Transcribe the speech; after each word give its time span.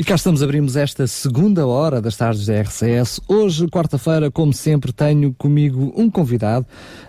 E 0.00 0.04
cá 0.04 0.14
estamos, 0.14 0.44
abrimos 0.44 0.76
esta 0.76 1.08
segunda 1.08 1.66
hora 1.66 2.00
das 2.00 2.16
tardes 2.16 2.46
da 2.46 2.54
RCS. 2.62 3.20
Hoje, 3.26 3.66
quarta-feira, 3.66 4.30
como 4.30 4.52
sempre, 4.52 4.92
tenho 4.92 5.34
comigo 5.34 5.92
um 5.96 6.08
convidado. 6.08 6.64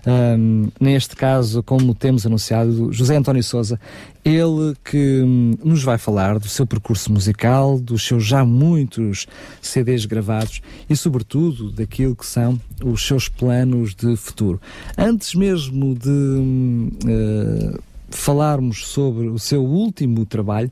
Um, 0.07 0.69
neste 0.81 1.15
caso, 1.15 1.61
como 1.61 1.93
temos 1.93 2.25
anunciado, 2.25 2.91
José 2.91 3.15
António 3.15 3.43
Souza. 3.43 3.79
Ele 4.25 4.73
que 4.83 5.21
hum, 5.21 5.53
nos 5.63 5.83
vai 5.83 5.99
falar 5.99 6.39
do 6.39 6.47
seu 6.47 6.65
percurso 6.65 7.13
musical, 7.13 7.77
dos 7.77 8.01
seus 8.07 8.25
já 8.25 8.43
muitos 8.43 9.27
CDs 9.61 10.05
gravados 10.05 10.59
e, 10.89 10.95
sobretudo, 10.95 11.71
daquilo 11.71 12.15
que 12.15 12.25
são 12.25 12.59
os 12.83 13.05
seus 13.05 13.29
planos 13.29 13.93
de 13.93 14.15
futuro. 14.15 14.59
Antes 14.97 15.35
mesmo 15.35 15.93
de 15.93 16.09
uh, 16.09 17.79
falarmos 18.11 18.87
sobre 18.87 19.27
o 19.27 19.39
seu 19.39 19.63
último 19.63 20.25
trabalho, 20.25 20.71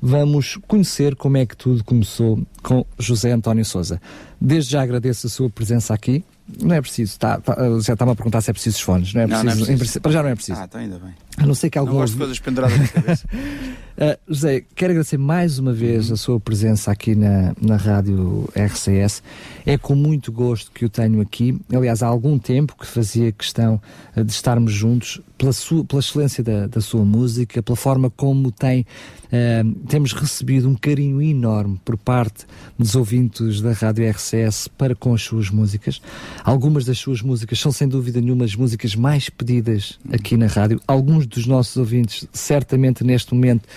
vamos 0.00 0.58
conhecer 0.66 1.14
como 1.16 1.36
é 1.36 1.46
que 1.46 1.56
tudo 1.56 1.84
começou 1.84 2.40
com 2.62 2.84
José 2.98 3.32
António 3.32 3.64
Souza. 3.64 4.00
Desde 4.40 4.72
já 4.72 4.82
agradeço 4.82 5.26
a 5.26 5.30
sua 5.30 5.50
presença 5.50 5.94
aqui. 5.94 6.24
Não 6.62 6.74
é 6.74 6.80
preciso, 6.80 7.18
tá, 7.18 7.38
tá, 7.40 7.54
já 7.80 7.92
está-me 7.92 8.12
a 8.12 8.14
perguntar 8.14 8.40
se 8.40 8.50
é 8.50 8.52
preciso 8.54 8.76
os 8.76 8.82
fones, 8.82 9.12
não 9.12 9.20
é 9.20 9.26
preciso, 9.26 9.66
não 9.66 9.74
é 9.74 9.76
preciso. 9.76 10.00
Para 10.00 10.12
já 10.12 10.22
não 10.22 10.30
é 10.30 10.34
preciso. 10.34 10.58
Ah, 10.58 10.64
está 10.64 10.78
ainda 10.78 10.98
bem. 10.98 11.14
A 11.38 11.46
não 11.46 11.54
ser 11.54 11.70
que 11.70 11.78
algum. 11.78 11.92
Não 11.92 12.00
gosto 12.00 12.12
de 12.12 12.18
coisas 12.18 12.38
penduradas 12.38 12.78
na 12.78 12.88
cabeça. 12.88 13.26
uh, 13.26 14.18
José, 14.28 14.64
quero 14.74 14.92
agradecer 14.92 15.18
mais 15.18 15.58
uma 15.58 15.72
vez 15.72 16.08
uhum. 16.08 16.14
a 16.14 16.16
sua 16.16 16.40
presença 16.40 16.90
aqui 16.90 17.14
na, 17.14 17.54
na 17.60 17.76
rádio 17.76 18.48
RCS. 18.54 19.22
É 19.64 19.78
com 19.78 19.94
muito 19.94 20.32
gosto 20.32 20.70
que 20.72 20.84
o 20.84 20.88
tenho 20.88 21.20
aqui. 21.20 21.58
Aliás, 21.72 22.02
há 22.02 22.06
algum 22.06 22.38
tempo 22.38 22.76
que 22.78 22.86
fazia 22.86 23.30
questão 23.30 23.80
de 24.16 24.32
estarmos 24.32 24.72
juntos 24.72 25.20
pela, 25.36 25.52
sua, 25.52 25.84
pela 25.84 26.00
excelência 26.00 26.42
da, 26.42 26.66
da 26.66 26.80
sua 26.80 27.04
música, 27.04 27.62
pela 27.62 27.76
forma 27.76 28.10
como 28.10 28.50
tem 28.50 28.84
Uh, 29.28 29.74
temos 29.86 30.14
recebido 30.14 30.70
um 30.70 30.74
carinho 30.74 31.20
enorme 31.20 31.78
por 31.84 31.98
parte 31.98 32.46
dos 32.78 32.94
ouvintes 32.94 33.60
da 33.60 33.72
Rádio 33.72 34.08
RCS 34.08 34.68
para 34.68 34.94
com 34.94 35.12
as 35.12 35.22
suas 35.22 35.50
músicas. 35.50 36.00
Algumas 36.42 36.86
das 36.86 36.98
suas 36.98 37.20
músicas 37.20 37.60
são, 37.60 37.70
sem 37.70 37.86
dúvida 37.86 38.22
nenhuma, 38.22 38.46
as 38.46 38.54
músicas 38.54 38.94
mais 38.94 39.28
pedidas 39.28 39.98
aqui 40.10 40.34
na 40.34 40.46
rádio. 40.46 40.80
Alguns 40.88 41.26
dos 41.28 41.46
nossos 41.46 41.76
ouvintes, 41.76 42.26
certamente 42.32 43.04
neste 43.04 43.34
momento, 43.34 43.68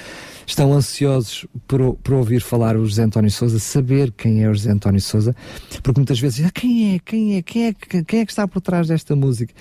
estão 0.46 0.74
ansiosos 0.74 1.46
por, 1.68 1.96
por 1.96 2.16
ouvir 2.16 2.42
falar 2.42 2.76
o 2.76 2.86
José 2.86 3.04
António 3.04 3.32
Souza, 3.32 3.60
saber 3.60 4.12
quem 4.12 4.44
é 4.44 4.50
o 4.50 4.54
José 4.54 4.72
António 4.72 5.02
Souza, 5.02 5.36
porque 5.82 6.00
muitas 6.00 6.20
vezes 6.20 6.46
ah, 6.46 6.52
quem 6.52 6.96
é, 6.96 7.00
quem 7.00 7.38
é, 7.38 7.42
quem 7.42 7.68
é, 7.68 7.74
quem 7.74 8.20
é 8.20 8.26
que 8.26 8.32
está 8.32 8.48
por 8.48 8.62
trás 8.62 8.88
desta 8.88 9.16
música? 9.16 9.54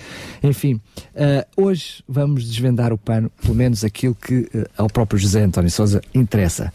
Enfim, 0.43 0.75
uh, 0.75 1.61
hoje 1.61 2.03
vamos 2.07 2.43
desvendar 2.43 2.91
o 2.91 2.97
pano, 2.97 3.31
pelo 3.41 3.55
menos 3.55 3.83
aquilo 3.83 4.15
que 4.15 4.39
uh, 4.39 4.65
ao 4.77 4.89
próprio 4.89 5.19
José 5.19 5.43
António 5.43 5.71
Souza 5.71 6.01
interessa. 6.13 6.71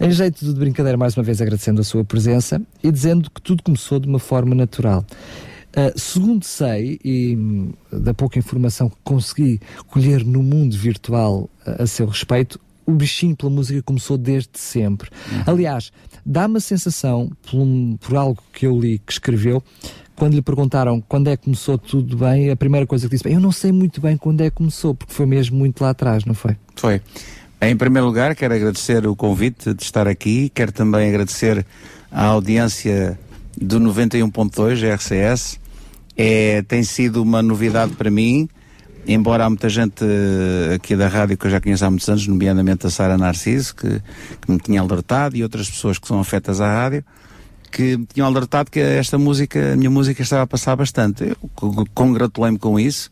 Em 0.00 0.10
jeito 0.10 0.44
de 0.44 0.58
brincadeira, 0.58 0.96
mais 0.96 1.16
uma 1.16 1.22
vez 1.22 1.40
agradecendo 1.40 1.80
a 1.80 1.84
sua 1.84 2.04
presença 2.04 2.60
e 2.82 2.90
dizendo 2.90 3.30
que 3.30 3.42
tudo 3.42 3.62
começou 3.62 3.98
de 3.98 4.08
uma 4.08 4.18
forma 4.18 4.54
natural. 4.54 5.04
Uh, 5.76 5.98
segundo 5.98 6.44
sei, 6.44 6.98
e 7.04 7.36
hum, 7.36 7.72
da 7.92 8.14
pouca 8.14 8.38
informação 8.38 8.88
que 8.88 8.96
consegui 9.04 9.60
colher 9.88 10.24
no 10.24 10.42
mundo 10.42 10.76
virtual 10.76 11.48
a 11.64 11.86
seu 11.86 12.06
respeito, 12.06 12.58
o 12.86 12.92
bichinho 12.92 13.36
pela 13.36 13.50
música 13.50 13.82
começou 13.82 14.16
desde 14.16 14.48
sempre. 14.54 15.10
Uhum. 15.30 15.42
Aliás, 15.46 15.92
dá-me 16.24 16.56
a 16.56 16.60
sensação, 16.60 17.30
por, 17.42 17.58
um, 17.60 17.98
por, 18.00 18.16
algo 18.16 18.42
que 18.50 18.66
eu 18.66 18.80
li 18.80 18.98
que 18.98 19.12
escreveu, 19.12 19.62
quando 20.16 20.34
lhe 20.34 20.42
perguntaram 20.42 21.00
quando 21.02 21.28
é 21.28 21.36
que 21.36 21.44
começou 21.44 21.76
tudo 21.76 22.16
bem, 22.16 22.50
a 22.50 22.56
primeira 22.56 22.86
coisa 22.86 23.06
que 23.06 23.14
disse, 23.14 23.30
eu 23.30 23.38
não 23.38 23.52
sei 23.52 23.72
muito 23.72 24.00
bem 24.00 24.16
quando 24.16 24.40
é 24.40 24.48
que 24.48 24.56
começou, 24.56 24.94
porque 24.94 25.12
foi 25.12 25.26
mesmo 25.26 25.58
muito 25.58 25.82
lá 25.82 25.90
atrás, 25.90 26.24
não 26.24 26.34
foi? 26.34 26.56
Foi. 26.74 27.02
Em 27.60 27.76
primeiro 27.76 28.06
lugar, 28.06 28.34
quero 28.34 28.54
agradecer 28.54 29.06
o 29.06 29.14
convite 29.14 29.74
de 29.74 29.82
estar 29.82 30.08
aqui, 30.08 30.50
quero 30.54 30.72
também 30.72 31.10
agradecer 31.10 31.66
a 32.10 32.24
audiência 32.24 33.18
do 33.60 33.78
91.2 33.80 34.94
RCS. 34.94 35.60
É, 36.20 36.62
tem 36.62 36.82
sido 36.82 37.22
uma 37.22 37.40
novidade 37.40 37.94
para 37.94 38.10
mim 38.10 38.48
embora 39.08 39.46
há 39.46 39.48
muita 39.48 39.70
gente 39.70 40.04
eh, 40.04 40.74
aqui 40.74 40.94
da 40.94 41.08
rádio 41.08 41.38
que 41.38 41.46
eu 41.46 41.50
já 41.50 41.60
conheço 41.60 41.84
há 41.84 41.90
muitos 41.90 42.06
anos, 42.08 42.26
nomeadamente 42.26 42.86
a 42.86 42.90
Sara 42.90 43.16
Narciso, 43.16 43.74
que, 43.74 43.88
que, 44.40 44.50
me 44.50 44.58
tinha 44.58 44.82
alertado, 44.82 45.34
e 45.34 45.42
outras 45.42 45.68
pessoas 45.70 45.98
que 45.98 46.06
são 46.06 46.20
afetas 46.20 46.60
à 46.60 46.70
rádio, 46.70 47.02
que 47.72 47.96
me 47.96 48.04
tinham 48.04 48.26
alertado 48.26 48.70
que 48.70 48.78
esta 48.78 49.16
música, 49.16 49.72
a 49.72 49.76
minha 49.76 49.90
música 49.90 50.20
estava 50.20 50.42
a 50.42 50.46
passar 50.46 50.76
bastante. 50.76 51.24
Eu 51.24 51.86
congratulei-me 51.94 52.58
com 52.58 52.78
isso, 52.78 53.10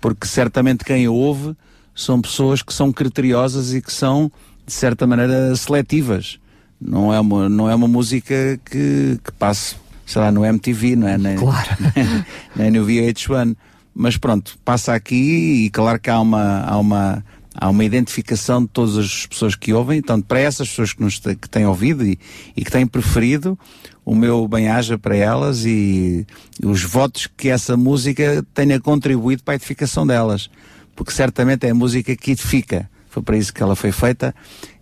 porque 0.00 0.28
certamente 0.28 0.84
quem 0.84 1.08
ouve 1.08 1.56
são 1.94 2.20
pessoas 2.20 2.62
que 2.62 2.72
são 2.72 2.92
criteriosas 2.92 3.74
e 3.74 3.82
que 3.82 3.92
são, 3.92 4.30
de 4.64 4.72
certa 4.72 5.06
maneira, 5.08 5.54
seletivas. 5.56 6.38
Não 6.80 7.12
é 7.12 7.18
uma, 7.18 7.48
não 7.48 7.68
é 7.68 7.74
uma 7.74 7.88
música 7.88 8.60
que, 8.64 9.18
que 9.22 9.32
passe, 9.38 9.76
sei 10.12 10.22
lá, 10.22 10.30
no 10.30 10.44
MTV, 10.44 10.96
não 10.96 11.08
é? 11.08 11.18
Nem, 11.18 11.36
claro. 11.36 11.68
nem 12.54 12.70
no 12.70 12.86
VH1 12.86 13.56
mas 13.94 14.16
pronto, 14.16 14.58
passa 14.64 14.94
aqui 14.94 15.64
e 15.64 15.70
claro 15.70 16.00
que 16.00 16.08
há 16.08 16.18
uma, 16.20 16.60
há 16.60 16.78
uma, 16.78 17.24
há 17.54 17.68
uma 17.68 17.84
identificação 17.84 18.62
de 18.62 18.68
todas 18.68 18.96
as 18.96 19.26
pessoas 19.26 19.54
que 19.54 19.72
ouvem, 19.72 19.98
então 19.98 20.20
para 20.20 20.40
essas 20.40 20.68
pessoas 20.68 20.92
que, 20.92 21.02
nos, 21.02 21.18
que 21.18 21.48
têm 21.48 21.66
ouvido 21.66 22.04
e, 22.04 22.18
e 22.56 22.64
que 22.64 22.70
têm 22.70 22.86
preferido, 22.86 23.58
o 24.04 24.14
meu 24.14 24.48
bem-aja 24.48 24.98
para 24.98 25.16
elas 25.16 25.64
e, 25.64 26.26
e 26.60 26.66
os 26.66 26.82
votos 26.82 27.28
que 27.36 27.48
essa 27.48 27.76
música 27.76 28.44
tenha 28.54 28.80
contribuído 28.80 29.42
para 29.42 29.54
a 29.54 29.56
edificação 29.56 30.06
delas, 30.06 30.50
porque 30.96 31.12
certamente 31.12 31.66
é 31.66 31.70
a 31.70 31.74
música 31.74 32.16
que 32.16 32.32
edifica. 32.32 32.90
Foi 33.12 33.22
para 33.22 33.36
isso 33.36 33.52
que 33.52 33.62
ela 33.62 33.76
foi 33.76 33.92
feita 33.92 34.34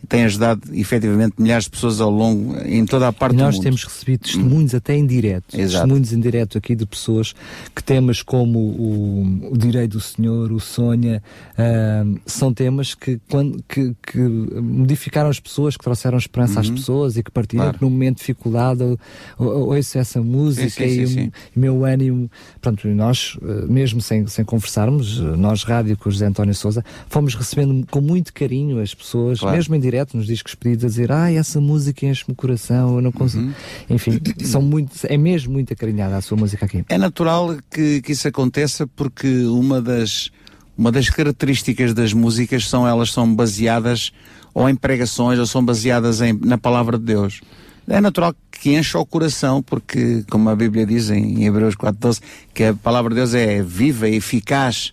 e 0.02 0.06
tem 0.06 0.24
ajudado 0.24 0.62
efetivamente 0.72 1.34
milhares 1.36 1.64
de 1.64 1.70
pessoas 1.70 2.00
ao 2.00 2.10
longo, 2.10 2.56
em 2.64 2.86
toda 2.86 3.08
a 3.08 3.12
parte 3.12 3.32
do 3.32 3.42
mundo. 3.42 3.52
Nós 3.52 3.58
temos 3.58 3.82
recebido 3.82 4.20
testemunhos 4.20 4.72
hum. 4.72 4.76
até 4.76 4.94
em 4.94 5.04
direto, 5.04 5.58
Exato. 5.58 5.72
testemunhos 5.72 6.12
em 6.12 6.20
direto 6.20 6.56
aqui 6.56 6.76
de 6.76 6.86
pessoas 6.86 7.34
que 7.74 7.82
temas 7.82 8.22
como 8.22 8.58
o, 8.60 9.50
o 9.50 9.58
Direito 9.58 9.92
do 9.92 10.00
Senhor, 10.00 10.52
o 10.52 10.60
Sonha, 10.60 11.20
uh, 11.58 12.20
são 12.24 12.54
temas 12.54 12.94
que, 12.94 13.20
quando, 13.28 13.62
que, 13.68 13.94
que, 14.00 14.18
modificaram 14.18 15.28
as 15.28 15.40
pessoas, 15.40 15.76
que 15.76 15.82
trouxeram 15.82 16.16
esperança 16.16 16.54
uhum. 16.54 16.60
às 16.60 16.70
pessoas 16.70 17.16
e 17.16 17.22
que 17.24 17.30
partiram 17.32 17.64
claro. 17.64 17.78
que 17.78 17.84
num 17.84 17.90
momento 17.90 18.14
de 18.14 18.20
dificuldade 18.20 18.84
ou, 18.84 18.98
ou, 19.38 19.74
ouço 19.74 19.98
essa 19.98 20.22
música 20.22 20.70
sim, 20.70 20.88
sim, 20.88 21.02
e 21.02 21.06
sim, 21.08 21.32
o 21.56 21.60
meu 21.60 21.84
ânimo, 21.84 22.30
pronto, 22.60 22.86
nós, 22.88 23.36
eh, 23.42 23.66
mesmo 23.66 24.00
sem, 24.00 24.24
sem 24.28 24.44
conversarmos, 24.44 25.18
nós 25.18 25.64
rádio 25.64 25.96
com 25.96 26.08
o 26.08 26.12
José 26.12 26.26
António 26.26 26.54
Souza, 26.54 26.84
fomos 27.08 27.34
recebendo 27.34 27.84
com 27.90 28.00
muito 28.00 28.19
carinho 28.32 28.80
as 28.80 28.94
pessoas, 28.94 29.40
claro. 29.40 29.56
mesmo 29.56 29.74
em 29.74 29.80
direto 29.80 30.16
nos 30.16 30.26
discos 30.26 30.54
pedidos 30.54 30.84
a 30.84 30.88
dizer 30.88 31.12
ah, 31.12 31.32
essa 31.32 31.60
música 31.60 32.06
enche-me 32.06 32.32
o 32.32 32.36
coração, 32.36 32.96
eu 32.96 33.02
não 33.02 33.12
consigo. 33.12 33.44
Uhum. 33.44 33.52
Enfim, 33.88 34.20
são 34.44 34.60
muito, 34.60 34.92
é 35.04 35.16
mesmo 35.16 35.52
muito 35.52 35.72
acarinhada 35.72 36.16
a 36.16 36.20
sua 36.20 36.36
música 36.36 36.66
aqui. 36.66 36.84
É 36.88 36.98
natural 36.98 37.56
que, 37.70 38.02
que 38.02 38.12
isso 38.12 38.28
aconteça 38.28 38.86
porque 38.86 39.44
uma 39.44 39.80
das, 39.80 40.30
uma 40.76 40.92
das 40.92 41.08
características 41.08 41.94
das 41.94 42.12
músicas 42.12 42.68
são 42.68 42.86
elas 42.86 43.12
são 43.12 43.34
baseadas 43.34 44.12
ou 44.52 44.68
em 44.68 44.74
pregações 44.74 45.38
ou 45.38 45.46
são 45.46 45.64
baseadas 45.64 46.20
em, 46.20 46.32
na 46.32 46.58
palavra 46.58 46.98
de 46.98 47.04
Deus. 47.04 47.40
É 47.88 48.00
natural 48.00 48.34
que 48.52 48.76
encha 48.76 48.98
o 48.98 49.06
coração, 49.06 49.62
porque, 49.62 50.24
como 50.30 50.48
a 50.48 50.54
Bíblia 50.54 50.86
diz 50.86 51.10
em 51.10 51.44
Hebreus 51.44 51.74
4.12, 51.74 52.20
que 52.54 52.64
a 52.64 52.74
palavra 52.74 53.10
de 53.10 53.16
Deus 53.16 53.34
é 53.34 53.62
viva 53.62 54.08
e 54.08 54.16
eficaz 54.16 54.92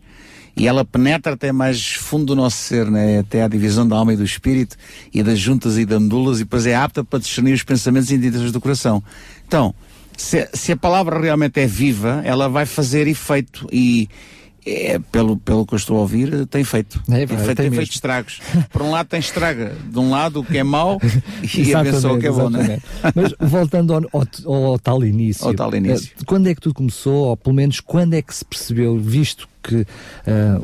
e 0.57 0.67
ela 0.67 0.83
penetra 0.83 1.33
até 1.33 1.51
mais 1.51 1.93
fundo 1.93 2.25
do 2.25 2.35
nosso 2.35 2.57
ser, 2.57 2.89
né? 2.89 3.19
até 3.19 3.43
à 3.43 3.47
divisão 3.47 3.87
da 3.87 3.95
alma 3.95 4.13
e 4.13 4.17
do 4.17 4.23
espírito 4.23 4.75
e 5.13 5.21
das 5.21 5.37
juntas 5.37 5.77
e 5.77 5.85
dandulas 5.85 6.39
e 6.39 6.43
depois 6.43 6.65
é 6.65 6.75
apta 6.75 7.03
para 7.03 7.19
discernir 7.19 7.53
os 7.53 7.63
pensamentos 7.63 8.09
e 8.09 8.15
intenções 8.15 8.51
do 8.51 8.59
coração. 8.59 9.03
Então, 9.47 9.73
se, 10.17 10.49
se, 10.53 10.71
a 10.71 10.77
palavra 10.77 11.19
realmente 11.19 11.59
é 11.59 11.67
viva, 11.67 12.23
ela 12.25 12.49
vai 12.49 12.65
fazer 12.65 13.07
efeito 13.07 13.67
e 13.71 14.09
é, 14.67 14.99
pelo, 15.11 15.37
pelo 15.37 15.65
que 15.65 15.73
eu 15.73 15.77
estou 15.77 15.97
a 15.97 16.01
ouvir, 16.01 16.45
tem 16.47 16.63
feito. 16.63 17.01
É, 17.09 17.25
tem, 17.25 17.37
feito, 17.37 17.55
tem, 17.55 17.71
feito 17.71 17.91
estragos. 17.91 18.41
Por 18.69 18.81
um 18.81 18.91
lado 18.91 19.07
tem 19.07 19.19
estraga, 19.19 19.73
de 19.89 19.97
um 19.97 20.09
lado 20.09 20.41
o 20.41 20.43
que 20.43 20.57
é 20.57 20.63
mau 20.63 20.99
e 21.55 21.73
a 21.73 21.83
pessoa 21.83 22.15
o 22.15 22.19
que 22.19 22.27
é 22.27 22.31
bom, 22.31 22.49
não 22.49 22.59
é? 22.59 22.79
Mas 23.15 23.33
voltando 23.39 23.93
ao, 23.93 24.01
ao, 24.11 24.53
ao, 24.53 24.79
tal 24.79 25.05
início, 25.05 25.47
ao 25.47 25.53
tal 25.53 25.73
início. 25.73 26.11
Eh, 26.19 26.23
quando 26.25 26.47
é 26.47 26.55
que 26.55 26.59
tudo 26.59 26.75
começou, 26.75 27.27
ou 27.27 27.37
pelo 27.37 27.55
menos 27.55 27.79
quando 27.79 28.13
é 28.13 28.21
que 28.21 28.35
se 28.35 28.43
percebeu, 28.43 28.97
visto 28.99 29.47
que 29.63 29.81
uh, 29.81 29.85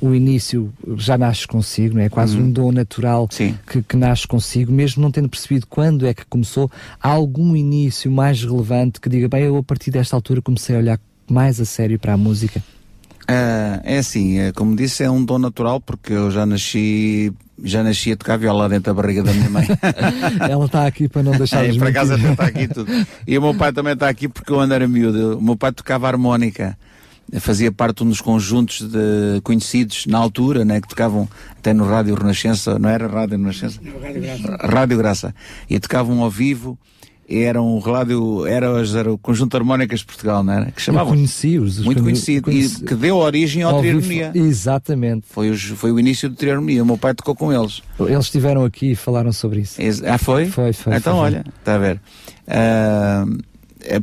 o 0.01 0.13
início 0.13 0.73
já 0.95 1.17
nasce 1.17 1.47
consigo, 1.47 1.95
não 1.95 2.01
é? 2.01 2.09
quase 2.09 2.37
uhum. 2.37 2.45
um 2.45 2.51
dom 2.51 2.71
natural 2.71 3.27
que, 3.27 3.81
que, 3.81 3.97
nasce 3.97 4.25
consigo, 4.27 4.71
mesmo 4.71 5.01
não 5.01 5.11
tendo 5.11 5.27
percebido 5.27 5.67
quando 5.67 6.05
é 6.05 6.13
que 6.13 6.25
começou, 6.25 6.71
há 7.01 7.09
algum 7.09 7.55
início 7.55 8.09
mais 8.09 8.41
relevante 8.43 9.01
que 9.01 9.09
diga, 9.09 9.27
bem, 9.27 9.43
eu 9.43 9.57
a 9.57 9.63
partir 9.63 9.91
desta 9.91 10.15
altura 10.15 10.41
comecei 10.41 10.75
a 10.75 10.79
olhar 10.79 10.99
mais 11.29 11.59
a 11.59 11.65
sério 11.65 11.99
para 11.99 12.13
a 12.13 12.17
música? 12.17 12.63
Uh, 13.23 13.79
é 13.83 13.97
assim, 13.99 14.39
é, 14.39 14.51
como 14.51 14.75
disse, 14.75 15.03
é 15.03 15.09
um 15.09 15.23
dom 15.23 15.39
natural 15.39 15.79
porque 15.79 16.11
eu 16.11 16.29
já 16.29 16.45
nasci 16.45 17.33
já 17.63 17.81
nasci 17.81 18.11
a 18.11 18.17
tocar 18.17 18.37
viola 18.37 18.67
dentro 18.67 18.93
da 18.93 19.01
barriga 19.01 19.23
da 19.23 19.31
minha 19.31 19.49
mãe. 19.49 19.65
Ela 20.49 20.65
está 20.65 20.85
aqui 20.85 21.07
para 21.07 21.23
não 21.23 21.31
deixar 21.31 21.65
é, 21.65 21.69
acaso 21.69 22.13
até 22.13 22.31
está 22.31 22.45
aqui 22.45 22.67
tudo. 22.67 22.91
E 23.25 23.37
o 23.37 23.41
meu 23.41 23.55
pai 23.55 23.71
também 23.71 23.93
está 23.93 24.09
aqui 24.09 24.27
porque 24.27 24.51
eu 24.51 24.59
ainda 24.59 24.75
era 24.75 24.87
miúdo. 24.87 25.37
O 25.37 25.41
meu 25.41 25.55
pai 25.55 25.71
tocava 25.71 26.07
harmónica. 26.07 26.77
Fazia 27.39 27.71
parte 27.71 27.97
de 27.97 28.03
um 28.03 28.09
dos 28.09 28.19
conjuntos 28.19 28.81
de 28.81 29.39
conhecidos 29.43 30.05
na 30.07 30.17
altura, 30.17 30.65
né, 30.65 30.81
que 30.81 30.89
tocavam 30.89 31.27
até 31.57 31.73
no 31.73 31.85
Rádio 31.85 32.15
Renascença, 32.15 32.77
não 32.77 32.89
era 32.89 33.07
Rádio 33.07 33.37
Renascença? 33.37 33.79
Rádio 34.01 34.21
Graça. 34.21 34.57
Rádio 34.61 34.97
Graça. 34.97 35.35
E 35.69 35.79
tocavam 35.79 36.21
ao 36.21 36.29
vivo 36.29 36.77
era 37.29 37.61
um 37.61 37.79
rádio, 37.79 38.45
era, 38.45 38.67
era 38.97 39.11
o 39.11 39.17
Conjunto 39.17 39.51
de 39.51 39.57
Harmónicas 39.57 39.99
de 39.99 40.05
Portugal, 40.05 40.43
não 40.43 40.53
era? 40.53 40.71
Que 40.71 40.81
chamavam. 40.81 41.13
Conheci-os. 41.13 41.79
Muito 41.79 42.03
conhecido. 42.03 42.45
Conheci... 42.45 42.83
E 42.83 42.85
que 42.85 42.95
deu 42.95 43.17
origem 43.17 43.63
ao 43.63 43.79
Triarmonia. 43.79 44.31
Exatamente. 44.35 45.25
Foi, 45.29 45.49
os, 45.49 45.63
foi 45.63 45.91
o 45.91 45.99
início 45.99 46.29
do 46.29 46.35
Triarmonia. 46.35 46.83
O 46.83 46.85
meu 46.85 46.97
pai 46.97 47.13
tocou 47.13 47.35
com 47.35 47.51
eles. 47.51 47.81
Eles 47.99 48.25
estiveram 48.25 48.65
aqui 48.65 48.91
e 48.91 48.95
falaram 48.95 49.31
sobre 49.31 49.61
isso. 49.61 49.79
Ah, 50.05 50.17
foi? 50.17 50.45
Foi, 50.47 50.73
foi. 50.73 50.95
Então, 50.95 51.17
foi, 51.17 51.25
olha, 51.25 51.45
está 51.59 51.75
a 51.75 51.77
ver. 51.77 52.01
Uh, 52.47 53.52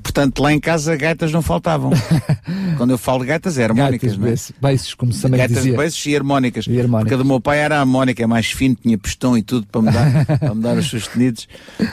portanto, 0.02 0.40
lá 0.42 0.52
em 0.52 0.60
casa 0.60 0.96
gaitas 0.96 1.32
não 1.32 1.42
faltavam. 1.42 1.90
Quando 2.76 2.90
eu 2.90 2.98
falo 2.98 3.20
de 3.20 3.26
gaitas, 3.26 3.58
é 3.58 3.64
harmónicas, 3.64 4.16
gaitas, 4.16 4.50
não 4.50 4.56
é? 4.56 4.60
Baixos, 4.60 4.94
como 4.94 5.12
se 5.12 5.22
também 5.22 5.38
Gaitas 5.38 5.56
dizia. 5.58 5.70
de 5.72 5.76
baixos 5.76 6.06
e 6.06 6.16
harmónicas. 6.16 6.66
e 6.66 6.80
harmónicas. 6.80 7.02
Porque 7.02 7.14
a 7.14 7.18
do 7.18 7.24
meu 7.24 7.40
pai 7.40 7.58
era 7.58 7.76
a 7.76 7.80
harmónica, 7.80 8.22
é 8.22 8.26
mais 8.26 8.46
fino, 8.50 8.74
tinha 8.74 8.96
pistão 8.98 9.36
e 9.36 9.42
tudo 9.42 9.66
para 9.66 9.82
me 9.82 9.90
dar, 9.90 10.26
para 10.38 10.54
me 10.54 10.62
dar 10.62 10.76
os 10.76 10.86
sustenidos. 10.86 11.48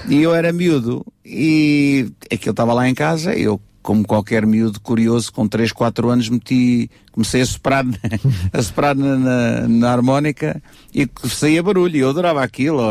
E 0.08 0.22
eu 0.22 0.34
era 0.34 0.52
miúdo 0.54 1.06
e 1.26 2.10
aquilo 2.32 2.52
estava 2.52 2.74
lá 2.74 2.88
em 2.88 2.94
casa, 2.94 3.34
eu 3.34 3.60
como 3.88 4.06
qualquer 4.06 4.46
miúdo 4.46 4.82
curioso, 4.82 5.32
com 5.32 5.48
3, 5.48 5.72
4 5.72 6.10
anos, 6.10 6.28
meti, 6.28 6.92
comecei 7.10 7.40
a 7.40 7.46
soprar, 7.46 7.86
a 8.52 8.62
soprar 8.62 8.94
na, 8.94 9.16
na, 9.16 9.66
na, 9.66 9.92
harmónica 9.94 10.62
e 10.94 11.08
saía 11.30 11.64
barulho. 11.64 11.96
E 11.96 12.00
eu 12.00 12.10
adorava 12.10 12.44
aquilo. 12.44 12.82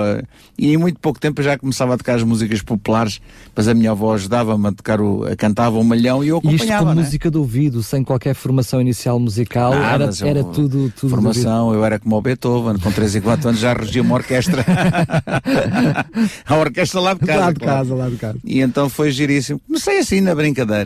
E 0.59 0.73
em 0.73 0.79
muito 0.79 0.99
pouco 0.99 1.21
tempo 1.21 1.43
eu 1.43 1.45
já 1.45 1.59
começava 1.59 1.93
a 1.93 1.99
tocar 1.99 2.15
as 2.15 2.23
músicas 2.23 2.63
populares, 2.63 3.21
mas 3.55 3.69
a 3.69 3.75
minha 3.75 3.91
avó 3.91 4.15
ajudava-me 4.15 4.69
a 4.69 4.73
tocar, 4.73 5.03
o, 5.03 5.25
a 5.25 5.37
cantava 5.37 5.79
um 5.79 5.85
malhão 5.85 6.25
e 6.25 6.29
eu 6.29 6.39
acompanhava. 6.39 6.65
Isto 6.65 6.79
com 6.79 6.95
né? 6.95 7.03
música 7.03 7.31
de 7.31 7.37
ouvido, 7.37 7.83
sem 7.83 8.03
qualquer 8.03 8.35
formação 8.35 8.81
inicial 8.81 9.21
musical, 9.21 9.73
Nada, 9.73 10.05
era, 10.05 10.29
era 10.31 10.45
tudo, 10.45 10.91
tudo. 10.99 11.11
Formação, 11.11 11.75
eu 11.75 11.85
era 11.85 11.99
como 11.99 12.17
o 12.17 12.23
Beethoven, 12.23 12.79
com 12.79 12.91
3 12.91 13.17
e 13.17 13.21
4 13.21 13.51
anos 13.51 13.61
já 13.61 13.75
regia 13.75 14.01
uma 14.01 14.15
orquestra. 14.15 14.65
a 16.47 16.57
orquestra 16.57 17.01
lá 17.01 17.13
de 17.13 17.21
casa. 17.21 17.41
Lá 17.41 17.53
de 17.53 17.61
claro. 17.61 17.79
casa, 17.79 17.95
lá 17.95 18.09
de 18.09 18.17
casa. 18.17 18.39
E 18.43 18.63
então 18.63 18.89
foi 18.89 19.11
giríssimo. 19.11 19.61
Comecei 19.67 19.99
assim 19.99 20.23
na 20.23 20.35
brincadeira. 20.35 20.86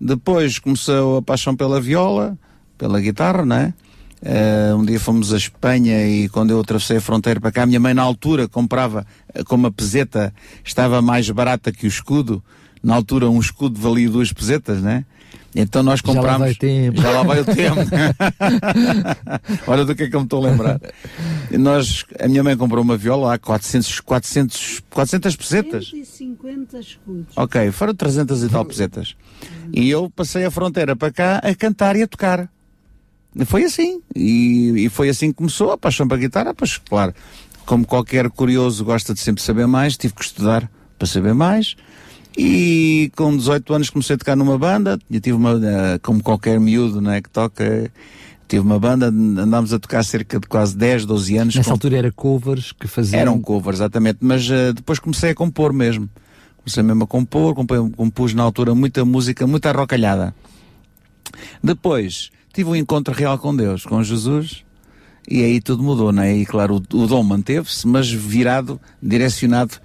Depois 0.00 0.58
começou 0.58 1.18
a 1.18 1.22
paixão 1.22 1.54
pela 1.54 1.80
viola, 1.80 2.36
pela 2.76 3.00
guitarra, 3.00 3.44
não 3.44 3.56
é? 3.56 3.74
Uh, 4.22 4.76
um 4.76 4.84
dia 4.84 4.98
fomos 4.98 5.34
a 5.34 5.36
Espanha 5.36 6.06
e 6.06 6.30
quando 6.30 6.50
eu 6.50 6.60
atravessei 6.60 6.96
a 6.96 7.00
fronteira 7.00 7.38
para 7.38 7.52
cá, 7.52 7.64
a 7.64 7.66
minha 7.66 7.78
mãe 7.78 7.92
na 7.92 8.02
altura 8.02 8.48
comprava, 8.48 9.06
como 9.44 9.66
a 9.66 9.70
peseta 9.70 10.32
estava 10.64 11.02
mais 11.02 11.28
barata 11.28 11.70
que 11.70 11.86
o 11.86 11.88
escudo, 11.88 12.42
na 12.82 12.94
altura 12.94 13.28
um 13.28 13.38
escudo 13.38 13.78
valia 13.78 14.08
duas 14.08 14.32
pesetas, 14.32 14.80
né? 14.80 15.04
Então 15.54 15.82
nós 15.82 16.00
comprámos. 16.00 16.26
Já 16.26 16.32
lá 16.32 16.38
vai, 16.38 16.54
tempo. 16.54 17.00
Já 17.00 17.10
lá 17.10 17.22
vai 17.22 17.40
o 17.40 17.44
tempo. 17.44 17.80
Olha 19.70 19.84
do 19.84 19.94
que 19.94 20.02
é 20.02 20.08
que 20.08 20.16
eu 20.16 20.20
me 20.20 20.26
estou 20.26 20.44
a 20.44 20.50
lembrar. 20.50 20.80
E 21.50 21.56
nós, 21.56 22.04
a 22.18 22.26
minha 22.26 22.42
mãe 22.42 22.56
comprou 22.56 22.82
uma 22.82 22.96
viola 22.96 23.34
há 23.34 23.38
400, 23.38 24.00
400, 24.00 24.82
400 24.90 25.36
pesetas. 25.36 25.92
150 26.54 26.78
escudos. 26.78 27.34
Ok, 27.36 27.70
foram 27.72 27.94
300 27.94 28.42
e 28.42 28.48
tal 28.48 28.64
pesetas. 28.64 29.16
E 29.72 29.90
eu 29.90 30.08
passei 30.10 30.44
a 30.44 30.50
fronteira 30.50 30.94
para 30.94 31.12
cá 31.12 31.38
a 31.38 31.54
cantar 31.54 31.96
e 31.96 32.02
a 32.02 32.06
tocar. 32.06 32.48
Foi 33.46 33.64
assim. 33.64 34.00
E, 34.14 34.84
e 34.84 34.88
foi 34.88 35.08
assim 35.08 35.28
que 35.28 35.34
começou 35.34 35.72
a 35.72 35.78
paixão 35.78 36.06
para 36.06 36.16
a 36.16 36.20
guitarra. 36.20 36.54
Pois, 36.54 36.78
claro, 36.78 37.12
como 37.66 37.84
qualquer 37.84 38.30
curioso 38.30 38.84
gosta 38.84 39.12
de 39.12 39.20
sempre 39.20 39.42
saber 39.42 39.66
mais, 39.66 39.96
tive 39.96 40.14
que 40.14 40.24
estudar 40.24 40.70
para 40.98 41.06
saber 41.06 41.34
mais. 41.34 41.76
E 42.36 43.12
com 43.16 43.36
18 43.36 43.74
anos 43.74 43.90
comecei 43.90 44.14
a 44.14 44.18
tocar 44.18 44.36
numa 44.36 44.58
banda. 44.58 44.98
Eu 45.10 45.20
tive 45.20 45.36
uma, 45.36 45.52
eh, 45.52 45.98
como 46.02 46.22
qualquer 46.22 46.58
miúdo, 46.58 47.00
né, 47.00 47.20
que 47.22 47.30
toca, 47.30 47.90
tive 48.48 48.60
uma 48.60 48.78
banda, 48.78 49.06
andámos 49.06 49.72
a 49.72 49.78
tocar 49.78 50.04
cerca 50.04 50.40
de 50.40 50.46
quase 50.48 50.76
10, 50.76 51.06
12 51.06 51.36
anos. 51.36 51.54
Nessa 51.54 51.68
com... 51.68 51.74
altura 51.74 51.96
era 51.96 52.12
covers 52.12 52.72
que 52.72 52.88
faziam? 52.88 53.20
Eram 53.20 53.40
covers, 53.40 53.78
exatamente, 53.78 54.18
mas 54.20 54.48
uh, 54.48 54.72
depois 54.74 54.98
comecei 54.98 55.30
a 55.30 55.34
compor 55.34 55.72
mesmo. 55.72 56.08
Comecei 56.64 56.82
mesmo 56.82 57.04
a 57.04 57.06
compor, 57.06 57.54
compus, 57.54 58.32
na 58.32 58.42
altura 58.42 58.74
muita 58.74 59.04
música, 59.04 59.46
muita 59.46 59.70
rocalhada. 59.70 60.34
Depois 61.62 62.30
tive 62.54 62.70
um 62.70 62.76
encontro 62.76 63.12
real 63.12 63.36
com 63.38 63.54
Deus, 63.54 63.84
com 63.84 64.02
Jesus, 64.02 64.64
e 65.28 65.42
aí 65.42 65.60
tudo 65.60 65.82
mudou, 65.82 66.10
né? 66.10 66.34
E 66.34 66.46
claro, 66.46 66.76
o, 66.76 66.96
o 66.96 67.06
dom 67.06 67.22
manteve-se, 67.22 67.86
mas 67.86 68.10
virado, 68.10 68.80
direcionado 69.02 69.78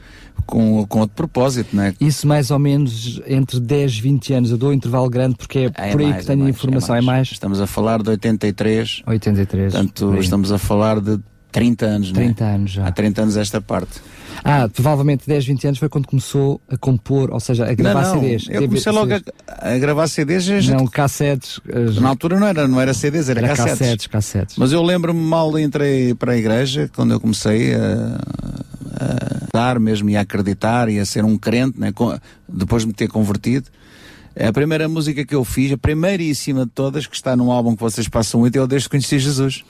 com, 0.46 0.86
com 0.88 1.00
outro 1.00 1.16
propósito, 1.16 1.76
não 1.76 1.84
é? 1.84 1.94
Isso 2.00 2.26
mais 2.26 2.50
ou 2.50 2.58
menos 2.60 3.22
entre 3.28 3.60
10, 3.60 4.00
20 4.00 4.34
anos. 4.34 4.52
Eu 4.52 4.58
dou 4.58 4.70
um 4.70 4.74
intervalo 4.74 5.10
grande 5.10 5.36
porque 5.36 5.60
é, 5.60 5.66
é 5.66 5.92
por 5.92 6.00
aí 6.00 6.08
mais, 6.08 6.22
que 6.22 6.28
tenho 6.28 6.40
é 6.40 6.44
mais, 6.44 6.56
informação. 6.56 6.96
É 6.96 7.02
mais. 7.02 7.06
é 7.06 7.12
mais. 7.18 7.32
Estamos 7.32 7.60
a 7.60 7.68
falar 7.68 8.02
de 8.02 8.10
83. 8.10 9.04
83. 9.06 9.74
Portanto, 9.74 10.16
estamos 10.16 10.52
a 10.54 10.58
falar 10.58 11.02
de 11.02 11.20
30 11.52 11.86
anos, 11.86 12.12
30 12.12 12.44
não 12.44 12.52
é? 12.52 12.56
anos 12.56 12.72
já. 12.72 12.88
Há 12.88 12.92
30 12.92 13.22
anos 13.22 13.38
esta 13.38 13.62
parte. 13.62 14.02
Ah, 14.44 14.70
provavelmente 14.70 15.28
10, 15.28 15.46
20 15.46 15.68
anos 15.68 15.80
foi 15.80 15.90
quando 15.90 16.08
começou 16.08 16.62
a 16.70 16.78
compor, 16.78 17.32
ou 17.32 17.40
seja, 17.40 17.70
a 17.70 17.74
gravar 17.74 18.04
não, 18.04 18.16
não. 18.16 18.22
CDs. 18.22 18.48
Eu 18.50 18.62
comecei 18.68 18.92
logo 18.92 19.14
a, 19.14 19.20
a, 19.74 19.78
gravar 19.78 20.08
CDs. 20.08 20.44
Já... 20.44 20.76
Não, 20.76 20.88
cassetes. 20.88 21.60
Na 22.00 22.10
altura 22.10 22.40
não 22.40 22.48
era, 22.48 22.68
não 22.68 22.80
era 22.80 22.94
CDs, 22.94 23.30
era, 23.30 23.40
era 23.40 23.50
cassetes. 23.50 23.80
cassetes. 23.80 24.08
cassetes. 24.08 24.56
Mas 24.58 24.72
eu 24.72 24.82
lembro-me 24.82 25.20
mal 25.20 25.58
entrei 25.60 26.14
para 26.14 26.34
a 26.34 26.38
igreja, 26.38 26.90
quando 26.96 27.12
eu 27.12 27.20
comecei 27.20 27.74
a, 27.74 28.20
a 29.00 29.48
dar 29.54 29.80
mesmo 29.80 30.10
e 30.10 30.16
a 30.16 30.22
acreditar 30.22 30.90
e 30.90 31.00
a 31.00 31.06
ser 31.06 31.26
um 31.26 31.38
crente, 31.38 31.80
né? 31.80 31.92
depois 32.48 32.84
de 32.84 32.88
me 32.88 32.94
ter 32.94 33.08
convertido. 33.08 33.70
A 34.36 34.54
primeira 34.54 34.88
música 34.88 35.26
que 35.26 35.36
eu 35.36 35.44
fiz, 35.44 35.72
a 35.72 35.78
primeiríssima 35.78 36.66
de 36.66 36.72
todas, 36.72 37.08
que 37.08 37.16
está 37.16 37.36
num 37.36 37.52
álbum 37.52 37.76
que 37.76 37.82
vocês 37.82 38.08
passam 38.08 38.40
muito, 38.40 38.56
é 38.56 38.62
o 38.62 38.68
Desde 38.68 38.88
que 38.88 38.92
Conheci 38.92 39.20
Jesus. 39.20 39.64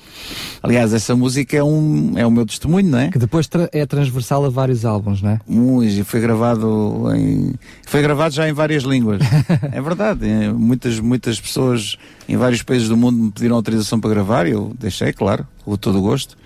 Aliás, 0.61 0.93
essa 0.93 1.15
música 1.15 1.57
é, 1.57 1.63
um, 1.63 2.17
é 2.17 2.25
o 2.25 2.31
meu 2.31 2.45
testemunho, 2.45 2.89
não 2.89 2.99
é? 2.99 3.09
Que 3.09 3.17
depois 3.17 3.47
tra 3.47 3.69
é 3.71 3.85
transversal 3.85 4.45
a 4.45 4.49
vários 4.49 4.85
álbuns, 4.85 5.21
não 5.21 5.31
é? 5.31 5.39
Muito, 5.47 6.03
foi 6.05 6.19
gravado 6.19 7.07
em, 7.15 7.53
foi 7.85 8.01
gravado 8.01 8.33
já 8.33 8.47
em 8.47 8.53
várias 8.53 8.83
línguas. 8.83 9.21
é 9.71 9.81
verdade, 9.81 10.25
muitas, 10.53 10.99
muitas 10.99 11.39
pessoas 11.39 11.97
em 12.27 12.37
vários 12.37 12.61
países 12.61 12.89
do 12.89 12.97
mundo 12.97 13.17
me 13.17 13.31
pediram 13.31 13.55
autorização 13.55 13.99
para 13.99 14.09
gravar 14.09 14.45
e 14.45 14.51
eu 14.51 14.73
deixei, 14.79 15.13
claro, 15.13 15.47
com 15.63 15.75
todo 15.75 15.97
o 15.97 16.01
gosto. 16.01 16.37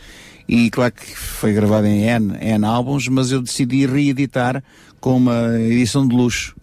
E 0.48 0.70
claro 0.70 0.92
que 0.94 1.18
foi 1.18 1.54
gravado 1.54 1.88
em 1.88 2.04
N, 2.04 2.38
N 2.40 2.66
álbuns, 2.66 3.08
mas 3.08 3.32
eu 3.32 3.42
decidi 3.42 3.86
reeditar 3.86 4.64
com 5.00 5.18
uma 5.18 5.60
edição 5.60 6.08
de 6.08 6.16
luxo 6.16 6.56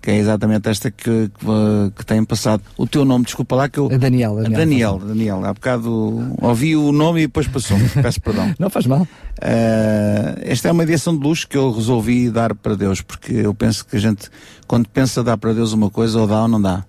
que 0.00 0.10
é 0.10 0.16
exatamente 0.16 0.68
esta 0.68 0.90
que, 0.90 1.04
que, 1.28 1.92
que, 1.96 2.06
tem 2.06 2.24
passado. 2.24 2.62
O 2.76 2.86
teu 2.86 3.04
nome, 3.04 3.24
desculpa 3.24 3.54
lá 3.54 3.68
que 3.68 3.78
eu. 3.78 3.86
A 3.92 3.96
Daniel. 3.96 4.38
A 4.38 4.42
Daniel, 4.42 4.98
Daniel. 4.98 5.44
Há 5.44 5.52
bocado 5.52 6.36
ouvi 6.40 6.74
o 6.74 6.90
nome 6.90 7.22
e 7.22 7.26
depois 7.26 7.46
passou-me. 7.46 7.88
Peço 8.02 8.20
perdão. 8.20 8.54
Não 8.58 8.70
faz 8.70 8.86
mal. 8.86 9.02
Uh, 9.02 10.40
esta 10.40 10.68
é 10.68 10.72
uma 10.72 10.82
edição 10.82 11.16
de 11.16 11.22
luxo 11.22 11.46
que 11.46 11.56
eu 11.56 11.70
resolvi 11.70 12.30
dar 12.30 12.54
para 12.54 12.74
Deus, 12.74 13.00
porque 13.02 13.32
eu 13.32 13.54
penso 13.54 13.84
que 13.84 13.96
a 13.96 14.00
gente, 14.00 14.30
quando 14.66 14.88
pensa 14.88 15.22
dar 15.22 15.36
para 15.36 15.52
Deus 15.52 15.72
uma 15.72 15.90
coisa, 15.90 16.18
ou 16.18 16.26
dá 16.26 16.42
ou 16.42 16.48
não 16.48 16.60
dá. 16.60 16.84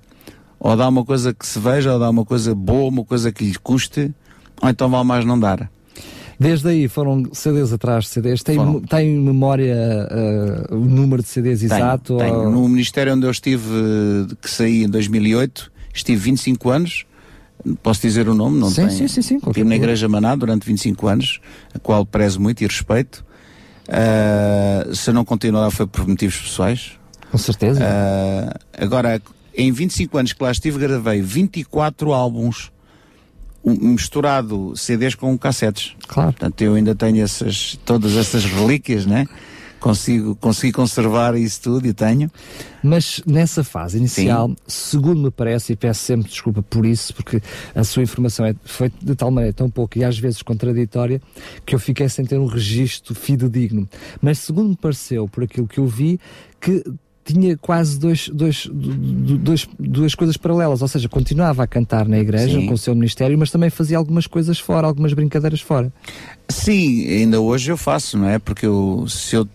Ou 0.60 0.78
dá 0.78 0.88
uma 0.88 1.04
coisa 1.04 1.34
que 1.34 1.46
se 1.46 1.60
veja, 1.60 1.94
ou 1.94 2.00
dá 2.00 2.10
uma 2.10 2.24
coisa 2.24 2.56
boa, 2.56 2.90
uma 2.90 3.04
coisa 3.04 3.32
que 3.32 3.44
lhe 3.44 3.56
custe, 3.56 4.14
ou 4.62 4.70
então 4.70 4.90
vale 4.90 5.06
mais 5.06 5.26
não 5.26 5.40
dar. 5.40 5.70
Desde 6.42 6.70
aí 6.70 6.88
foram 6.88 7.24
CDs 7.34 7.72
atrás 7.72 8.06
de 8.06 8.10
CDs. 8.10 8.42
Tem, 8.42 8.58
tem 8.90 9.16
memória 9.16 9.76
uh, 10.70 10.76
o 10.76 10.80
número 10.80 11.22
de 11.22 11.30
CDs 11.30 11.60
tenho, 11.60 11.74
exato? 11.74 12.18
Tenho. 12.18 12.34
Ou... 12.34 12.52
No 12.52 12.68
Ministério 12.68 13.14
onde 13.14 13.28
eu 13.28 13.32
estive, 13.32 13.70
que 14.42 14.50
saí 14.50 14.84
em 14.84 14.90
2008, 14.90 15.72
estive 15.94 16.20
25 16.20 16.70
anos. 16.70 17.06
Posso 17.84 18.02
dizer 18.02 18.28
o 18.28 18.34
nome? 18.34 18.60
Não 18.60 18.72
sim, 18.72 18.88
tem. 18.88 18.98
sim, 18.98 19.08
sim, 19.08 19.22
sim. 19.22 19.36
Estive 19.36 19.64
na 19.64 19.76
Igreja 19.76 20.10
Maná 20.10 20.36
durante 20.36 20.66
25 20.66 21.08
anos, 21.08 21.40
a 21.76 21.78
qual 21.78 22.04
prezo 22.04 22.42
muito 22.42 22.64
e 22.64 22.66
respeito. 22.66 23.24
Uh, 23.88 24.96
se 24.96 25.12
não 25.12 25.24
continuar 25.24 25.70
foi 25.70 25.86
por 25.86 26.08
motivos 26.08 26.38
pessoais. 26.38 26.94
Com 27.30 27.38
certeza. 27.38 27.82
Uh, 27.84 28.84
agora, 28.84 29.22
em 29.56 29.72
25 29.72 30.18
anos 30.18 30.34
que 30.34 30.44
lá 30.44 30.52
estive, 30.52 30.80
gravei 30.80 31.22
24 31.22 32.12
álbuns 32.14 32.72
misturado 33.64 34.74
CDs 34.76 35.16
com 35.16 35.38
cassetes. 35.38 35.96
Claro. 36.08 36.32
Portanto, 36.32 36.62
eu 36.62 36.76
ainda 36.76 36.96
tenho 36.96 37.24
essas, 37.24 37.80
todas 37.86 38.16
essas 38.18 38.46
relíquias, 38.46 39.06
né? 39.06 39.26
Consigo, 39.80 40.36
consegui 40.36 40.72
conservar 40.72 41.36
isso 41.36 41.60
tudo 41.64 41.88
e 41.88 41.94
tenho. 41.94 42.30
Mas 42.84 43.24
nessa 43.26 43.64
fase 43.64 43.98
inicial, 43.98 44.50
Sim. 44.50 44.56
segundo 44.68 45.24
me 45.24 45.32
parece, 45.32 45.74
e 45.74 45.76
peço 45.76 46.02
sempre 46.02 46.30
desculpa 46.30 46.62
por 46.62 46.86
isso, 46.86 47.16
porque 47.16 47.42
a 47.74 47.84
sua 47.84 48.04
informação 48.04 48.46
é, 48.46 48.54
foi 48.64 48.92
de 49.02 49.16
tal 49.16 49.32
maneira 49.32 49.54
tão 49.54 49.72
pouco 49.72 49.98
e 49.98 50.04
às 50.04 50.20
vezes 50.20 50.44
contraditória, 50.44 51.20
que 51.66 51.74
eu 51.74 51.80
fiquei 51.80 52.08
sem 52.10 52.24
ter 52.24 52.38
um 52.38 52.46
registro 52.46 53.16
fidedigno. 53.16 53.90
Mas 54.22 54.38
segundo 54.38 54.70
me 54.70 54.76
pareceu, 54.76 55.28
por 55.28 55.44
aquilo 55.44 55.68
que 55.68 55.80
eu 55.80 55.88
vi, 55.88 56.20
que 56.60 56.84
tinha 57.24 57.58
quase 57.58 58.00
dois, 58.00 58.30
dois, 58.30 58.68
dois, 58.72 59.68
duas 59.80 60.16
coisas 60.16 60.38
paralelas, 60.38 60.82
ou 60.82 60.88
seja, 60.88 61.08
continuava 61.08 61.64
a 61.64 61.68
cantar 61.68 62.08
na 62.08 62.20
igreja 62.20 62.60
Sim. 62.60 62.66
com 62.66 62.74
o 62.74 62.78
seu 62.78 62.96
ministério, 62.96 63.38
mas 63.38 63.52
também 63.52 63.70
fazia 63.70 63.98
algumas 63.98 64.28
coisas 64.28 64.60
fora, 64.60 64.88
algumas 64.88 65.14
brincadeiras 65.14 65.62
fora. 65.62 65.92
Sim, 66.50 67.08
ainda 67.08 67.40
hoje 67.40 67.72
eu 67.72 67.78
faço, 67.78 68.18
não 68.18 68.28
é? 68.28 68.40
Porque 68.40 68.66
eu, 68.66 69.06
se 69.08 69.36
eu 69.36 69.48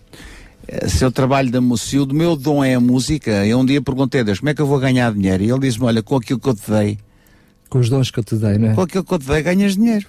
se 0.87 1.03
eu 1.03 1.11
trabalho 1.11 1.49
da 1.49 1.61
se 1.77 1.97
o 1.97 2.05
meu 2.07 2.35
dom 2.35 2.61
é 2.63 2.75
a 2.75 2.79
música, 2.79 3.45
eu 3.45 3.57
um 3.59 3.65
dia 3.65 3.81
perguntei 3.81 4.21
a 4.21 4.23
Deus 4.23 4.39
como 4.39 4.49
é 4.49 4.53
que 4.53 4.61
eu 4.61 4.67
vou 4.67 4.79
ganhar 4.79 5.13
dinheiro? 5.13 5.43
E 5.43 5.49
ele 5.49 5.59
disse-me: 5.59 5.85
Olha, 5.85 6.03
com 6.03 6.17
aquilo 6.17 6.39
que 6.39 6.49
eu 6.49 6.53
te 6.53 6.69
dei, 6.69 6.97
com 7.69 7.79
os 7.79 7.89
dons 7.89 8.11
que 8.11 8.19
eu 8.19 8.23
te 8.23 8.35
dei, 8.35 8.57
não 8.57 8.69
é? 8.69 8.73
Com 8.73 8.81
aquilo 8.81 9.03
que 9.03 9.13
eu 9.13 9.19
te 9.19 9.27
dei, 9.27 9.41
ganhas 9.41 9.75
dinheiro. 9.75 10.05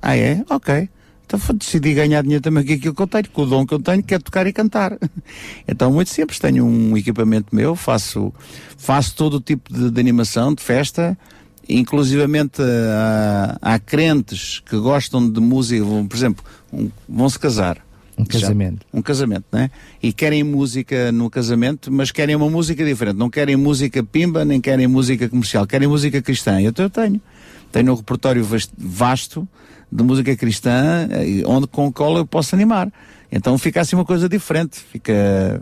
Ah, 0.00 0.16
é? 0.16 0.44
Ok. 0.48 0.88
Então 1.26 1.40
decidi 1.56 1.92
ganhar 1.92 2.22
dinheiro 2.22 2.42
também 2.42 2.64
com 2.64 2.72
aquilo 2.72 2.94
que 2.94 3.02
eu 3.02 3.06
tenho, 3.06 3.30
com 3.30 3.42
o 3.42 3.46
dom 3.46 3.66
que 3.66 3.74
eu 3.74 3.80
tenho, 3.80 4.02
que 4.02 4.14
é 4.14 4.18
tocar 4.18 4.46
e 4.46 4.52
cantar. 4.52 4.96
Então, 5.68 5.92
muito 5.92 6.10
simples, 6.10 6.38
tenho 6.38 6.64
um 6.64 6.96
equipamento 6.96 7.54
meu, 7.54 7.74
faço, 7.74 8.32
faço 8.76 9.16
todo 9.16 9.34
o 9.34 9.40
tipo 9.40 9.72
de, 9.72 9.90
de 9.90 10.00
animação, 10.00 10.54
de 10.54 10.62
festa, 10.62 11.18
inclusivamente 11.68 12.62
há, 12.62 13.58
há, 13.60 13.78
crentes 13.78 14.62
que 14.64 14.76
gostam 14.78 15.28
de 15.28 15.40
música, 15.40 15.84
por 16.08 16.16
exemplo, 16.16 16.44
um, 16.72 16.88
vão 17.08 17.28
se 17.28 17.38
casar. 17.38 17.84
Um 18.16 18.24
casamento. 18.24 18.86
Já, 18.92 18.98
um 18.98 19.02
casamento, 19.02 19.44
né? 19.52 19.70
E 20.02 20.12
querem 20.12 20.44
música 20.44 21.10
no 21.10 21.28
casamento, 21.28 21.92
mas 21.92 22.10
querem 22.12 22.36
uma 22.36 22.48
música 22.48 22.82
diferente. 22.84 23.16
Não 23.16 23.28
querem 23.28 23.56
música 23.56 24.02
pimba, 24.02 24.44
nem 24.44 24.58
querem 24.60 24.86
música 24.86 25.28
comercial. 25.28 25.66
Querem 25.66 25.86
música 25.86 26.22
cristã. 26.22 26.62
Então 26.62 26.86
eu 26.86 26.90
tenho. 26.90 27.20
Tenho 27.70 27.92
um 27.92 27.96
repertório 27.96 28.46
vasto 28.78 29.46
de 29.96 30.04
música 30.04 30.36
cristã, 30.36 31.08
eh, 31.10 31.42
onde 31.46 31.66
com 31.66 31.86
o 31.86 31.92
qual 31.92 32.16
eu 32.16 32.26
posso 32.26 32.54
animar. 32.54 32.92
Então 33.32 33.56
fica 33.56 33.80
assim 33.80 33.96
uma 33.96 34.04
coisa 34.04 34.28
diferente. 34.28 34.78
Fica 34.78 35.60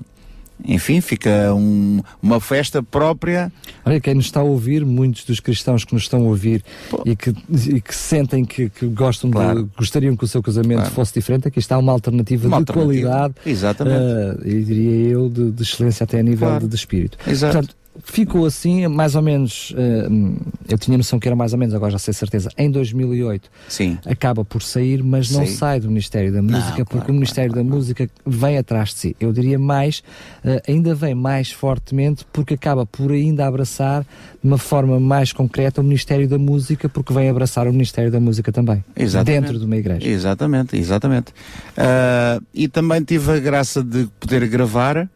enfim, 0.64 1.00
fica 1.00 1.53
um, 1.53 2.00
uma 2.23 2.38
festa 2.41 2.83
própria. 2.83 3.53
Olha, 3.85 4.00
quem 4.00 4.14
nos 4.14 4.26
está 4.26 4.41
a 4.41 4.43
ouvir, 4.43 4.85
muitos 4.85 5.25
dos 5.25 5.41
cristãos 5.41 5.85
que 5.85 5.93
nos 5.93 6.05
estão 6.05 6.21
a 6.21 6.25
ouvir 6.25 6.64
e 7.05 7.17
que, 7.17 7.35
e 7.50 7.81
que, 7.81 7.95
sentem 7.95 8.45
que, 8.45 8.71
que 8.71 8.87
gostam 8.87 9.31
claro. 9.31 9.64
de, 9.64 9.71
gostariam 9.76 10.17
que 10.17 10.25
o 10.25 10.29
seu 10.29 10.43
casamento 10.43 10.81
claro. 10.81 10.95
fosse 10.95 11.12
diferente, 11.12 11.49
aqui 11.49 11.59
está 11.59 11.76
uma 11.76 11.93
alternativa 11.93 12.47
uma 12.47 12.62
de 12.62 12.71
alternativa. 12.71 13.09
qualidade. 13.09 13.35
Exatamente. 13.45 13.99
Uh, 13.99 14.49
e 14.49 14.62
diria 14.62 15.09
eu, 15.09 15.29
de, 15.29 15.50
de, 15.50 15.62
excelência 15.62 16.05
até 16.05 16.21
a 16.21 16.23
nível 16.23 16.49
claro. 16.49 16.64
de, 16.64 16.69
de 16.69 16.76
espírito. 16.76 17.19
Exato. 17.26 17.53
Portanto, 17.53 17.76
ficou 18.03 18.45
assim, 18.45 18.87
mais 18.89 19.15
ou 19.15 19.23
menos, 19.23 19.71
uh, 19.71 20.53
eu 20.69 20.77
tinha 20.77 20.97
noção 20.97 21.19
que 21.19 21.29
era 21.29 21.37
mais 21.37 21.53
ou 21.53 21.59
menos, 21.59 21.75
agora 21.75 21.93
já 21.93 21.99
sei 21.99 22.13
certeza, 22.13 22.51
em 22.59 22.71
2008 22.71 23.49
Sim. 23.69 23.99
acaba 24.05 24.45
por 24.45 24.63
sair, 24.63 25.03
mas 25.03 25.31
não 25.31 25.47
Sim. 25.47 25.55
sai 25.55 25.81
do 25.81 25.89
Ministério 25.89 26.33
da 26.33 26.43
Música, 26.43 26.79
não, 26.79 26.85
porque 26.85 26.99
claro, 26.99 27.11
o 27.11 27.15
Ministério 27.15 27.53
claro, 27.53 27.65
da 27.65 27.71
claro. 27.71 27.85
Música 27.85 28.11
vem 28.27 28.59
atrás 28.59 28.91
de 28.91 28.95
si. 28.95 29.17
Eu 29.21 29.33
diria 29.33 29.59
mais, 29.59 30.03
uh, 30.45 30.61
ainda 30.69 30.95
vem 30.95 31.15
mais 31.15 31.53
fortemente, 31.53 32.27
porque 32.33 32.55
acaba 32.55 32.85
por 32.85 33.13
ainda 33.13 33.47
abraçar 33.47 34.03
de 34.03 34.09
uma 34.43 34.59
forma 34.59 34.99
mais 34.99 35.33
concreta 35.33 35.81
o 35.81 35.85
Ministério 35.85 36.29
da 36.29 36.39
Música, 36.39 36.89
porque 36.89 37.13
vem 37.13 37.29
abraçar 37.29 37.69
o 37.69 37.73
Ministério 37.73 38.11
da 38.11 38.19
Música 38.19 38.51
também, 38.51 38.85
exatamente. 38.97 39.43
dentro 39.43 39.59
de 39.59 39.65
uma 39.65 39.77
igreja. 39.77 40.07
Exatamente, 40.07 40.77
exatamente. 40.77 41.31
Uh, 41.31 42.45
e 42.53 42.67
também 42.67 43.03
tive 43.03 43.33
a 43.33 43.39
graça 43.39 43.83
de 43.83 44.09
poder 44.19 44.47
gravar 44.49 45.09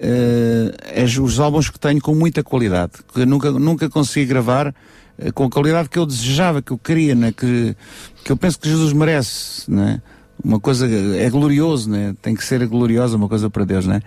uh, 0.00 1.22
os 1.22 1.40
álbuns 1.40 1.68
que 1.70 1.78
tenho 1.78 2.00
com 2.00 2.14
muita 2.14 2.42
qualidade, 2.42 2.92
que 3.12 3.24
nunca, 3.24 3.50
nunca 3.52 3.88
consegui 3.88 4.26
gravar 4.26 4.68
uh, 4.68 5.32
com 5.32 5.44
a 5.44 5.50
qualidade 5.50 5.88
que 5.88 5.98
eu 5.98 6.06
desejava, 6.06 6.62
que 6.62 6.72
eu 6.72 6.78
queria, 6.78 7.14
né? 7.14 7.32
que, 7.32 7.76
que 8.24 8.32
eu 8.32 8.36
penso 8.36 8.58
que 8.58 8.68
Jesus 8.68 8.92
merece, 8.92 9.70
né? 9.70 10.00
Uma 10.42 10.58
coisa 10.58 10.86
é 11.16 11.30
glorioso, 11.30 11.88
né? 11.88 12.14
Tem 12.20 12.34
que 12.34 12.44
ser 12.44 12.66
gloriosa 12.66 13.16
uma 13.16 13.28
coisa 13.28 13.48
para 13.48 13.64
Deus, 13.64 13.86
né? 13.86 14.02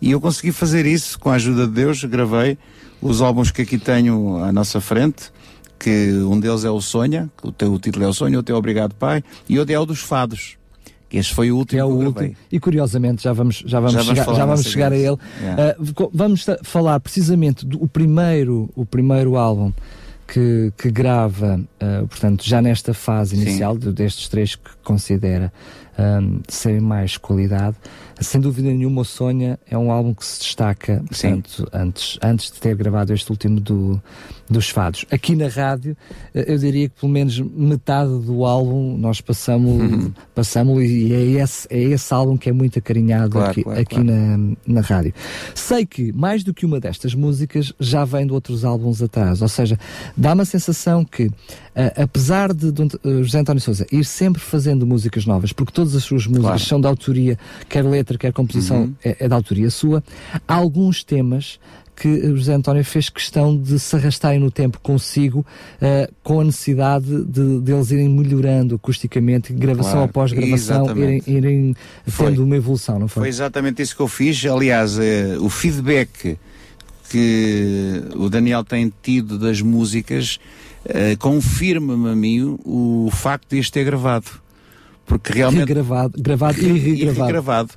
E 0.00 0.12
eu 0.12 0.20
consegui 0.20 0.52
fazer 0.52 0.86
isso 0.86 1.18
com 1.18 1.28
a 1.28 1.34
ajuda 1.34 1.66
de 1.66 1.72
Deus, 1.72 2.04
gravei 2.04 2.56
os 3.00 3.20
álbuns 3.20 3.50
que 3.50 3.62
aqui 3.62 3.76
tenho 3.76 4.38
à 4.42 4.52
nossa 4.52 4.80
frente, 4.80 5.32
que 5.78 6.12
um 6.22 6.38
deles 6.38 6.64
é 6.64 6.70
o 6.70 6.80
Sonha, 6.80 7.28
o 7.42 7.50
teu 7.50 7.76
título 7.80 8.04
é 8.04 8.08
o 8.08 8.12
Sonho, 8.12 8.38
o 8.38 8.42
teu 8.42 8.56
Obrigado 8.56 8.94
Pai, 8.94 9.24
e 9.48 9.58
outro 9.58 9.74
é 9.74 9.78
o 9.78 9.84
dos 9.84 10.00
Fados. 10.00 10.56
Este 11.12 11.34
foi 11.34 11.50
o 11.50 11.56
último 11.56 11.80
é 11.80 11.84
o 11.84 11.88
último. 11.88 12.34
E 12.50 12.58
curiosamente 12.58 13.22
já 13.22 13.32
vamos, 13.32 13.62
já 13.66 13.80
vamos, 13.80 13.92
já 13.92 14.02
chegar, 14.02 14.24
vamos, 14.24 14.38
já 14.38 14.46
vamos 14.46 14.66
chegar 14.66 14.92
a 14.92 14.96
ele. 14.96 15.16
Yeah. 15.40 15.76
Uh, 15.78 16.10
vamos 16.12 16.46
falar 16.62 16.98
precisamente 17.00 17.66
do 17.66 17.86
primeiro, 17.86 18.70
o 18.74 18.86
primeiro 18.86 19.36
álbum 19.36 19.72
que, 20.26 20.72
que 20.78 20.90
grava, 20.90 21.60
uh, 21.60 22.08
portanto, 22.08 22.42
já 22.42 22.62
nesta 22.62 22.94
fase 22.94 23.36
inicial 23.36 23.76
de, 23.76 23.92
destes 23.92 24.28
três 24.28 24.56
que 24.56 24.70
considera 24.82 25.52
um, 25.98 26.40
serem 26.48 26.80
mais 26.80 27.16
qualidade. 27.16 27.76
Sem 28.20 28.40
dúvida 28.40 28.68
nenhuma, 28.68 29.02
o 29.02 29.04
Sonha 29.04 29.58
é 29.68 29.76
um 29.76 29.90
álbum 29.90 30.14
que 30.14 30.24
se 30.24 30.40
destaca, 30.40 31.02
portanto, 31.08 31.68
antes, 31.72 32.18
antes 32.22 32.52
de 32.52 32.60
ter 32.60 32.76
gravado 32.76 33.12
este 33.12 33.30
último 33.30 33.58
do, 33.58 34.00
dos 34.48 34.68
fados. 34.68 35.04
Aqui 35.10 35.34
na 35.34 35.48
rádio, 35.48 35.96
eh, 36.32 36.44
eu 36.46 36.56
diria 36.56 36.88
que 36.88 37.00
pelo 37.00 37.10
menos 37.10 37.40
metade 37.40 38.16
do 38.20 38.44
álbum 38.44 38.96
nós 38.96 39.20
passamos, 39.20 39.82
uhum. 39.82 40.12
passamos 40.34 40.84
e 40.84 41.12
é 41.12 41.42
esse, 41.42 41.66
é 41.68 41.80
esse 41.80 42.14
álbum 42.14 42.36
que 42.36 42.48
é 42.48 42.52
muito 42.52 42.78
acarinhado 42.78 43.32
claro, 43.32 43.50
aqui, 43.50 43.64
claro, 43.64 43.80
aqui 43.80 43.94
claro. 43.96 44.10
Na, 44.10 44.56
na 44.66 44.80
rádio. 44.80 45.12
Sei 45.54 45.84
que 45.84 46.12
mais 46.12 46.44
do 46.44 46.54
que 46.54 46.64
uma 46.64 46.78
destas 46.78 47.14
músicas 47.14 47.72
já 47.80 48.04
vem 48.04 48.26
de 48.26 48.32
outros 48.32 48.64
álbuns 48.64 49.02
atrás, 49.02 49.42
ou 49.42 49.48
seja, 49.48 49.76
dá-me 50.16 50.42
a 50.42 50.44
sensação 50.44 51.04
que, 51.04 51.24
uh, 51.24 51.32
apesar 52.02 52.52
de, 52.54 52.70
de 52.70 52.82
uh, 52.82 53.24
José 53.24 53.40
António 53.40 53.60
Souza 53.60 53.84
ir 53.90 54.04
sempre 54.04 54.40
fazendo 54.72 54.86
músicas 54.86 55.26
novas, 55.26 55.52
porque 55.52 55.72
todas 55.72 55.94
as 55.94 56.02
suas 56.02 56.26
músicas 56.26 56.62
são 56.62 56.80
de 56.80 56.86
autoria, 56.86 57.38
quer 57.68 57.84
letra, 57.84 58.16
quer 58.18 58.32
composição, 58.32 58.82
uhum. 58.82 58.94
é, 59.04 59.16
é 59.20 59.28
de 59.28 59.34
autoria 59.34 59.70
sua, 59.70 60.02
há 60.48 60.54
alguns 60.54 61.04
temas 61.04 61.60
que 61.94 62.34
José 62.34 62.54
António 62.54 62.82
fez 62.84 63.10
questão 63.10 63.56
de 63.56 63.78
se 63.78 63.94
arrastarem 63.94 64.40
no 64.40 64.50
tempo 64.50 64.80
consigo, 64.82 65.40
uh, 65.40 66.12
com 66.22 66.40
a 66.40 66.44
necessidade 66.44 67.24
de, 67.24 67.60
de 67.60 67.72
eles 67.72 67.90
irem 67.90 68.08
melhorando 68.08 68.74
acusticamente, 68.74 69.52
gravação 69.52 69.92
claro, 69.92 70.06
após 70.06 70.32
gravação, 70.32 70.96
irem, 70.96 71.22
irem 71.26 71.76
tendo 72.16 72.42
uma 72.42 72.56
evolução, 72.56 72.98
não 72.98 73.08
foi? 73.08 73.22
Foi 73.22 73.28
exatamente 73.28 73.82
isso 73.82 73.94
que 73.94 74.02
eu 74.02 74.08
fiz. 74.08 74.44
Aliás, 74.46 74.98
uh, 74.98 75.02
o 75.40 75.50
feedback 75.50 76.38
que 77.10 78.02
o 78.16 78.30
Daniel 78.30 78.64
tem 78.64 78.90
tido 79.02 79.38
das 79.38 79.60
músicas 79.60 80.40
uh, 80.86 81.16
confirma-me 81.18 82.08
a 82.08 82.16
mim 82.16 82.58
o, 82.64 83.06
o 83.06 83.10
facto 83.12 83.50
de 83.50 83.58
este 83.58 83.72
ter 83.72 83.84
gravado. 83.84 84.41
Porque 85.18 85.32
realmente. 85.32 85.68
Regravado, 85.68 86.14
gravado 86.20 86.58
e 86.60 86.78
regravado. 86.78 87.20
E 87.20 87.22
regravado. 87.22 87.70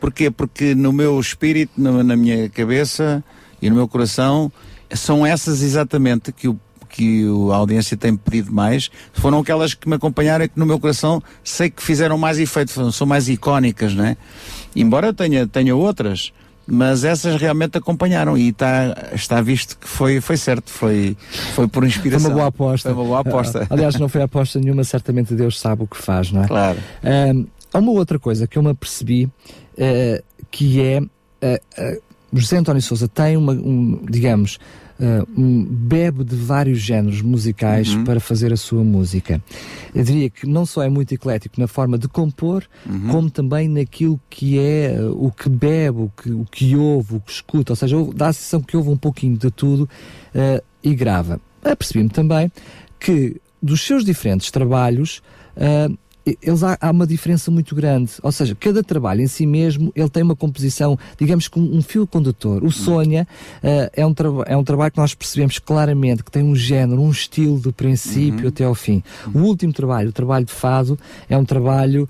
Porquê? 0.00 0.30
Porque 0.30 0.74
no 0.74 0.92
meu 0.92 1.18
espírito, 1.18 1.72
na, 1.76 2.04
na 2.04 2.16
minha 2.16 2.48
cabeça, 2.48 3.24
e 3.60 3.68
no 3.68 3.76
meu 3.76 3.88
coração 3.88 4.52
são 4.94 5.26
essas 5.26 5.62
exatamente 5.62 6.30
que 6.30 6.48
o 6.48 6.58
que 6.88 7.26
a 7.52 7.56
audiência 7.56 7.94
tem 7.94 8.16
pedido 8.16 8.50
mais, 8.50 8.90
foram 9.12 9.40
aquelas 9.40 9.74
que 9.74 9.86
me 9.86 9.96
acompanharam 9.96 10.46
e 10.46 10.48
que 10.48 10.58
no 10.58 10.64
meu 10.64 10.80
coração 10.80 11.22
sei 11.44 11.68
que 11.68 11.82
fizeram 11.82 12.16
mais 12.16 12.38
efeito, 12.38 12.90
são 12.92 13.06
mais 13.06 13.28
icónicas, 13.28 13.92
né? 13.92 14.16
Embora 14.74 15.08
eu 15.08 15.12
tenha, 15.12 15.46
tenha 15.46 15.76
outras, 15.76 16.32
mas 16.66 17.04
essas 17.04 17.40
realmente 17.40 17.78
acompanharam 17.78 18.36
e 18.36 18.48
está, 18.48 19.10
está 19.12 19.40
visto 19.40 19.78
que 19.78 19.88
foi, 19.88 20.20
foi 20.20 20.36
certo, 20.36 20.70
foi, 20.70 21.16
foi 21.54 21.68
por 21.68 21.84
inspiração. 21.84 22.20
Foi 22.20 22.30
uma 22.30 22.36
boa 22.36 22.48
aposta. 22.48 22.88
Foi 22.88 22.98
uma 22.98 23.04
boa 23.04 23.20
aposta. 23.20 23.66
Aliás, 23.70 23.96
não 23.96 24.08
foi 24.08 24.22
aposta 24.22 24.58
nenhuma, 24.58 24.82
certamente 24.82 25.34
Deus 25.34 25.60
sabe 25.60 25.84
o 25.84 25.86
que 25.86 25.96
faz, 25.96 26.32
não 26.32 26.42
é? 26.42 26.48
Claro. 26.48 26.78
Um, 27.04 27.46
há 27.72 27.78
uma 27.78 27.92
outra 27.92 28.18
coisa 28.18 28.46
que 28.46 28.58
eu 28.58 28.62
me 28.62 28.70
apercebi, 28.70 29.26
uh, 29.26 30.24
que 30.50 30.80
é 30.80 31.00
uh, 31.00 31.04
uh, 31.04 32.02
José 32.32 32.56
António 32.56 32.82
Souza 32.82 33.08
tem 33.08 33.36
uma, 33.36 33.52
um, 33.52 34.04
digamos, 34.10 34.58
uh, 35.00 35.40
um, 35.40 35.64
bebe 35.64 36.24
de 36.24 36.36
vários 36.36 36.78
géneros 36.78 37.22
musicais 37.22 37.94
uhum. 37.94 38.04
para 38.04 38.20
fazer 38.20 38.52
a 38.52 38.56
sua 38.56 38.82
música. 38.82 39.42
Eu 39.94 40.04
diria 40.04 40.30
que 40.30 40.46
não 40.46 40.66
só 40.66 40.82
é 40.82 40.88
muito 40.88 41.12
eclético 41.12 41.60
na 41.60 41.66
forma 41.66 41.98
de 41.98 42.08
compor, 42.08 42.64
uhum. 42.88 43.08
como 43.08 43.30
também 43.30 43.68
naquilo 43.68 44.20
que 44.28 44.58
é 44.58 44.96
uh, 45.00 45.26
o 45.26 45.30
que 45.30 45.48
bebe, 45.48 45.98
o 45.98 46.12
que, 46.16 46.30
o 46.30 46.44
que 46.44 46.76
ouve, 46.76 47.16
o 47.16 47.20
que 47.20 47.32
escuta, 47.32 47.72
ou 47.72 47.76
seja, 47.76 47.96
dá 48.14 48.28
a 48.28 48.32
sensação 48.32 48.60
que 48.60 48.76
ouve 48.76 48.90
um 48.90 48.96
pouquinho 48.96 49.36
de 49.36 49.50
tudo 49.50 49.88
uh, 50.34 50.62
e 50.82 50.94
grava. 50.94 51.40
Apercebi-me 51.64 52.10
também 52.10 52.50
que 52.98 53.40
dos 53.62 53.84
seus 53.84 54.04
diferentes 54.04 54.50
trabalhos, 54.50 55.22
uh, 55.56 55.96
eles 56.42 56.64
há, 56.64 56.76
há, 56.80 56.90
uma 56.90 57.06
diferença 57.06 57.50
muito 57.50 57.74
grande. 57.74 58.12
Ou 58.22 58.32
seja, 58.32 58.54
cada 58.54 58.82
trabalho 58.82 59.20
em 59.20 59.26
si 59.28 59.46
mesmo, 59.46 59.92
ele 59.94 60.08
tem 60.08 60.22
uma 60.22 60.34
composição, 60.34 60.98
digamos 61.18 61.46
que 61.46 61.58
um, 61.58 61.76
um 61.76 61.82
fio 61.82 62.06
condutor. 62.06 62.64
O 62.64 62.72
Sonha 62.72 63.26
uh, 63.62 63.90
é, 63.92 64.04
um 64.04 64.14
é 64.46 64.56
um 64.56 64.64
trabalho 64.64 64.90
que 64.90 64.98
nós 64.98 65.14
percebemos 65.14 65.58
claramente 65.58 66.24
que 66.24 66.30
tem 66.30 66.42
um 66.42 66.56
género, 66.56 67.00
um 67.00 67.10
estilo 67.10 67.60
do 67.60 67.72
princípio 67.72 68.42
uhum. 68.42 68.48
até 68.48 68.64
ao 68.64 68.74
fim. 68.74 69.02
O 69.32 69.38
último 69.40 69.72
trabalho, 69.72 70.08
o 70.08 70.12
trabalho 70.12 70.44
de 70.44 70.52
Fado, 70.52 70.98
é 71.28 71.36
um 71.36 71.44
trabalho 71.44 72.08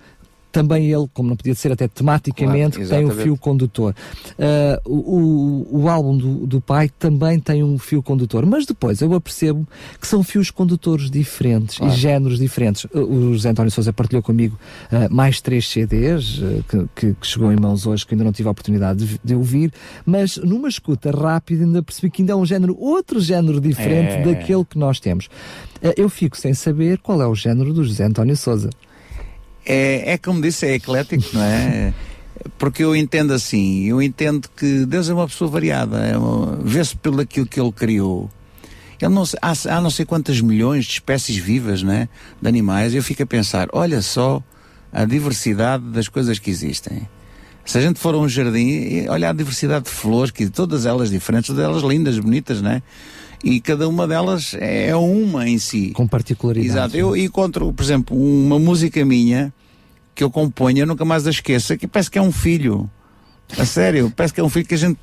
também 0.56 0.90
ele, 0.90 1.06
como 1.12 1.28
não 1.28 1.36
podia 1.36 1.54
ser 1.54 1.70
até 1.70 1.86
tematicamente, 1.86 2.78
claro, 2.78 2.88
tem 2.88 3.04
um 3.04 3.10
fio 3.10 3.36
condutor. 3.36 3.94
Uh, 4.38 4.90
o, 4.90 5.82
o 5.82 5.88
álbum 5.90 6.16
do, 6.16 6.46
do 6.46 6.62
pai 6.62 6.88
também 6.98 7.38
tem 7.38 7.62
um 7.62 7.76
fio 7.78 8.02
condutor, 8.02 8.46
mas 8.46 8.64
depois 8.64 9.02
eu 9.02 9.12
apercebo 9.12 9.68
que 10.00 10.06
são 10.06 10.22
fios 10.22 10.50
condutores 10.50 11.10
diferentes 11.10 11.76
claro. 11.76 11.92
e 11.92 11.96
géneros 11.96 12.38
diferentes. 12.38 12.86
O 12.86 13.34
José 13.34 13.50
António 13.50 13.70
Souza 13.70 13.92
partilhou 13.92 14.22
comigo 14.22 14.58
uh, 14.90 15.14
mais 15.14 15.42
três 15.42 15.68
CDs 15.68 16.38
uh, 16.38 16.64
que, 16.66 16.88
que, 16.94 17.14
que, 17.20 17.26
chegou 17.26 17.52
em 17.52 17.56
mãos 17.56 17.86
hoje, 17.86 18.06
que 18.06 18.14
ainda 18.14 18.24
não 18.24 18.32
tive 18.32 18.48
a 18.48 18.52
oportunidade 18.52 19.04
de, 19.04 19.20
de, 19.22 19.34
ouvir, 19.34 19.70
mas 20.06 20.38
numa 20.38 20.70
escuta 20.70 21.10
rápida 21.10 21.64
ainda 21.64 21.82
percebi 21.82 22.10
que 22.10 22.22
ainda 22.22 22.32
é 22.32 22.36
um 22.36 22.46
género, 22.46 22.74
outro 22.80 23.20
género 23.20 23.60
diferente 23.60 24.12
é. 24.12 24.24
daquele 24.24 24.64
que 24.64 24.78
nós 24.78 24.98
temos. 25.00 25.28
Eu 25.98 26.08
fico 26.08 26.34
sem 26.34 26.54
saber 26.54 26.98
qual 26.98 27.20
é 27.20 27.26
o 27.26 27.34
género 27.34 27.74
do 27.74 27.84
José 27.84 28.04
António 28.04 28.34
Souza. 28.34 28.70
É, 29.66 30.12
é 30.12 30.18
como 30.18 30.40
disse, 30.40 30.64
é 30.64 30.74
eclético, 30.74 31.24
não 31.32 31.42
é? 31.42 31.92
Porque 32.56 32.84
eu 32.84 32.94
entendo 32.94 33.32
assim, 33.32 33.84
eu 33.86 34.00
entendo 34.00 34.48
que 34.56 34.86
Deus 34.86 35.08
é 35.08 35.14
uma 35.14 35.26
pessoa 35.26 35.50
variada, 35.50 35.98
é 35.98 36.14
vê-se 36.62 36.96
pelo 36.96 37.20
aquilo 37.20 37.46
que 37.46 37.60
Ele 37.60 37.72
criou. 37.72 38.30
Ele 39.00 39.12
não, 39.12 39.24
há, 39.42 39.52
há 39.68 39.80
não 39.80 39.90
sei 39.90 40.06
quantas 40.06 40.40
milhões 40.40 40.84
de 40.86 40.92
espécies 40.92 41.36
vivas, 41.36 41.82
né, 41.82 42.08
de 42.40 42.48
animais, 42.48 42.94
eu 42.94 43.02
fico 43.02 43.22
a 43.24 43.26
pensar, 43.26 43.68
olha 43.72 44.00
só 44.00 44.42
a 44.92 45.04
diversidade 45.04 45.84
das 45.84 46.08
coisas 46.08 46.38
que 46.38 46.48
existem. 46.48 47.08
Se 47.64 47.78
a 47.78 47.80
gente 47.80 47.98
for 47.98 48.14
a 48.14 48.18
um 48.18 48.28
jardim, 48.28 49.06
olha 49.08 49.28
a 49.28 49.32
diversidade 49.32 49.86
de 49.86 49.90
flores, 49.90 50.30
que 50.30 50.48
todas 50.48 50.86
elas 50.86 51.10
diferentes, 51.10 51.48
todas 51.48 51.64
elas 51.64 51.82
lindas, 51.82 52.16
bonitas, 52.16 52.62
né? 52.62 52.80
E 53.44 53.60
cada 53.60 53.88
uma 53.88 54.06
delas 54.06 54.54
é 54.58 54.94
uma 54.96 55.48
em 55.48 55.58
si. 55.58 55.90
Com 55.90 56.06
particularidades. 56.06 56.72
Exato. 56.74 56.96
Eu 56.96 57.16
encontro, 57.16 57.72
por 57.72 57.82
exemplo, 57.82 58.16
uma 58.16 58.58
música 58.58 59.04
minha 59.04 59.52
que 60.14 60.24
eu 60.24 60.30
componho, 60.30 60.78
eu 60.78 60.86
nunca 60.86 61.04
mais 61.04 61.26
a 61.26 61.30
esqueça, 61.30 61.76
que 61.76 61.86
parece 61.86 62.10
que 62.10 62.18
é 62.18 62.22
um 62.22 62.32
filho. 62.32 62.90
A 63.58 63.64
sério, 63.64 64.12
parece 64.16 64.32
que 64.34 64.40
é 64.40 64.44
um 64.44 64.48
filho 64.48 64.66
que 64.66 64.74
a 64.74 64.78
gente 64.78 64.98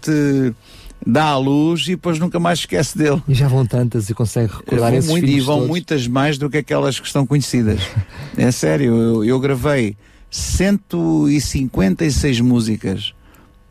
dá 1.06 1.25
à 1.25 1.38
luz 1.38 1.84
e 1.84 1.92
depois 1.92 2.18
nunca 2.18 2.40
mais 2.40 2.60
esquece 2.60 2.98
dele. 2.98 3.22
E 3.28 3.34
já 3.34 3.48
vão 3.48 3.66
tantas 3.66 4.10
e 4.10 4.13
consegue 4.13 4.52
recordar 4.54 4.94
esses 4.94 5.10
muito, 5.10 5.25
E 5.28 5.40
vão 5.40 5.56
todos. 5.58 5.70
muitas 5.70 6.08
mais 6.08 6.38
do 6.38 6.50
que 6.50 6.58
aquelas 6.58 7.00
que 7.00 7.06
estão 7.08 7.25
conhecidas. 7.28 7.80
é 8.38 8.52
sério, 8.52 8.96
eu, 8.96 9.24
eu 9.24 9.40
gravei 9.40 9.96
156 10.32 12.42
músicas. 12.42 13.13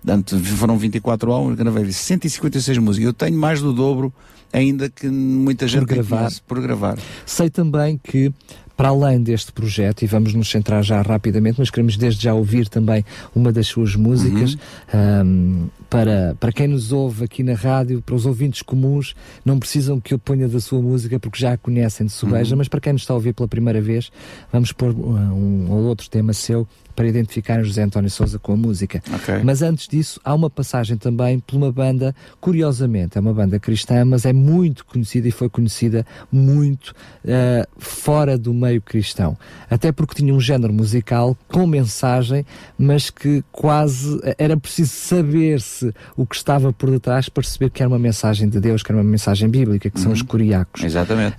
Portanto, 0.04 0.38
foram 0.57 0.76
24 0.78 1.33
álbuns, 1.33 1.57
gravei 1.57 1.90
156 1.92 2.78
músicas. 2.78 3.07
Eu 3.07 3.12
tenho 3.12 3.37
mais 3.38 3.61
do 3.61 3.73
dobro 3.73 4.12
ainda 4.52 4.88
que 4.88 5.09
muita 5.09 5.66
gente 5.66 5.87
por 5.87 5.94
gravar. 5.94 6.32
por 6.47 6.61
gravar. 6.61 6.99
Sei 7.25 7.49
também 7.49 7.99
que 8.02 8.32
para 8.76 8.88
além 8.88 9.23
deste 9.23 9.52
projeto, 9.52 10.02
e 10.02 10.06
vamos 10.06 10.35
nos 10.35 10.50
centrar 10.50 10.82
já 10.82 11.00
rapidamente, 11.02 11.59
mas 11.59 11.71
queremos 11.71 11.97
desde 11.97 12.25
já 12.25 12.35
ouvir 12.35 12.68
também 12.68 13.04
uma 13.35 13.52
das 13.52 13.66
suas 13.68 13.94
músicas. 13.94 14.54
Uhum. 14.92 15.25
Um, 15.25 15.68
para, 15.88 16.35
para 16.40 16.50
quem 16.50 16.66
nos 16.66 16.90
ouve 16.90 17.25
aqui 17.25 17.42
na 17.42 17.54
rádio, 17.54 18.02
para 18.02 18.14
os 18.14 18.25
ouvintes 18.26 18.62
comuns, 18.62 19.14
não 19.44 19.59
precisam 19.59 20.00
que 20.00 20.14
eu 20.14 20.18
ponha 20.18 20.49
da 20.49 20.59
sua 20.59 20.80
música 20.80 21.21
porque 21.21 21.38
já 21.38 21.52
a 21.52 21.56
conhecem 21.56 22.06
de 22.06 22.12
sobeja, 22.12 22.54
uhum. 22.54 22.59
mas 22.59 22.66
para 22.66 22.80
quem 22.80 22.92
nos 22.92 23.02
está 23.02 23.12
a 23.12 23.16
ouvir 23.16 23.35
pela 23.35 23.47
primeira 23.47 23.80
vez, 23.80 24.11
vamos 24.50 24.73
pôr 24.73 24.90
um, 24.92 25.71
um 25.71 25.87
outro 25.87 26.09
tema 26.09 26.32
seu 26.32 26.66
para 27.02 27.09
identificar 27.09 27.61
José 27.64 27.82
António 27.82 28.09
Souza 28.09 28.38
com 28.38 28.52
a 28.52 28.56
música. 28.56 29.02
Okay. 29.12 29.42
Mas 29.42 29.61
antes 29.61 29.88
disso, 29.88 30.21
há 30.25 30.32
uma 30.32 30.49
passagem 30.49 30.97
também 30.97 31.40
por 31.40 31.56
uma 31.56 31.73
banda, 31.73 32.14
curiosamente, 32.40 33.18
é 33.18 33.21
uma 33.21 33.35
banda 33.35 33.59
cristã, 33.59 34.04
mas 34.04 34.25
é 34.25 34.32
muito 34.32 34.87
conhecida 34.87 35.26
e 35.26 35.32
foi 35.32 35.49
conhecida 35.49 36.06
muito 36.30 36.94
uh, 37.25 37.66
fora 37.76 38.38
do 38.38 38.54
meio 38.54 38.80
cristão. 38.80 39.37
Até 39.68 39.90
porque 39.90 40.14
tinha 40.14 40.32
um 40.32 40.40
género 40.40 40.73
musical 40.73 41.37
com 41.49 41.66
mensagem, 41.66 42.47
mas 42.78 43.11
que 43.11 43.42
quase 43.50 44.21
era 44.38 44.56
preciso 44.56 44.92
saber-se 44.92 45.92
o 46.16 46.25
que 46.25 46.37
estava 46.37 46.73
por 46.73 46.88
detrás 46.88 47.28
para 47.28 47.42
perceber 47.42 47.71
que 47.71 47.82
era 47.82 47.88
uma 47.88 47.99
mensagem 47.99 48.49
de 48.49 48.61
Deus, 48.61 48.85
que 48.85 48.92
era 48.92 49.00
uma 49.00 49.11
mensagem 49.11 49.49
bíblica, 49.49 49.90
que 49.90 49.97
uhum. 49.97 50.04
são 50.04 50.12
os 50.12 50.23
curiacos. 50.23 50.85
Exatamente. 50.85 51.35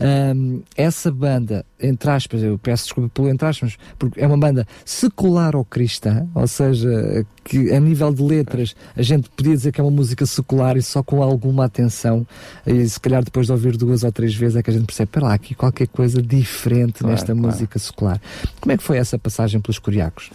essa 0.76 1.10
banda, 1.10 1.66
entre 1.82 2.10
aspas, 2.10 2.44
eu 2.44 2.58
peço 2.58 2.84
desculpa 2.84 3.10
pelo 3.14 3.30
entre 3.30 3.48
aspas, 3.48 3.78
porque 3.98 4.20
é 4.20 4.28
uma 4.28 4.38
banda 4.38 4.68
secular 4.84 5.53
ou 5.56 5.66
cristã, 5.66 6.28
ou 6.34 6.48
seja, 6.48 7.26
que 7.44 7.72
a 7.72 7.80
nível 7.80 8.14
de 8.14 8.22
letras 8.22 8.76
a 8.96 9.02
gente 9.02 9.30
podia 9.30 9.54
dizer 9.54 9.72
que 9.72 9.82
é 9.82 9.84
uma 9.84 9.92
música 9.92 10.26
secular 10.26 10.78
e 10.78 10.82
só 10.82 11.04
com 11.04 11.22
alguma 11.22 11.66
atenção, 11.66 12.26
e 12.66 12.88
se 12.88 13.00
calhar 13.00 13.24
depois 13.24 13.48
de 13.48 13.52
ouvir 13.52 13.78
duas 13.78 14.04
ou 14.04 14.12
três 14.12 14.36
vezes 14.36 14.56
é 14.56 14.64
que 14.64 14.70
a 14.70 14.74
gente 14.74 14.86
percebe, 14.86 15.12
para 15.12 15.28
lá, 15.28 15.34
aqui 15.34 15.56
qualquer 15.56 15.88
coisa 15.88 16.22
diferente 16.22 17.00
claro, 17.00 17.12
nesta 17.12 17.34
claro. 17.34 17.48
música 17.48 17.80
secular. 17.80 18.22
Como 18.60 18.72
é 18.72 18.78
que 18.78 18.84
foi 18.84 18.98
essa 18.98 19.18
passagem 19.18 19.60
pelos 19.60 19.80
Curiacos? 19.80 20.30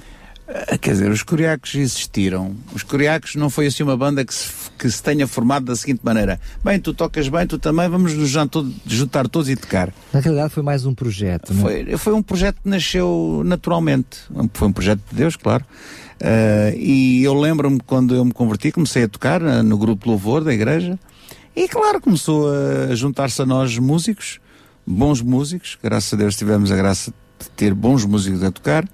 Ah, 0.49 0.79
quer 0.79 0.93
dizer, 0.93 1.11
os 1.11 1.23
Curiacos 1.23 1.75
existiram. 1.75 2.57
Os 2.75 2.83
Curiacos 2.83 3.35
não 3.35 3.51
foi 3.51 3.67
assim 3.67 3.83
uma 3.83 3.97
banda 3.97 4.25
que 4.25 4.33
se, 4.33 4.51
que 4.79 4.91
se 4.91 5.03
tenha 5.03 5.27
formado 5.27 5.67
da 5.67 5.77
seguinte 5.77 6.01
maneira: 6.03 6.41
bem, 6.65 6.81
tu 6.81 6.95
tocas 6.95 7.29
bem, 7.29 7.47
tu 7.47 7.59
também, 7.59 7.87
vamos 7.89 8.15
nos 8.15 8.31
juntar 8.87 9.29
todos 9.29 9.51
e 9.51 9.57
tocar. 9.57 9.93
Na 10.11 10.21
realidade, 10.21 10.55
foi 10.55 10.63
mais 10.63 10.87
um 10.87 10.95
projeto, 10.95 11.53
não 11.53 11.69
é? 11.69 11.85
Foi, 11.85 11.99
foi 11.99 12.13
um 12.15 12.23
projeto 12.23 12.63
que 12.63 12.69
nasceu 12.69 13.43
naturalmente. 13.45 14.21
Foi 14.55 14.69
um 14.69 14.73
projeto 14.73 15.03
de 15.11 15.17
Deus, 15.17 15.37
claro. 15.37 15.65
Uh, 16.21 16.75
e 16.77 17.23
eu 17.23 17.35
lembro-me 17.35 17.79
quando 17.81 18.15
eu 18.15 18.25
me 18.25 18.33
converti, 18.33 18.73
comecei 18.73 19.05
a 19.05 19.09
tocar 19.09 19.43
uh, 19.43 19.63
no 19.63 19.77
grupo 19.77 20.09
Louvor 20.09 20.43
da 20.43 20.53
igreja. 20.53 20.99
E 21.55 21.69
claro, 21.69 22.01
começou 22.01 22.49
a 22.91 22.95
juntar-se 22.95 23.43
a 23.43 23.47
nós 23.47 23.77
músicos, 23.79 24.41
bons 24.87 25.21
músicos. 25.21 25.77
Graças 25.83 26.15
a 26.15 26.17
Deus 26.17 26.37
tivemos 26.37 26.73
a 26.73 26.77
graça 26.77 27.13
de 27.39 27.51
ter 27.51 27.75
bons 27.75 28.05
músicos 28.05 28.43
a 28.43 28.51
tocar. 28.51 28.89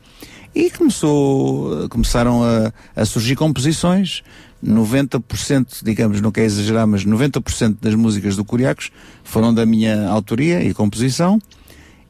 E 0.55 0.71
começou, 0.71 1.89
começaram 1.89 2.43
a, 2.45 2.73
a 2.95 3.05
surgir 3.05 3.35
composições. 3.37 4.23
90%, 4.65 5.83
digamos, 5.83 6.21
não 6.21 6.31
quer 6.31 6.45
exagerar, 6.45 6.87
mas 6.87 7.05
90% 7.05 7.77
das 7.81 7.95
músicas 7.95 8.35
do 8.37 8.45
Curiacos 8.45 8.91
foram 9.23 9.53
da 9.53 9.67
minha 9.67 10.09
autoria 10.09 10.63
e 10.63 10.73
composição. 10.73 11.39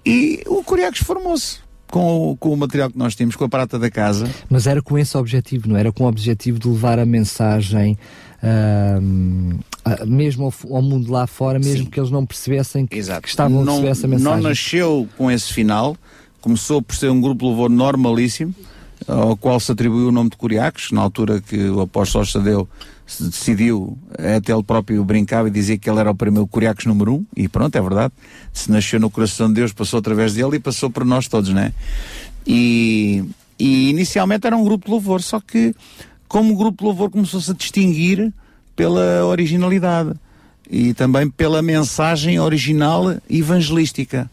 E 0.06 0.42
o 0.46 0.62
Curiacos 0.62 1.00
formou-se 1.00 1.64
com 1.88 2.30
o, 2.30 2.36
com 2.36 2.52
o 2.52 2.56
material 2.56 2.90
que 2.90 2.98
nós 2.98 3.14
tínhamos, 3.14 3.36
com 3.36 3.44
a 3.44 3.48
prata 3.48 3.78
da 3.78 3.90
casa. 3.90 4.28
Mas 4.48 4.66
era 4.66 4.82
com 4.82 4.98
esse 4.98 5.16
objetivo, 5.16 5.68
não 5.68 5.76
era 5.76 5.92
com 5.92 6.04
o 6.04 6.08
objetivo 6.08 6.58
de 6.58 6.68
levar 6.68 6.98
a 6.98 7.06
mensagem 7.06 7.96
uh, 8.42 10.02
uh, 10.02 10.06
mesmo 10.06 10.44
ao, 10.44 10.76
ao, 10.76 10.82
mundo 10.82 11.10
lá 11.10 11.26
fora, 11.26 11.58
mesmo 11.58 11.84
Sim. 11.84 11.90
que 11.90 12.00
eles 12.00 12.10
não 12.10 12.26
percebessem 12.26 12.86
que, 12.86 13.00
que 13.00 13.28
estavam 13.28 13.64
não, 13.64 13.74
a 13.74 13.76
receber 13.76 13.90
essa 13.90 14.08
mensagem. 14.08 14.42
Não 14.42 14.48
nasceu 14.48 15.08
com 15.16 15.30
esse 15.30 15.52
final, 15.52 15.96
começou 16.44 16.82
por 16.82 16.94
ser 16.94 17.10
um 17.10 17.22
grupo 17.22 17.38
de 17.38 17.46
louvor 17.46 17.70
normalíssimo, 17.70 18.54
ao 19.08 19.34
qual 19.34 19.58
se 19.58 19.72
atribuiu 19.72 20.08
o 20.08 20.12
nome 20.12 20.28
de 20.28 20.36
Curiacos, 20.36 20.90
na 20.92 21.00
altura 21.00 21.40
que 21.40 21.56
o 21.70 21.80
apóstolo 21.80 22.26
Sadeu 22.26 22.68
se 23.06 23.24
decidiu, 23.24 23.96
até 24.12 24.52
ele 24.52 24.62
próprio 24.62 25.02
brincava 25.02 25.48
e 25.48 25.50
dizia 25.50 25.78
que 25.78 25.88
ele 25.88 26.00
era 26.00 26.10
o 26.10 26.14
primeiro 26.14 26.46
Curiacos 26.46 26.84
número 26.84 27.14
um, 27.14 27.24
e 27.34 27.48
pronto, 27.48 27.74
é 27.76 27.80
verdade, 27.80 28.12
se 28.52 28.70
nasceu 28.70 29.00
no 29.00 29.08
coração 29.08 29.48
de 29.48 29.54
Deus, 29.54 29.72
passou 29.72 29.98
através 29.98 30.34
dele 30.34 30.56
e 30.56 30.60
passou 30.60 30.90
por 30.90 31.02
nós 31.02 31.28
todos, 31.28 31.48
né? 31.48 31.72
E, 32.46 33.24
e 33.58 33.88
inicialmente 33.88 34.46
era 34.46 34.54
um 34.54 34.64
grupo 34.64 34.84
de 34.84 34.90
louvor, 34.90 35.22
só 35.22 35.40
que 35.40 35.74
como 36.28 36.54
grupo 36.54 36.82
de 36.82 36.84
louvor 36.84 37.08
começou-se 37.08 37.50
a 37.50 37.54
distinguir 37.54 38.30
pela 38.76 39.24
originalidade 39.24 40.12
e 40.70 40.92
também 40.92 41.30
pela 41.30 41.62
mensagem 41.62 42.38
original 42.38 43.16
evangelística. 43.30 44.30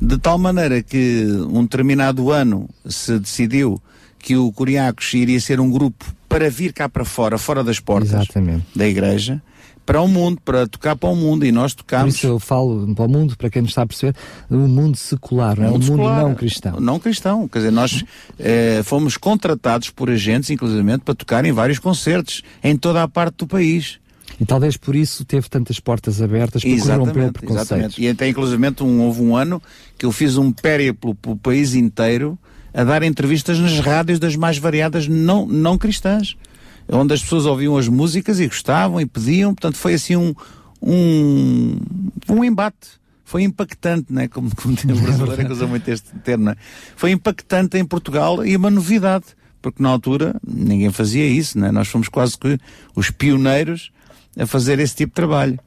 De 0.00 0.16
tal 0.18 0.38
maneira 0.38 0.82
que 0.82 1.24
um 1.50 1.62
determinado 1.62 2.30
ano 2.30 2.68
se 2.86 3.18
decidiu 3.18 3.80
que 4.18 4.36
o 4.36 4.52
Curiacos 4.52 5.12
iria 5.14 5.40
ser 5.40 5.60
um 5.60 5.70
grupo 5.70 6.04
para 6.28 6.50
vir 6.50 6.72
cá 6.72 6.88
para 6.88 7.04
fora, 7.04 7.38
fora 7.38 7.64
das 7.64 7.80
portas 7.80 8.12
Exatamente. 8.12 8.66
da 8.76 8.86
igreja, 8.86 9.42
para 9.86 10.02
o 10.02 10.06
mundo, 10.06 10.38
para 10.44 10.66
tocar 10.66 10.94
para 10.94 11.08
o 11.08 11.16
mundo, 11.16 11.46
e 11.46 11.50
nós 11.50 11.72
tocamos. 11.72 12.14
Por 12.14 12.18
isso 12.18 12.26
eu 12.26 12.38
falo 12.38 12.94
para 12.94 13.06
o 13.06 13.08
mundo, 13.08 13.36
para 13.36 13.48
quem 13.48 13.62
nos 13.62 13.70
está 13.70 13.82
a 13.82 13.86
perceber, 13.86 14.14
o 14.50 14.56
mundo 14.56 14.96
secular, 14.98 15.58
não 15.58 15.64
é? 15.64 15.68
O 15.68 15.72
mundo 15.72 15.84
secular, 15.86 16.22
não 16.22 16.34
cristão. 16.34 16.80
Não 16.80 16.98
cristão, 17.00 17.48
quer 17.48 17.60
dizer, 17.60 17.70
nós 17.70 18.04
eh, 18.38 18.82
fomos 18.84 19.16
contratados 19.16 19.88
por 19.88 20.10
agentes, 20.10 20.50
inclusivamente, 20.50 21.04
para 21.04 21.14
tocar 21.14 21.44
em 21.46 21.52
vários 21.52 21.78
concertos, 21.78 22.42
em 22.62 22.76
toda 22.76 23.02
a 23.02 23.08
parte 23.08 23.38
do 23.38 23.46
país. 23.46 23.98
E 24.40 24.44
talvez 24.44 24.76
por 24.76 24.94
isso 24.94 25.24
teve 25.24 25.48
tantas 25.48 25.80
portas 25.80 26.22
abertas 26.22 26.62
para 26.62 26.96
romper 26.96 27.32
preconceitos. 27.32 27.70
Exatamente. 27.70 28.02
E 28.02 28.08
até 28.08 28.28
inclusivamente 28.28 28.82
um, 28.84 29.00
houve 29.02 29.22
um 29.22 29.36
ano 29.36 29.60
que 29.96 30.06
eu 30.06 30.12
fiz 30.12 30.36
um 30.36 30.52
périplo 30.52 31.14
pelo 31.14 31.36
país 31.36 31.74
inteiro 31.74 32.38
a 32.72 32.84
dar 32.84 33.02
entrevistas 33.02 33.58
nas 33.58 33.78
rádios 33.80 34.18
das 34.18 34.36
mais 34.36 34.58
variadas 34.58 35.08
não, 35.08 35.46
não 35.46 35.78
cristãs, 35.78 36.36
onde 36.88 37.14
as 37.14 37.22
pessoas 37.22 37.46
ouviam 37.46 37.76
as 37.76 37.88
músicas 37.88 38.38
e 38.38 38.46
gostavam 38.46 39.00
e 39.00 39.06
pediam, 39.06 39.54
portanto 39.54 39.76
foi 39.76 39.94
assim 39.94 40.16
um, 40.16 40.34
um, 40.80 41.78
um 42.28 42.44
embate. 42.44 42.98
Foi 43.24 43.42
impactante, 43.42 44.10
né? 44.10 44.26
como, 44.26 44.54
como 44.56 44.74
tem 44.74 44.90
o 44.90 44.96
brasileiro 45.02 45.46
que 45.46 45.52
usa 45.52 45.66
muito 45.66 45.86
este 45.88 46.08
termo, 46.24 46.44
né? 46.44 46.56
foi 46.96 47.10
impactante 47.10 47.76
em 47.76 47.84
Portugal 47.84 48.44
e 48.46 48.56
uma 48.56 48.70
novidade, 48.70 49.26
porque 49.60 49.82
na 49.82 49.90
altura 49.90 50.36
ninguém 50.46 50.90
fazia 50.90 51.26
isso, 51.26 51.58
né? 51.58 51.70
nós 51.70 51.88
fomos 51.88 52.08
quase 52.08 52.38
que 52.38 52.58
os 52.94 53.10
pioneiros 53.10 53.90
a 54.38 54.46
fazer 54.46 54.78
esse 54.78 54.94
tipo 54.94 55.10
de 55.10 55.16
trabalho. 55.16 55.58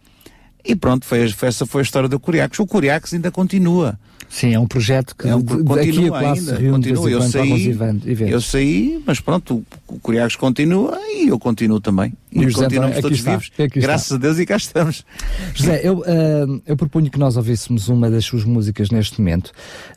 E 0.64 0.76
pronto, 0.76 1.06
foi, 1.06 1.24
essa 1.24 1.66
foi 1.66 1.82
a 1.82 1.84
história 1.84 2.08
do 2.08 2.20
Curiacos. 2.20 2.60
O 2.60 2.68
Curiacos 2.68 3.14
ainda 3.14 3.32
continua. 3.32 4.00
Sim, 4.32 4.54
é 4.54 4.60
um 4.60 4.66
projeto 4.66 5.14
que 5.14 5.28
é 5.28 5.36
um, 5.36 5.42
de, 5.42 5.62
daqui 5.62 6.08
a 6.08 6.10
quase 6.10 6.52
ainda, 6.52 6.72
continua. 6.72 7.12
Eu 7.12 7.22
saí, 7.22 7.78
eu 8.30 8.40
saí, 8.40 9.04
mas 9.06 9.20
pronto, 9.20 9.62
o 9.86 10.00
Curiacos 10.00 10.38
continua 10.38 10.98
e 11.10 11.28
eu 11.28 11.38
continuo 11.38 11.82
também. 11.82 12.14
E, 12.32 12.42
e 12.42 12.52
continuamos 12.54 12.98
todos 13.02 13.18
está, 13.18 13.32
vivos, 13.32 13.52
graças 13.76 14.04
está. 14.04 14.16
a 14.16 14.18
Deus 14.18 14.40
e 14.40 14.46
cá 14.46 14.56
estamos. 14.56 15.06
José, 15.54 15.82
eu, 15.84 16.00
uh, 16.00 16.62
eu 16.66 16.78
proponho 16.78 17.12
que 17.12 17.20
nós 17.20 17.36
ouvíssemos 17.36 17.90
uma 17.90 18.10
das 18.10 18.24
suas 18.24 18.46
músicas 18.46 18.90
neste 18.90 19.20
momento. 19.20 19.48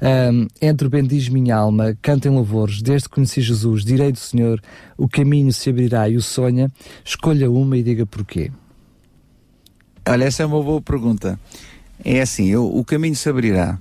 Uh, 0.02 0.48
entre 0.60 0.88
o 0.88 0.90
Bendiz 0.90 1.28
Minha 1.28 1.54
Alma, 1.54 1.96
Canta 2.02 2.26
em 2.26 2.32
Louvores, 2.32 2.82
Desde 2.82 3.08
que 3.08 3.14
Conheci 3.14 3.40
Jesus, 3.40 3.84
Direi 3.84 4.10
do 4.10 4.18
Senhor, 4.18 4.60
O 4.98 5.08
Caminho 5.08 5.52
se 5.52 5.70
abrirá 5.70 6.08
e 6.08 6.16
o 6.16 6.22
Sonha, 6.22 6.72
escolha 7.04 7.48
uma 7.48 7.76
e 7.76 7.84
diga 7.84 8.04
porquê. 8.04 8.50
Olha, 10.06 10.24
essa 10.24 10.42
é 10.42 10.46
uma 10.46 10.62
boa 10.62 10.80
pergunta. 10.80 11.38
É 12.04 12.20
assim, 12.20 12.46
eu, 12.48 12.66
o 12.66 12.84
caminho 12.84 13.14
se 13.14 13.28
abrirá. 13.28 13.78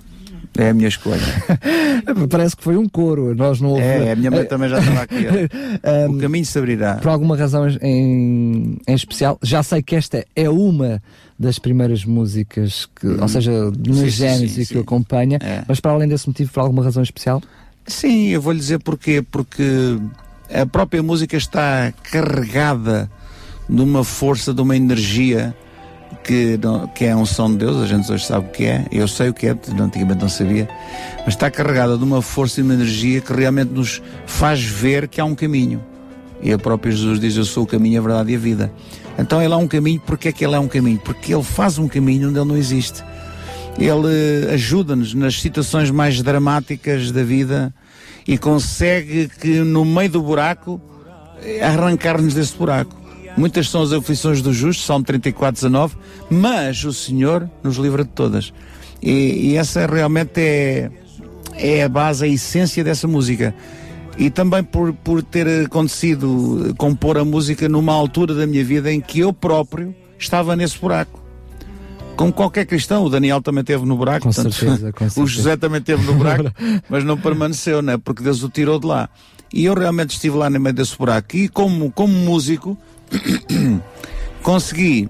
É 0.57 0.69
a 0.69 0.73
minha 0.73 0.87
escolha. 0.87 1.21
Parece 2.29 2.55
que 2.55 2.63
foi 2.63 2.77
um 2.77 2.87
coro. 2.87 3.33
Nós 3.33 3.59
não 3.59 3.75
É, 3.77 4.11
a 4.11 4.15
minha 4.15 4.29
mãe 4.29 4.45
também 4.45 4.69
já 4.69 4.79
estava 4.79 5.01
aqui. 5.01 5.25
um, 6.09 6.11
o 6.15 6.17
caminho 6.19 6.45
se 6.45 6.57
abrirá. 6.57 6.95
Por 6.95 7.09
alguma 7.09 7.35
razão 7.35 7.67
em, 7.81 8.77
em 8.87 8.93
especial, 8.93 9.39
já 9.41 9.63
sei 9.63 9.81
que 9.81 9.95
esta 9.95 10.23
é 10.35 10.47
uma 10.49 11.01
das 11.39 11.57
primeiras 11.57 12.05
músicas, 12.05 12.87
que, 12.95 13.07
hum. 13.07 13.17
ou 13.19 13.27
seja, 13.27 13.51
na 13.51 14.07
Gênesis 14.07 14.69
que 14.69 14.77
o 14.77 14.81
acompanha, 14.81 15.39
é. 15.41 15.63
mas 15.67 15.79
para 15.79 15.91
além 15.91 16.07
desse 16.07 16.27
motivo, 16.27 16.51
por 16.53 16.59
alguma 16.59 16.83
razão 16.83 17.01
especial? 17.01 17.41
Sim, 17.87 18.27
eu 18.27 18.41
vou 18.41 18.53
lhe 18.53 18.59
dizer 18.59 18.79
porquê. 18.79 19.23
Porque 19.23 19.97
a 20.53 20.65
própria 20.67 21.01
música 21.01 21.35
está 21.35 21.91
carregada 22.11 23.09
de 23.67 23.81
uma 23.81 24.03
força, 24.03 24.53
de 24.53 24.61
uma 24.61 24.77
energia 24.77 25.55
que, 26.23 26.57
não, 26.61 26.87
que 26.87 27.05
é 27.05 27.15
um 27.15 27.25
som 27.25 27.51
de 27.51 27.57
Deus, 27.57 27.81
a 27.81 27.85
gente 27.85 28.11
hoje 28.11 28.25
sabe 28.25 28.47
o 28.47 28.49
que 28.49 28.65
é, 28.65 28.85
eu 28.91 29.07
sei 29.07 29.29
o 29.29 29.33
que 29.33 29.47
é, 29.47 29.55
antigamente 29.79 30.21
não 30.21 30.29
sabia, 30.29 30.67
mas 31.19 31.29
está 31.29 31.51
carregada 31.51 31.97
de 31.97 32.03
uma 32.03 32.21
força 32.21 32.59
e 32.59 32.63
uma 32.63 32.73
energia 32.73 33.19
que 33.21 33.33
realmente 33.33 33.71
nos 33.71 34.01
faz 34.25 34.63
ver 34.63 35.07
que 35.07 35.19
há 35.19 35.25
um 35.25 35.35
caminho. 35.35 35.83
E 36.41 36.53
o 36.53 36.59
próprio 36.59 36.91
Jesus 36.91 37.19
diz: 37.19 37.37
Eu 37.37 37.45
sou 37.45 37.63
o 37.63 37.67
caminho, 37.67 37.99
a 37.99 38.03
verdade 38.03 38.31
e 38.31 38.35
a 38.35 38.39
vida. 38.39 38.71
Então 39.17 39.41
ele 39.41 39.53
há 39.53 39.57
um 39.57 39.67
caminho, 39.67 40.01
porque 40.05 40.27
é 40.27 40.31
que 40.31 40.43
ele 40.43 40.55
é 40.55 40.59
um 40.59 40.67
caminho? 40.67 40.99
Porque 40.99 41.33
ele 41.33 41.43
faz 41.43 41.77
um 41.77 41.87
caminho 41.87 42.29
onde 42.29 42.39
ele 42.39 42.47
não 42.47 42.57
existe. 42.57 43.03
Ele 43.77 44.51
ajuda-nos 44.51 45.13
nas 45.13 45.39
situações 45.39 45.89
mais 45.89 46.21
dramáticas 46.21 47.11
da 47.11 47.23
vida 47.23 47.73
e 48.27 48.37
consegue 48.37 49.29
que 49.39 49.59
no 49.59 49.83
meio 49.83 50.09
do 50.09 50.21
buraco 50.21 50.81
arrancar-nos 51.61 52.33
desse 52.33 52.55
buraco. 52.55 53.02
Muitas 53.35 53.69
são 53.69 53.81
as 53.81 53.91
aflições 53.91 54.41
do 54.41 54.53
justo, 54.53 54.83
Salmo 54.83 55.05
34, 55.05 55.53
19, 55.53 55.95
mas 56.29 56.83
o 56.83 56.93
Senhor 56.93 57.49
nos 57.63 57.77
livra 57.77 58.03
de 58.03 58.09
todas. 58.11 58.53
E, 59.01 59.49
e 59.51 59.57
essa 59.57 59.85
realmente 59.85 60.39
é, 60.39 60.91
é 61.55 61.83
a 61.83 61.89
base, 61.89 62.25
a 62.25 62.27
essência 62.27 62.83
dessa 62.83 63.07
música. 63.07 63.53
E 64.17 64.29
também 64.29 64.63
por, 64.63 64.93
por 64.93 65.23
ter 65.23 65.65
acontecido 65.65 66.73
compor 66.77 67.17
a 67.17 67.25
música 67.25 67.67
numa 67.67 67.93
altura 67.93 68.35
da 68.35 68.45
minha 68.45 68.63
vida 68.63 68.91
em 68.91 69.01
que 69.01 69.19
eu 69.19 69.33
próprio 69.33 69.95
estava 70.17 70.55
nesse 70.55 70.77
buraco. 70.77 71.23
Como 72.15 72.31
qualquer 72.31 72.65
cristão, 72.65 73.03
o 73.03 73.09
Daniel 73.09 73.41
também 73.41 73.63
teve 73.63 73.85
no 73.85 73.97
buraco, 73.97 74.27
com 74.27 74.31
portanto, 74.31 74.53
certeza, 74.53 74.91
com 74.91 74.99
certeza. 75.09 75.21
o 75.21 75.27
José 75.27 75.57
também 75.57 75.81
teve 75.81 76.05
no 76.05 76.13
buraco, 76.13 76.51
mas 76.87 77.03
não 77.03 77.17
permaneceu, 77.17 77.81
né? 77.81 77.97
porque 77.97 78.21
Deus 78.21 78.43
o 78.43 78.49
tirou 78.49 78.79
de 78.79 78.85
lá. 78.85 79.09
E 79.51 79.65
eu 79.65 79.73
realmente 79.73 80.11
estive 80.11 80.37
lá 80.37 80.49
no 80.49 80.59
meio 80.59 80.75
desse 80.75 80.97
buraco. 80.97 81.35
E 81.35 81.47
como, 81.47 81.91
como 81.91 82.13
músico, 82.13 82.77
consegui, 84.41 85.09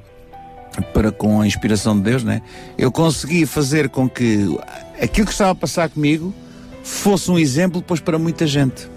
para 0.94 1.12
com 1.12 1.42
a 1.42 1.48
inspiração 1.48 1.96
de 1.96 2.04
Deus, 2.04 2.24
né? 2.24 2.42
Eu 2.78 2.92
consegui 2.92 3.46
fazer 3.46 3.90
com 3.90 4.10
que 4.10 4.48
aquilo 5.02 5.28
que 5.28 5.34
estava 5.34 5.52
a 5.52 5.56
passar 5.56 5.90
comigo 5.90 6.34
fosse 6.84 7.30
um 7.32 7.40
exemplo 7.40 7.82
depois 7.82 8.00
para 8.00 8.18
muita 8.18 8.46
gente. 8.48 8.90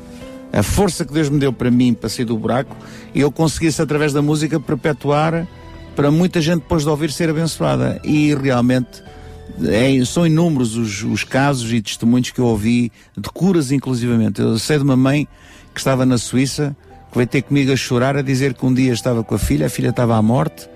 A 0.53 0.62
força 0.62 1.05
que 1.05 1.12
Deus 1.12 1.29
me 1.29 1.38
deu 1.38 1.53
para 1.53 1.71
mim 1.71 1.92
para 1.92 2.09
sair 2.09 2.25
do 2.25 2.37
buraco, 2.37 2.75
eu 3.14 3.31
conseguisse 3.31 3.83
através 3.83 4.12
da 4.12 4.23
música 4.23 4.59
perpetuar 4.59 5.47
para 5.95 6.11
muita 6.11 6.40
gente 6.40 6.61
depois 6.61 6.83
de 6.83 6.88
ouvir 6.88 7.11
ser 7.11 7.29
abençoada. 7.29 8.01
E 8.05 8.35
realmente 8.35 9.03
é, 9.64 10.05
são 10.05 10.27
inúmeros 10.27 10.77
os, 10.77 11.03
os, 11.03 11.25
casos 11.25 11.73
e 11.73 11.81
testemunhos 11.81 12.31
que 12.31 12.38
eu 12.38 12.47
ouvi 12.47 12.92
de 13.16 13.29
curas, 13.31 13.71
inclusivamente. 13.71 14.40
Eu 14.40 14.59
sei 14.59 14.79
de 14.79 14.85
uma 14.85 14.97
mãe 14.97 15.27
que 15.75 15.81
estava 15.81 16.07
na 16.07 16.19
Suíça 16.19 16.77
que 17.11 17.16
veio 17.16 17.27
ter 17.27 17.42
comigo 17.42 17.73
a 17.73 17.77
chorar, 17.77 18.16
a 18.16 18.23
dizer 18.23 18.55
que 18.55 18.64
um 18.64 18.73
dia 18.73 18.92
estava 18.92 19.23
com 19.23 19.35
a 19.35 19.38
filha, 19.38 19.66
a 19.66 19.71
filha 19.71 19.90
estava 19.90 20.16
à 20.16 20.23
morte, 20.23 20.69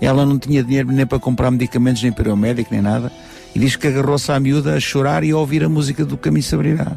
ela 0.00 0.24
não 0.24 0.38
tinha 0.38 0.62
dinheiro 0.62 0.92
nem 0.92 1.06
para 1.06 1.18
comprar 1.18 1.50
medicamentos, 1.50 2.02
nem 2.02 2.12
para 2.12 2.30
ao 2.30 2.36
médico, 2.36 2.68
nem 2.72 2.80
nada, 2.80 3.10
e 3.54 3.58
diz 3.58 3.76
que 3.76 3.86
agarrou-se 3.86 4.30
à 4.30 4.38
miúda 4.38 4.74
a 4.74 4.80
chorar 4.80 5.24
e 5.24 5.30
a 5.30 5.36
ouvir 5.36 5.64
a 5.64 5.68
música 5.68 6.04
do 6.04 6.16
Caminho 6.16 6.42
se 6.42 6.54
abrirá. 6.54 6.96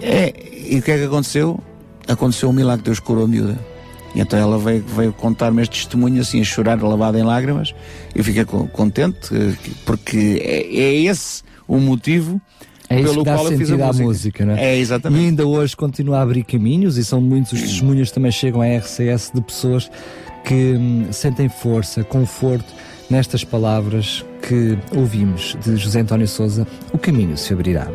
É, 0.00 0.32
e 0.68 0.78
o 0.78 0.82
que 0.82 0.90
é 0.90 0.98
que 0.98 1.04
aconteceu? 1.04 1.60
Aconteceu 2.06 2.48
um 2.48 2.52
milagre, 2.52 2.84
Deus 2.84 3.00
curou 3.00 3.24
a 3.24 3.28
miúda. 3.28 3.58
E 4.14 4.20
então 4.20 4.38
ela 4.38 4.58
veio, 4.58 4.82
veio 4.86 5.12
contar-me 5.12 5.60
este 5.62 5.76
testemunho 5.76 6.20
assim, 6.20 6.40
a 6.40 6.44
chorar, 6.44 6.82
lavada 6.82 7.18
em 7.18 7.22
lágrimas. 7.22 7.74
Eu 8.14 8.24
fiquei 8.24 8.44
contente, 8.44 9.34
eh, 9.34 9.54
porque 9.84 10.40
é, 10.42 10.60
é 10.62 10.94
esse 11.02 11.42
o 11.66 11.78
motivo 11.78 12.40
é 12.90 13.00
isso 13.00 13.10
pelo 13.10 13.24
que 13.24 13.30
dá 13.30 13.36
qual 13.36 13.48
sentido 13.48 13.82
à 13.82 13.92
música, 13.92 14.46
não 14.46 14.54
é? 14.54 14.74
É, 14.74 14.78
exatamente. 14.78 15.22
E 15.22 15.26
ainda 15.26 15.46
hoje 15.46 15.76
continua 15.76 16.18
a 16.18 16.22
abrir 16.22 16.44
caminhos 16.44 16.96
e 16.96 17.04
são 17.04 17.20
muitos 17.20 17.52
os 17.52 17.60
testemunhos 17.60 18.08
que 18.08 18.14
também 18.14 18.32
chegam 18.32 18.62
à 18.62 18.66
RCS 18.66 19.30
de 19.34 19.40
pessoas 19.40 19.90
que 20.44 20.54
hum, 20.54 21.06
sentem 21.10 21.48
força, 21.48 22.02
conforto 22.02 22.72
nestas 23.10 23.44
palavras 23.44 24.24
que 24.42 24.78
ouvimos 24.96 25.56
de 25.62 25.76
José 25.76 26.00
António 26.00 26.28
Souza, 26.28 26.66
o 26.92 26.98
caminho 26.98 27.36
se 27.36 27.52
abrirá. 27.52 27.88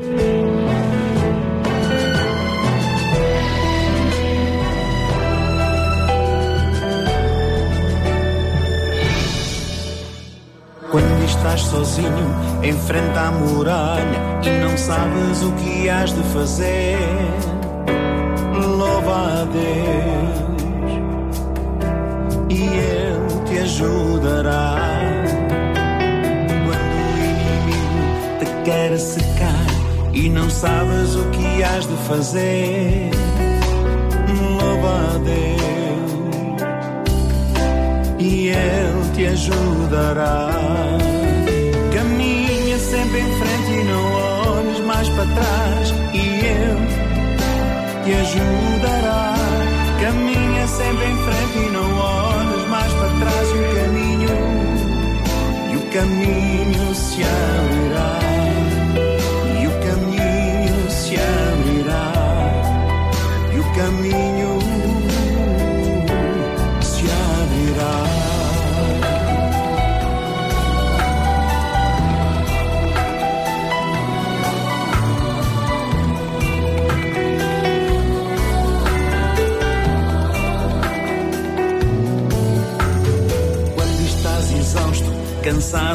Quando 10.93 11.25
estás 11.25 11.61
sozinho, 11.61 12.35
enfrenta 12.61 13.21
a 13.21 13.31
muralha 13.31 14.39
e 14.43 14.49
não 14.63 14.77
sabes 14.77 15.41
o 15.41 15.51
que 15.53 15.89
has 15.89 16.13
de 16.13 16.21
fazer. 16.25 16.99
Louva 18.53 19.41
a 19.41 19.45
Deus 19.45 20.53
e 22.47 22.61
Ele 22.61 23.43
te 23.43 23.57
ajudará. 23.57 24.75
Quando 26.63 26.95
o 27.09 27.17
inimigo 27.25 28.37
te 28.39 28.45
quer 28.63 28.95
secar 28.99 29.65
e 30.13 30.29
não 30.29 30.47
sabes 30.47 31.15
o 31.15 31.25
que 31.31 31.63
has 31.63 31.87
de 31.87 31.95
fazer. 32.07 33.09
Louva 34.59 35.15
a 35.15 35.17
Deus 35.17 35.52
e 38.23 38.47
Ele 38.47 39.11
te 39.13 39.25
ajudará. 39.25 40.49
Caminha 41.93 42.79
sempre 42.79 43.19
em 43.19 43.31
frente 43.39 43.71
e 43.71 43.83
não 43.83 44.13
olhes 44.13 44.79
mais 44.85 45.09
para 45.09 45.25
trás, 45.25 45.93
e 46.13 46.17
Ele 46.17 46.87
te 48.03 48.13
ajudará. 48.13 49.33
Caminha 50.01 50.67
sempre 50.67 51.05
em 51.05 51.17
frente 51.17 51.57
e 51.57 51.71
não 51.71 51.97
olhes 51.97 52.67
mais 52.69 52.93
para 52.93 53.09
trás, 53.19 53.49
e 53.49 53.57
o 53.57 53.75
caminho, 53.75 54.35
e 55.71 55.75
o 55.75 55.81
caminho 55.91 56.95
se 56.95 57.23
abrirá. 57.23 57.62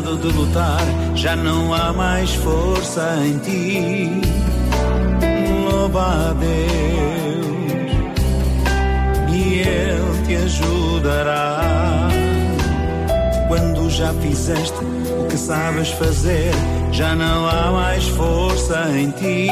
Cansado 0.09 0.17
de 0.17 0.29
lutar, 0.29 0.81
já 1.15 1.37
não 1.37 1.75
há 1.75 1.93
mais 1.93 2.33
força 2.35 3.19
em 3.25 3.39
ti. 3.39 4.21
Louva 5.71 6.31
a 6.31 6.33
Deus 6.33 7.93
e 9.29 9.61
Ele 9.61 10.27
te 10.27 10.37
ajudará. 10.37 11.61
Quando 13.49 13.91
já 13.91 14.13
fizeste 14.15 14.79
o 14.79 15.27
que 15.29 15.37
sabes 15.37 15.91
fazer, 15.91 16.53
já 16.93 17.15
não 17.15 17.47
há 17.49 17.71
mais 17.71 18.09
força 18.09 18.89
em 18.91 19.11
ti. 19.11 19.49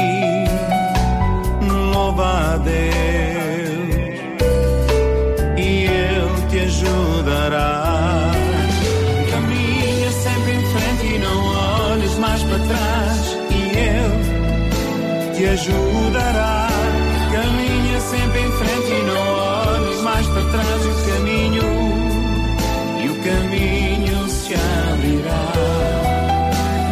Louva 1.93 2.53
a 2.53 2.57
Deus 2.57 2.77
e 5.57 5.85
Ele 5.85 6.47
te 6.49 6.59
ajudará 6.59 7.86
ajudará. 15.49 16.67
Caminha 17.31 17.99
sempre 18.01 18.39
em 18.41 18.51
frente 18.51 18.91
e 18.91 19.03
não 19.03 19.25
olhes 19.39 20.01
mais 20.01 20.27
para 20.27 20.43
trás. 20.51 20.85
O 20.85 20.93
caminho, 21.11 21.63
e 23.03 23.09
o 23.09 23.15
caminho 23.23 24.29
se 24.29 24.53
abrirá. 24.53 25.45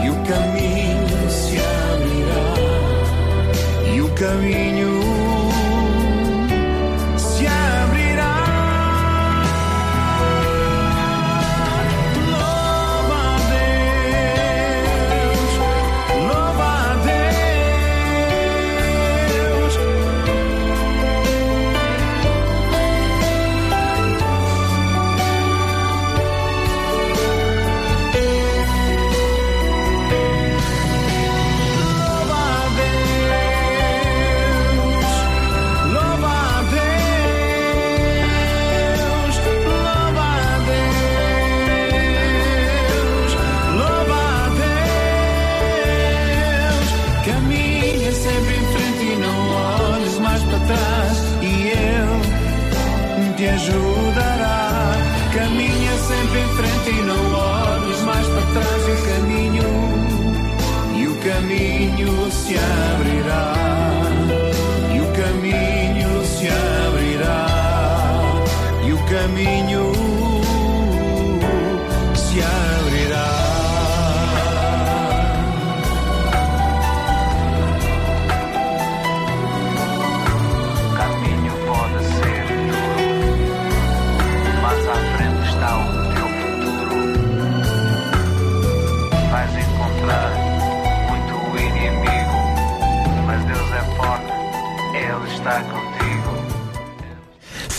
E 0.04 0.10
o 0.10 0.16
caminho 0.32 1.30
se 1.30 1.58
abrirá. 1.94 2.48
E 3.94 4.02
o 4.02 4.10
caminho 4.10 4.75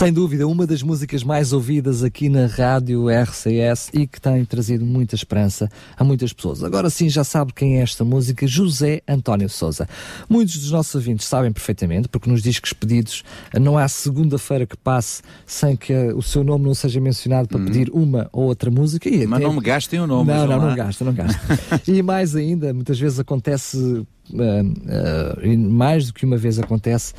Sem 0.07 0.13
dúvida, 0.13 0.47
uma 0.47 0.65
das 0.65 0.81
músicas 0.81 1.21
mais 1.21 1.51
ouvidas 1.51 2.01
aqui 2.01 2.29
na 2.29 2.45
rádio 2.45 3.09
RCS 3.09 3.89
e 3.93 4.07
que 4.07 4.21
tem 4.21 4.45
trazido 4.45 4.85
muita 4.85 5.15
esperança 5.15 5.69
a 5.97 6.03
muitas 6.05 6.31
pessoas. 6.31 6.63
Agora 6.63 6.89
sim 6.89 7.09
já 7.09 7.25
sabe 7.25 7.51
quem 7.51 7.79
é 7.79 7.81
esta 7.81 8.05
música, 8.05 8.47
José 8.47 9.01
António 9.05 9.49
Souza. 9.49 9.85
Muitos 10.29 10.59
dos 10.59 10.71
nossos 10.71 10.95
ouvintes 10.95 11.27
sabem 11.27 11.51
perfeitamente, 11.51 12.07
porque 12.07 12.29
nos 12.29 12.41
discos 12.41 12.71
pedidos 12.71 13.21
não 13.59 13.77
há 13.77 13.85
segunda-feira 13.89 14.65
que 14.65 14.77
passe 14.77 15.21
sem 15.45 15.75
que 15.75 15.93
o 16.13 16.21
seu 16.21 16.41
nome 16.41 16.63
não 16.63 16.73
seja 16.73 17.01
mencionado 17.01 17.49
para 17.49 17.59
pedir 17.59 17.89
uma 17.91 18.29
ou 18.31 18.45
outra 18.45 18.71
música. 18.71 19.09
E 19.09 19.27
Mas 19.27 19.39
até- 19.39 19.45
não 19.45 19.55
me 19.55 19.61
gastem 19.61 19.99
o 19.99 20.07
nome. 20.07 20.31
Não, 20.31 20.47
não, 20.47 20.57
lá. 20.57 20.69
não 20.69 20.73
gasta, 20.73 21.03
não 21.03 21.13
gasta. 21.13 21.37
e 21.85 22.01
mais 22.01 22.33
ainda, 22.33 22.73
muitas 22.73 22.97
vezes 22.97 23.19
acontece, 23.19 24.07
ah, 24.33 25.35
ah, 25.37 25.39
e 25.45 25.55
mais 25.57 26.07
do 26.07 26.13
que 26.13 26.25
uma 26.25 26.37
vez 26.37 26.59
acontece, 26.59 27.13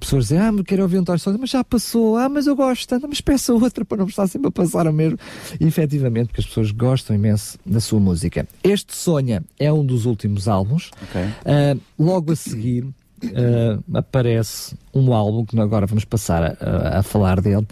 pessoas 0.00 0.24
dizem, 0.24 0.38
ah, 0.38 0.52
mas 0.52 0.64
quero 0.64 0.82
ouvir 0.82 0.96
um 0.96 1.00
António 1.00 1.18
Sousa, 1.20 1.38
mas 1.38 1.50
já 1.50 1.62
passou, 1.64 2.16
ah, 2.16 2.28
mas 2.28 2.46
eu 2.46 2.56
gosto 2.56 2.88
tanto, 2.88 3.08
mas 3.08 3.20
peça 3.20 3.52
outra 3.52 3.84
para 3.84 3.98
não 3.98 4.06
estar 4.06 4.26
sempre 4.26 4.48
a 4.48 4.50
passar 4.50 4.86
o 4.86 4.92
mesmo. 4.92 5.18
E 5.60 5.64
efetivamente, 5.66 6.26
porque 6.28 6.40
as 6.40 6.46
pessoas 6.46 6.70
gostam 6.70 7.14
imenso 7.16 7.58
da 7.64 7.80
sua 7.80 8.00
música. 8.00 8.46
Este 8.62 8.94
Sonha 8.96 9.42
é 9.58 9.72
um 9.72 9.84
dos 9.84 10.06
últimos 10.06 10.48
álbuns. 10.48 10.90
Ok. 11.02 11.20
Ah, 11.44 11.76
logo 11.98 12.32
a 12.32 12.36
seguir 12.36 12.86
ah, 13.24 13.78
aparece 13.98 14.74
um 14.94 15.12
álbum 15.12 15.44
que 15.44 15.58
agora 15.58 15.86
vamos 15.86 16.04
passar 16.04 16.42
a, 16.42 16.56
a- 16.60 16.98
a 17.00 17.02
falar 17.02 17.40
dele, 17.40 17.66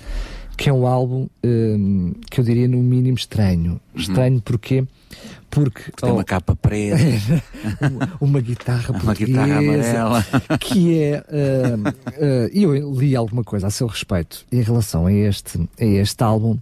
que 0.57 0.69
é 0.69 0.73
um 0.73 0.87
álbum 0.87 1.29
hum, 1.45 2.13
que 2.31 2.41
eu 2.41 2.45
diria 2.45 2.67
no 2.69 2.79
mínimo 2.79 3.17
estranho. 3.17 3.81
Estranho 3.95 4.41
porquê? 4.41 4.85
Porque 5.51 5.83
Uhum. 5.83 5.93
Tem 5.97 6.11
uma 6.11 6.21
oh, 6.21 6.25
capa 6.25 6.57
preta, 6.57 6.97
uma, 7.81 8.13
uma 8.21 8.41
guitarra 8.41 8.95
uma 9.03 9.15
guitarra 9.15 9.59
amarela. 9.59 10.27
que 10.61 10.99
é 10.99 11.25
ah, 11.29 11.95
ah, 12.07 12.51
e 12.53 12.63
eu 12.63 12.95
li 12.95 13.15
alguma 13.17 13.45
coisa 13.45 13.67
a 13.69 13.71
seu 13.71 13.87
respeito 13.87 14.45
em 14.53 14.61
relação 14.61 15.07
a 15.07 15.13
este, 15.13 15.59
a 15.81 15.85
este 15.85 16.23
álbum 16.23 16.59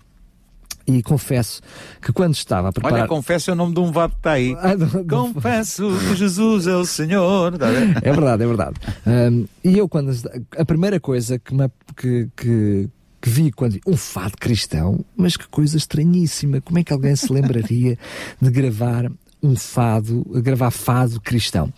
e 0.86 1.02
confesso 1.02 1.62
que 2.00 2.12
quando 2.12 2.34
estava 2.34 2.68
a 2.68 2.72
preparar 2.72 3.00
Olha, 3.00 3.08
confesso 3.08 3.50
é 3.50 3.54
o 3.54 3.56
nome 3.56 3.74
de 3.74 3.80
um 3.80 3.90
vato 3.90 4.12
que 4.12 4.18
está 4.20 4.32
aí. 4.32 4.54
Ah, 4.60 4.76
não- 4.76 4.86
não- 4.86 5.32
Confesso 5.32 5.88
que 6.08 6.14
Jesus 6.16 6.66
é 6.66 6.76
o 6.76 6.84
Senhor. 6.84 7.56
Ver? 7.56 7.96
É 8.02 8.12
verdade, 8.12 8.42
é 8.42 8.46
verdade. 8.46 8.74
Um, 9.06 9.46
e 9.64 9.78
eu, 9.78 9.88
quando. 9.88 10.12
A 10.58 10.64
primeira 10.64 11.00
coisa 11.00 11.38
que, 11.38 11.54
me, 11.54 11.70
que, 11.96 12.28
que, 12.36 12.88
que 13.24 13.30
vi 13.30 13.50
quando 13.50 13.80
um 13.86 13.96
fado 13.96 14.36
cristão, 14.36 15.02
mas 15.16 15.34
que 15.34 15.48
coisa 15.48 15.78
estranhíssima. 15.78 16.60
Como 16.60 16.78
é 16.78 16.84
que 16.84 16.92
alguém 16.92 17.16
se 17.16 17.32
lembraria 17.32 17.98
de 18.38 18.50
gravar 18.50 19.10
um 19.42 19.56
fado, 19.56 20.22
gravar 20.42 20.70
fado 20.70 21.18
cristão? 21.22 21.72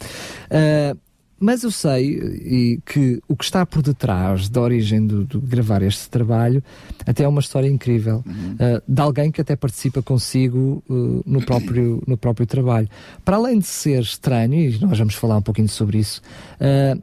Uh, 0.51 0.99
mas 1.39 1.63
eu 1.63 1.71
sei 1.71 2.15
e, 2.15 2.81
que 2.85 3.23
o 3.29 3.37
que 3.37 3.45
está 3.45 3.65
por 3.65 3.81
detrás 3.81 4.49
da 4.49 4.61
origem 4.61 5.07
do, 5.07 5.23
do 5.25 5.41
gravar 5.41 5.83
este 5.83 6.11
trabalho 6.11 6.65
até 7.07 7.23
é 7.23 7.29
uma 7.29 7.41
história 7.41 7.69
incrível 7.69 8.25
uh, 8.27 8.83
de 8.89 9.01
alguém 9.01 9.31
que 9.31 9.41
até 9.41 9.55
participa 9.55 10.03
consigo 10.03 10.83
uh, 10.89 11.23
no, 11.25 11.45
próprio, 11.45 12.03
no 12.09 12.17
próprio 12.17 12.47
trabalho. 12.47 12.89
Para 13.25 13.37
além 13.37 13.61
de 13.61 13.67
ser 13.67 14.03
estranho, 14.03 14.55
e 14.55 14.79
nós 14.81 14.99
vamos 14.99 15.15
falar 15.15 15.37
um 15.37 15.43
pouquinho 15.43 15.69
sobre 15.69 15.99
isso, 15.99 16.21
uh, 16.61 17.01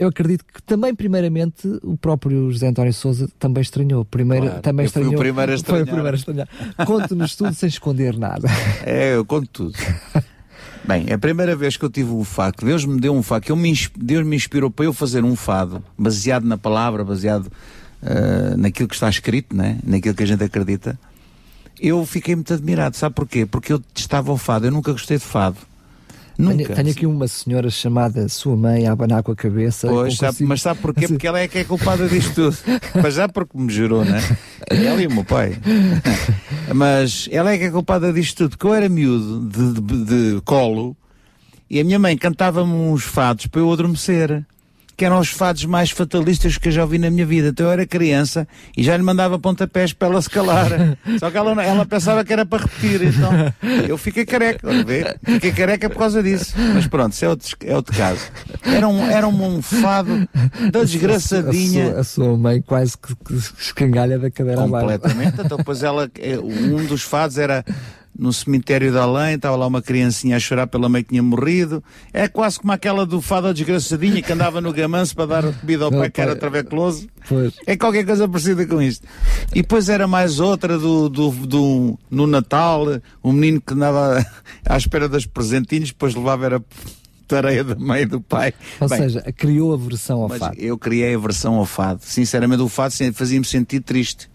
eu 0.00 0.08
acredito 0.08 0.46
que 0.46 0.62
também, 0.62 0.94
primeiramente, 0.94 1.68
o 1.82 1.94
próprio 1.94 2.50
José 2.50 2.68
António 2.68 2.94
Souza 2.94 3.28
também 3.38 3.60
estranhou. 3.60 4.02
Primeiro, 4.02 4.46
Claro, 4.46 4.62
também 4.62 4.88
fui 4.88 5.02
o 5.02 5.04
estranhou. 5.04 5.20
primeiro 5.20 5.40
a 5.40 5.44
Foi 5.46 5.52
o 5.52 5.56
estranhar. 5.56 5.86
primeiro 5.86 6.08
a 6.08 6.18
estranhar. 6.18 6.48
Conte-nos 6.86 7.36
tudo 7.36 7.52
sem 7.52 7.68
esconder 7.68 8.16
nada. 8.16 8.48
É, 8.82 9.14
eu 9.14 9.26
conto 9.26 9.46
tudo. 9.52 9.74
Bem, 10.88 11.04
é 11.08 11.12
a 11.12 11.18
primeira 11.18 11.54
vez 11.54 11.76
que 11.76 11.84
eu 11.84 11.90
tive 11.90 12.10
o 12.10 12.24
fado, 12.24 12.64
Deus 12.64 12.86
me 12.86 12.98
deu 12.98 13.14
um 13.14 13.22
eu 13.46 13.54
me, 13.54 13.74
Deus 13.94 14.26
me 14.26 14.34
inspirou 14.34 14.70
para 14.70 14.86
eu 14.86 14.94
fazer 14.94 15.22
um 15.22 15.36
fado, 15.36 15.84
baseado 15.98 16.44
na 16.44 16.56
palavra, 16.56 17.04
baseado 17.04 17.52
ah, 18.02 18.56
naquilo 18.56 18.88
que 18.88 18.94
está 18.94 19.08
escrito, 19.10 19.54
né? 19.54 19.78
naquilo 19.84 20.14
que 20.14 20.22
a 20.22 20.26
gente 20.26 20.42
acredita. 20.42 20.98
Eu 21.78 22.04
fiquei 22.06 22.34
muito 22.34 22.52
admirado, 22.54 22.96
sabe 22.96 23.14
porquê? 23.14 23.44
Porque 23.44 23.72
eu 23.72 23.82
estava 23.94 24.30
ao 24.30 24.38
fado, 24.38 24.66
eu 24.66 24.70
nunca 24.70 24.92
gostei 24.92 25.18
de 25.18 25.24
fado. 25.24 25.56
Nunca. 26.40 26.74
Tenho, 26.74 26.90
aqui 26.90 27.06
uma 27.06 27.28
senhora 27.28 27.68
chamada 27.70 28.28
sua 28.28 28.56
mãe 28.56 28.86
a 28.86 28.92
abanar 28.92 29.22
com 29.22 29.32
a 29.32 29.36
cabeça. 29.36 29.88
Pois, 29.88 30.16
sabe- 30.16 30.32
consigo- 30.32 30.48
mas 30.48 30.62
sabe 30.62 30.80
porquê? 30.80 31.04
Assim, 31.04 31.14
Porque 31.14 31.26
ela 31.26 31.40
é 31.40 31.48
que 31.48 31.58
é 31.58 31.64
culpada 31.64 32.08
disto 32.08 32.34
tudo. 32.34 32.56
mas 33.02 33.14
já 33.14 33.28
porque 33.28 33.56
me 33.58 33.72
jurou, 33.72 34.04
né? 34.04 34.20
Ela 34.68 35.02
e 35.02 35.06
o 35.06 35.12
meu 35.12 35.24
pai. 35.24 35.56
mas 36.74 37.28
ela 37.30 37.52
é 37.52 37.58
que 37.58 37.64
é 37.64 37.70
culpada 37.70 38.12
disto 38.12 38.38
tudo. 38.38 38.50
Porque 38.50 38.66
eu 38.66 38.74
era 38.74 38.88
miúdo 38.88 39.48
de, 39.48 39.80
de- 39.80 40.04
de 40.34 40.40
colo 40.42 40.96
e 41.68 41.78
a 41.80 41.84
minha 41.84 41.98
mãe 41.98 42.16
cantava-me 42.16 42.72
uns 42.72 43.02
fados 43.04 43.46
para 43.46 43.60
eu 43.60 43.72
adormecer. 43.72 44.44
Que 45.00 45.06
eram 45.06 45.18
os 45.18 45.30
fados 45.30 45.64
mais 45.64 45.90
fatalistas 45.90 46.58
que 46.58 46.68
eu 46.68 46.72
já 46.72 46.82
ouvi 46.82 46.98
na 46.98 47.08
minha 47.08 47.24
vida. 47.24 47.48
Então 47.48 47.64
eu 47.64 47.72
era 47.72 47.86
criança 47.86 48.46
e 48.76 48.82
já 48.82 48.94
lhe 48.94 49.02
mandava 49.02 49.38
pontapés 49.38 49.94
para 49.94 50.08
ela 50.08 50.20
se 50.20 50.28
calar. 50.28 50.68
Só 51.18 51.30
que 51.30 51.38
ela, 51.38 51.64
ela 51.64 51.86
pensava 51.86 52.22
que 52.22 52.30
era 52.30 52.44
para 52.44 52.64
repetir. 52.64 53.04
Então 53.04 53.32
eu 53.88 53.96
fiquei 53.96 54.26
careca. 54.26 54.68
vê? 54.84 55.16
Fiquei 55.24 55.52
careca 55.52 55.88
por 55.88 55.96
causa 55.96 56.22
disso. 56.22 56.52
Mas 56.74 56.86
pronto, 56.86 57.14
isso 57.14 57.24
é 57.24 57.28
outro, 57.30 57.56
é 57.64 57.74
outro 57.74 57.96
caso. 57.96 58.20
Era 58.62 58.86
um, 58.86 59.06
era 59.06 59.26
um 59.26 59.62
fado 59.62 60.28
da 60.70 60.80
a, 60.80 60.84
desgraçadinha. 60.84 61.92
sua, 61.92 62.00
a 62.00 62.04
sua 62.04 62.36
mãe 62.36 62.60
quase 62.60 62.92
que, 62.98 63.16
que 63.16 63.34
escangalha 63.58 64.18
da 64.18 64.30
cadeira. 64.30 64.60
Completamente. 64.60 65.40
Então, 65.40 65.56
depois 65.56 65.82
ela, 65.82 66.10
eh, 66.18 66.38
um 66.38 66.84
dos 66.84 67.00
fados 67.00 67.38
era 67.38 67.64
no 68.20 68.32
cemitério 68.34 68.92
de 68.92 68.98
além, 68.98 69.36
estava 69.36 69.56
lá 69.56 69.66
uma 69.66 69.80
criancinha 69.80 70.36
a 70.36 70.38
chorar 70.38 70.66
pela 70.66 70.88
mãe 70.90 71.02
que 71.02 71.08
tinha 71.08 71.22
morrido. 71.22 71.82
É 72.12 72.28
quase 72.28 72.60
como 72.60 72.70
aquela 72.70 73.06
do 73.06 73.20
fado 73.22 73.46
da 73.46 73.52
desgraçadinha 73.54 74.20
que 74.20 74.30
andava 74.30 74.60
no 74.60 74.72
gamanço 74.72 75.16
para 75.16 75.40
dar 75.42 75.52
comida 75.54 75.86
ao 75.86 75.90
pai 75.90 76.10
que 76.10 76.20
era 76.20 76.36
traveculoso. 76.36 77.08
Pois. 77.26 77.54
É 77.66 77.76
qualquer 77.76 78.04
coisa 78.04 78.28
parecida 78.28 78.66
com 78.66 78.82
isto. 78.82 79.06
E 79.54 79.62
depois 79.62 79.88
era 79.88 80.06
mais 80.06 80.38
outra 80.38 80.78
do, 80.78 81.08
do, 81.08 81.30
do- 81.30 81.98
no 82.10 82.26
Natal, 82.26 82.84
um 83.24 83.32
menino 83.32 83.60
que 83.60 83.72
andava 83.72 84.24
à 84.68 84.76
espera 84.76 85.08
dos 85.08 85.24
presentinhos, 85.24 85.88
depois 85.88 86.14
levava 86.14 86.44
era 86.44 86.64
tareia 87.26 87.64
da 87.64 87.74
mãe 87.76 88.06
do 88.06 88.20
pai. 88.20 88.52
Ou 88.80 88.88
Bem, 88.88 88.98
seja, 88.98 89.22
criou 89.36 89.72
a 89.72 89.76
versão 89.76 90.20
ao 90.22 90.28
fado. 90.28 90.56
eu 90.58 90.76
criei 90.76 91.14
a 91.14 91.18
versão 91.18 91.54
ao 91.54 91.64
fado. 91.64 92.00
Sinceramente, 92.04 92.60
o 92.60 92.68
fado 92.68 92.92
fazia-me 93.14 93.46
sentir 93.46 93.80
triste. 93.80 94.28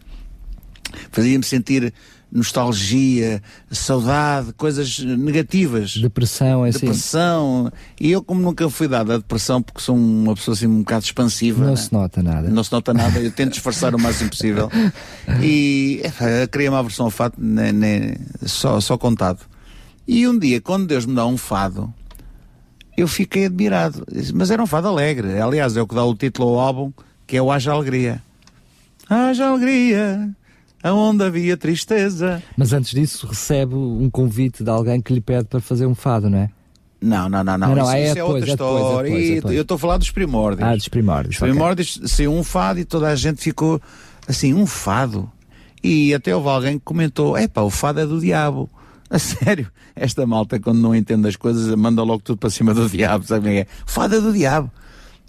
Fazia-me 1.12 1.44
sentir 1.44 1.94
nostalgia, 2.36 3.42
saudade, 3.72 4.52
coisas 4.54 5.00
negativas. 5.00 5.96
Depressão, 5.96 6.66
é 6.66 6.70
assim. 6.70 6.80
Depressão. 6.82 7.72
E 8.00 8.12
eu, 8.12 8.22
como 8.22 8.42
nunca 8.42 8.70
fui 8.70 8.88
dado 8.88 9.14
a 9.14 9.18
depressão, 9.18 9.62
porque 9.62 9.82
sou 9.82 9.96
uma 9.96 10.36
pessoa 10.36 10.54
assim 10.54 10.68
um 10.68 10.80
bocado 10.80 11.06
expansiva. 11.06 11.64
Não 11.64 11.72
né? 11.72 11.78
se 11.78 11.94
nota 11.94 12.22
nada. 12.22 12.50
Não 12.50 12.64
se 12.64 12.72
nota 12.72 12.94
nada, 12.94 13.20
eu 13.20 13.32
tento 13.32 13.54
disfarçar 13.54 13.96
o 13.96 14.00
máximo 14.00 14.30
possível. 14.30 14.70
E 15.42 16.02
é, 16.22 16.46
criei 16.48 16.70
uma 16.70 16.84
versão 16.84 17.06
ao 17.06 17.12
fado 17.12 17.36
né, 17.38 17.72
né, 17.72 18.16
só, 18.46 18.80
só 18.82 18.98
contado. 18.98 19.40
E 20.08 20.28
um 20.28 20.38
dia, 20.38 20.60
quando 20.62 20.86
Deus 20.86 21.06
me 21.06 21.16
dá 21.16 21.26
um 21.26 21.38
fado, 21.38 21.92
eu 22.98 23.08
fiquei 23.08 23.46
admirado. 23.46 24.06
Mas 24.34 24.52
era 24.52 24.62
um 24.62 24.68
fado 24.68 24.88
alegre. 24.88 25.40
Aliás, 25.40 25.76
é 25.76 25.82
o 25.82 25.88
que 25.88 25.96
dá 25.96 26.04
o 26.04 26.16
título 26.16 26.50
ao 26.50 26.60
álbum, 26.60 26.92
que 27.26 27.38
é 27.38 27.42
o 27.42 27.52
Haja 27.52 27.72
Alegria. 27.72 28.22
Haja 29.10 29.48
Alegria, 29.48 30.30
aonde 30.86 31.24
havia 31.24 31.58
tristeza. 31.58 32.44
Mas 32.56 32.72
antes 32.72 32.92
disso, 32.92 33.26
recebe 33.26 33.74
um 33.74 34.08
convite 34.08 34.64
de 34.64 34.70
alguém 34.70 35.02
que 35.02 35.12
lhe 35.12 35.20
pede 35.20 35.46
para 35.46 35.60
fazer 35.60 35.88
um 35.88 35.96
fado, 35.96 36.30
não 36.30 36.38
é? 36.38 36.50
Não, 37.02 37.28
não, 37.28 37.44
não, 37.44 37.58
não. 37.58 37.70
Não, 37.70 37.76
não, 37.76 37.84
isso, 37.84 37.94
é 37.94 38.04
isso 38.04 38.12
é, 38.12 38.16
depois, 38.16 38.34
outra 38.34 38.46
é 38.46 38.50
é 38.50 38.54
história. 38.54 39.10
depois, 39.10 39.30
é 39.30 39.36
depois. 39.36 39.56
Eu 39.56 39.62
estou 39.64 39.76
a 39.76 39.80
falar 39.80 39.98
dos 39.98 40.12
primórdios. 40.12 40.68
Ah, 40.68 40.76
dos 40.76 40.88
primórdios. 40.88 41.36
Os 41.36 41.40
primórdios 41.40 42.00
saiu 42.06 42.32
um 42.32 42.44
fado 42.44 42.80
e 42.80 42.86
toda 42.86 43.08
a 43.08 43.16
gente 43.16 43.42
ficou 43.42 43.82
assim, 44.28 44.54
um 44.54 44.68
fado. 44.68 45.30
E 45.84 46.14
até 46.14 46.36
houve 46.36 46.50
alguém 46.50 46.78
que 46.78 46.86
comentou: 46.86 47.36
epá, 47.36 47.62
o 47.62 47.72
fado 47.72 48.00
é 48.00 48.06
do 48.06 48.20
diabo. 48.20 48.70
A 49.10 49.18
sério, 49.20 49.68
esta 49.96 50.26
malta, 50.28 50.60
quando 50.60 50.80
não 50.80 50.96
entende 50.96 51.28
as 51.28 51.36
coisas, 51.36 51.74
manda 51.76 52.04
logo 52.04 52.22
tudo 52.22 52.38
para 52.38 52.50
cima 52.52 52.76
do 52.76 52.88
diabo, 52.88 53.26
sabe? 53.26 53.46
quem 53.50 53.58
É? 53.60 53.68
O 53.88 53.92
fado 53.92 54.16
é 54.16 54.22
do 54.22 54.32
diabo. 54.32 54.72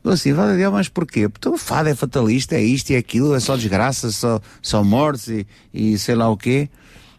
Eu 0.06 0.12
assim, 0.12 0.32
do 0.32 0.56
diabo, 0.56 0.76
mas 0.76 0.88
porquê? 0.88 1.28
Porque 1.28 1.48
o 1.48 1.56
fado 1.56 1.88
é 1.88 1.94
fatalista, 1.94 2.54
é 2.54 2.62
isto 2.62 2.90
e 2.90 2.94
é 2.94 2.98
aquilo, 2.98 3.34
é 3.34 3.40
só 3.40 3.56
desgraça, 3.56 4.10
só, 4.12 4.40
só 4.62 4.84
mortes 4.84 5.26
e, 5.28 5.46
e 5.74 5.98
sei 5.98 6.14
lá 6.14 6.28
o 6.30 6.36
quê. 6.36 6.68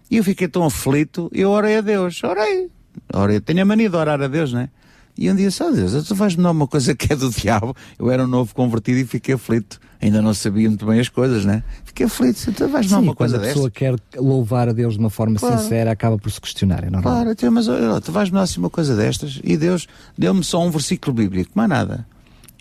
E 0.09 0.17
eu 0.17 0.23
fiquei 0.23 0.47
tão 0.47 0.63
aflito, 0.63 1.29
eu 1.33 1.49
orei 1.49 1.77
a 1.77 1.81
Deus, 1.81 2.23
orei. 2.23 2.69
orei. 3.13 3.41
Tenho 3.41 3.61
a 3.61 3.65
mania 3.65 3.89
de 3.89 3.95
orar 3.95 4.21
a 4.21 4.27
Deus, 4.27 4.53
né? 4.53 4.69
E 5.17 5.29
um 5.29 5.35
dia 5.35 5.49
só 5.51 5.71
Deus, 5.71 6.07
tu 6.07 6.15
vais-me 6.15 6.43
dar 6.43 6.51
uma 6.51 6.67
coisa 6.67 6.93
que 6.95 7.11
é 7.11 7.15
do 7.15 7.29
diabo. 7.29 7.75
Eu 7.99 8.09
era 8.09 8.23
um 8.23 8.27
novo 8.27 8.53
convertido 8.55 8.99
e 8.99 9.05
fiquei 9.05 9.35
aflito. 9.35 9.79
Ainda 9.99 10.21
não 10.21 10.33
sabia 10.33 10.69
muito 10.69 10.85
bem 10.85 10.99
as 10.99 11.09
coisas, 11.09 11.43
né? 11.43 11.63
Fiquei 11.83 12.05
aflito, 12.05 12.53
tu 12.53 12.67
vais-me 12.69 12.91
dar 12.91 12.99
uma 12.99 13.15
coisa 13.15 13.35
a 13.37 13.39
pessoa 13.39 13.69
desta. 13.69 13.79
quer 14.11 14.21
louvar 14.21 14.69
a 14.69 14.71
Deus 14.71 14.93
de 14.93 14.99
uma 14.99 15.09
forma 15.09 15.37
Claro. 15.39 15.57
sincera, 15.57 15.91
acaba 15.91 16.17
por 16.17 16.31
se 16.31 16.39
questionar, 16.39 16.83
é 16.83 16.89
normal. 16.89 17.25
Claro, 17.25 17.51
mas 17.51 17.67
olha, 17.67 17.99
tu 17.99 18.11
vais-me 18.11 18.35
dar 18.35 18.43
assim 18.43 18.59
uma 18.59 18.69
coisa 18.69 18.95
destas 18.95 19.41
e 19.43 19.57
Deus 19.57 19.87
deu-me 20.17 20.43
só 20.43 20.63
um 20.63 20.69
versículo 20.69 21.13
bíblico, 21.15 21.51
mais 21.55 21.67
nada. 21.67 22.05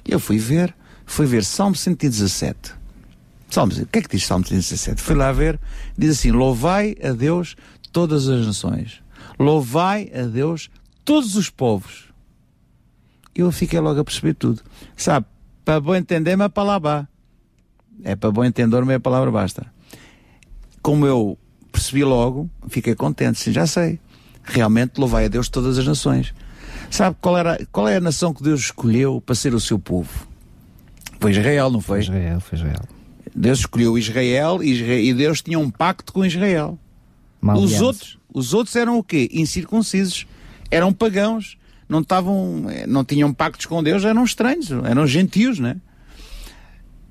Eu 0.07 0.21
fui 0.21 0.39
ver, 0.39 0.75
fui 1.05 1.27
ver 1.27 1.45
Salmo 1.45 1.75
117. 1.75 2.75
Salmo, 3.51 3.73
o 3.73 3.87
que 3.87 3.99
é 3.99 4.03
que 4.03 4.09
diz 4.09 4.27
Salmo 4.27 4.47
117? 4.47 5.01
Fui 5.01 5.15
lá 5.15 5.33
ver, 5.33 5.59
diz 5.97 6.19
assim: 6.19 6.31
Louvai 6.31 6.97
a 7.03 7.13
Deus 7.13 7.57
todas 7.93 8.29
as 8.29 8.47
nações, 8.47 9.03
louvai 9.39 10.11
a 10.15 10.23
Deus 10.23 10.71
todos 11.05 11.37
os 11.37 11.51
povos. 11.51 12.07
Eu 13.35 13.53
fiquei 13.53 13.79
logo 13.81 14.01
a 14.01 14.05
perceber 14.05 14.35
tudo. 14.35 14.63
Sabe, 14.97 15.27
para 15.65 15.81
bom 15.81 15.95
entender, 15.95 16.41
a 16.41 16.49
palavra 16.49 17.09
é 18.03 18.15
para 18.15 18.31
bom 18.31 18.45
entender-me 18.45 18.95
a 18.95 19.01
palavra 19.01 19.31
basta. 19.31 19.67
Como 20.83 21.07
eu 21.07 21.39
percebi 21.73 22.05
logo, 22.05 22.49
fiquei 22.69 22.95
contente, 22.95 23.39
sim, 23.39 23.53
já 23.53 23.67
sei. 23.67 23.99
Realmente 24.43 24.99
louvai 24.99 25.27
a 25.27 25.29
Deus 25.29 25.49
todas 25.49 25.79
as 25.79 25.87
nações. 25.87 26.33
Sabe 26.91 27.17
qual, 27.21 27.37
era, 27.37 27.59
qual 27.73 27.89
é 27.89 27.97
a 27.97 28.01
nação 28.01 28.33
que 28.33 28.43
Deus 28.43 28.61
escolheu 28.61 29.21
para 29.25 29.35
ser 29.35 29.55
o 29.55 29.61
seu 29.61 29.79
povo? 29.79 30.27
Foi 31.21 31.31
Israel, 31.33 31.71
não 31.71 31.81
foi? 31.81 32.03
Foi 32.05 32.15
Israel, 32.15 32.41
foi 32.41 32.59
Israel. 32.59 32.83
Deus 33.35 33.59
escolheu 33.61 33.99
Israel 33.99 34.63
e 34.63 34.71
Isra- 34.73 34.95
e 35.01 35.13
Deus 35.13 35.43
tinha 35.43 35.59
um 35.59 35.71
pacto 35.71 36.13
com 36.13 36.25
Israel. 36.25 36.79
Os 37.65 37.73
outros, 37.87 38.19
os 38.33 38.55
outros 38.55 38.77
eram 38.77 38.99
o 38.99 39.03
quê? 39.03 39.29
Incircuncisos. 39.33 40.27
Eram 40.71 40.93
pagãos. 40.93 41.57
Não 41.89 42.01
estavam, 42.01 42.65
eh, 42.69 42.87
não 42.87 43.05
tinham 43.05 43.33
pactos 43.33 43.67
com 43.67 43.81
Deus, 43.83 44.05
eram 44.05 44.25
estranhos, 44.25 44.71
eram 44.73 45.07
gentios, 45.07 45.61
né? 45.61 45.77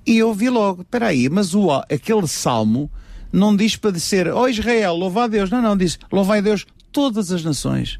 E 0.05 0.17
eu 0.17 0.33
vi 0.33 0.49
logo, 0.49 0.81
espera 0.81 1.07
aí, 1.07 1.29
mas 1.29 1.55
o, 1.55 1.71
aquele 1.71 2.27
salmo 2.27 2.91
não 3.31 3.55
diz 3.55 3.75
para 3.77 3.91
dizer, 3.91 4.27
ó 4.27 4.47
Israel, 4.49 4.93
louva 4.95 5.23
a 5.23 5.27
Deus. 5.27 5.49
Não, 5.49 5.61
não, 5.61 5.77
diz, 5.77 5.97
louva 6.11 6.37
a 6.37 6.41
Deus 6.41 6.65
todas 6.91 7.31
as 7.31 7.43
nações. 7.43 7.99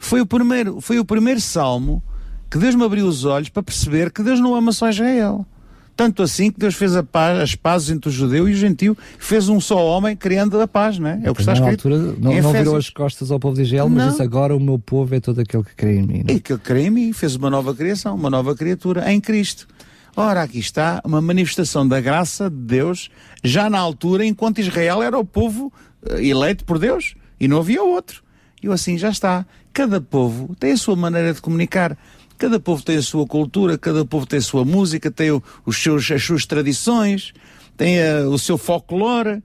Foi 0.00 0.20
o 0.20 0.26
primeiro, 0.26 0.80
foi 0.80 0.98
o 0.98 1.04
primeiro 1.04 1.40
salmo 1.40 2.02
que 2.50 2.58
Deus 2.58 2.74
me 2.74 2.82
abriu 2.82 3.06
os 3.06 3.24
olhos 3.24 3.50
para 3.50 3.62
perceber 3.62 4.10
que 4.10 4.22
Deus 4.22 4.40
não 4.40 4.56
ama 4.56 4.72
só 4.72 4.88
Israel. 4.88 5.46
Tanto 5.94 6.22
assim 6.22 6.50
que 6.50 6.58
Deus 6.58 6.74
fez 6.74 6.92
paz, 7.12 7.38
as 7.38 7.54
pazes 7.54 7.90
entre 7.90 8.08
o 8.08 8.12
judeu 8.12 8.48
e 8.48 8.52
o 8.52 8.56
gentio, 8.56 8.96
fez 9.18 9.50
um 9.50 9.60
só 9.60 9.84
homem 9.84 10.16
criando 10.16 10.58
a 10.58 10.66
paz, 10.66 10.98
não 10.98 11.06
é? 11.06 11.20
É 11.22 11.30
o 11.30 11.34
que 11.34 11.42
está 11.42 11.52
escrito. 11.52 11.86
altura, 11.86 12.14
não, 12.18 12.32
não 12.40 12.52
virou 12.52 12.76
as 12.76 12.88
costas 12.88 13.30
ao 13.30 13.38
povo 13.38 13.54
de 13.54 13.62
Israel, 13.62 13.90
mas 13.90 14.12
disse 14.12 14.22
agora 14.22 14.56
o 14.56 14.58
meu 14.58 14.78
povo 14.78 15.14
é 15.14 15.20
todo 15.20 15.38
aquele 15.38 15.62
que 15.62 15.74
crê 15.74 15.98
em 15.98 16.06
mim. 16.06 16.24
não? 16.26 16.34
E 16.34 16.40
que 16.40 16.56
crê 16.56 16.86
em 16.86 16.90
mim, 16.90 17.12
fez 17.12 17.36
uma 17.36 17.50
nova 17.50 17.74
criação, 17.74 18.14
uma 18.14 18.30
nova 18.30 18.54
criatura 18.56 19.12
em 19.12 19.20
Cristo. 19.20 19.68
Ora, 20.16 20.42
aqui 20.42 20.58
está 20.58 21.02
uma 21.04 21.20
manifestação 21.20 21.86
da 21.86 22.00
graça 22.00 22.48
de 22.48 22.56
Deus, 22.56 23.10
já 23.44 23.68
na 23.68 23.78
altura, 23.78 24.24
enquanto 24.24 24.60
Israel 24.60 25.02
era 25.02 25.18
o 25.18 25.24
povo 25.24 25.70
eh, 26.08 26.24
eleito 26.26 26.64
por 26.64 26.78
Deus 26.78 27.14
e 27.38 27.46
não 27.46 27.58
havia 27.58 27.82
outro. 27.82 28.22
E 28.62 28.66
eu 28.66 28.72
assim, 28.72 28.98
já 28.98 29.10
está. 29.10 29.46
Cada 29.72 30.00
povo 30.00 30.54
tem 30.58 30.72
a 30.72 30.76
sua 30.76 30.96
maneira 30.96 31.32
de 31.32 31.40
comunicar. 31.40 31.96
Cada 32.36 32.58
povo 32.58 32.82
tem 32.82 32.96
a 32.96 33.02
sua 33.02 33.26
cultura, 33.26 33.76
cada 33.76 34.04
povo 34.04 34.26
tem 34.26 34.38
a 34.38 34.42
sua 34.42 34.64
música, 34.64 35.10
tem 35.10 35.30
os 35.66 35.76
seus, 35.82 36.10
as 36.10 36.22
suas 36.22 36.46
tradições, 36.46 37.32
tem 37.76 37.98
eh, 37.98 38.22
o 38.22 38.38
seu 38.38 38.56
folclore. 38.56 39.42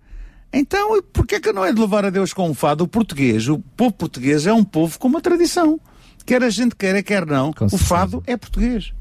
Então, 0.54 1.02
porquê 1.12 1.40
que 1.40 1.52
não 1.52 1.66
é 1.66 1.74
de 1.74 1.80
louvar 1.80 2.06
a 2.06 2.10
Deus 2.10 2.32
com 2.34 2.50
um 2.50 2.54
fado? 2.54 2.86
O 2.86 2.88
português, 2.88 3.50
o 3.50 3.60
povo 3.76 3.92
português 3.94 4.48
é 4.48 4.54
um 4.54 4.64
povo 4.64 4.98
com 4.98 5.10
uma 5.10 5.20
tradição. 5.20 5.78
Quer 6.26 6.42
a 6.42 6.50
gente 6.50 6.76
queira, 6.76 7.04
quer 7.04 7.26
não, 7.26 7.52
Com 7.52 7.66
o 7.66 7.70
certeza. 7.70 7.90
fado 7.90 8.24
é 8.26 8.38
português. 8.38 8.94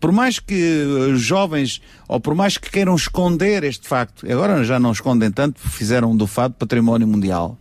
Por 0.00 0.12
mais 0.12 0.38
que 0.38 0.54
eh, 0.54 1.12
os 1.12 1.20
jovens, 1.20 1.82
ou 2.08 2.18
por 2.18 2.34
mais 2.34 2.56
que 2.56 2.70
queiram 2.70 2.94
esconder 2.94 3.64
este 3.64 3.86
facto, 3.86 4.24
agora 4.32 4.64
já 4.64 4.80
não 4.80 4.92
escondem 4.92 5.30
tanto, 5.30 5.60
fizeram 5.60 6.16
do 6.16 6.26
fado 6.26 6.54
património 6.54 7.06
mundial. 7.06 7.58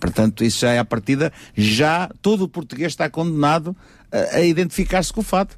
Portanto, 0.00 0.44
isso 0.44 0.60
já 0.60 0.70
é 0.72 0.78
a 0.78 0.84
partida, 0.84 1.32
já 1.56 2.08
todo 2.22 2.44
o 2.44 2.48
português 2.48 2.92
está 2.92 3.10
condenado 3.10 3.76
a, 4.12 4.36
a 4.36 4.42
identificar-se 4.44 5.12
com 5.12 5.20
o 5.20 5.24
fado, 5.24 5.54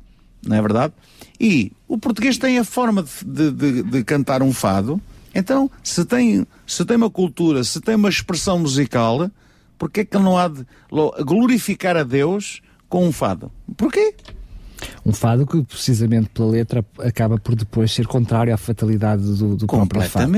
não 0.46 0.56
é 0.56 0.60
verdade? 0.62 0.94
E 1.38 1.72
o 1.86 1.98
português 1.98 2.38
tem 2.38 2.58
a 2.58 2.64
forma 2.64 3.04
de, 3.24 3.50
de- 3.50 3.82
de- 3.82 4.04
cantar 4.04 4.42
um 4.42 4.52
fado, 4.52 5.00
então, 5.34 5.70
se 5.82 6.04
tem, 6.04 6.46
se 6.66 6.84
tem 6.84 6.96
uma 6.96 7.10
cultura, 7.10 7.62
se 7.64 7.80
tem 7.80 7.94
uma 7.94 8.08
expressão 8.08 8.58
musical, 8.58 9.30
porquê 9.78 10.00
é 10.00 10.04
que 10.04 10.18
não 10.18 10.36
há 10.38 10.48
de 10.48 10.66
lo- 10.90 11.14
glorificar 11.24 11.96
a 11.96 12.02
Deus 12.02 12.60
com 12.88 13.06
um 13.06 13.12
fado? 13.12 13.52
Porquê? 13.76 14.14
Um 15.04 15.12
fado 15.12 15.46
que, 15.46 15.62
precisamente 15.62 16.28
pela 16.30 16.48
letra, 16.50 16.84
acaba 17.00 17.38
por 17.38 17.54
depois 17.54 17.90
ser 17.92 18.06
contrário 18.06 18.52
à 18.52 18.56
fatalidade 18.56 19.22
do, 19.22 19.56
do 19.56 19.66
próprio 19.66 20.02
fado. 20.02 20.30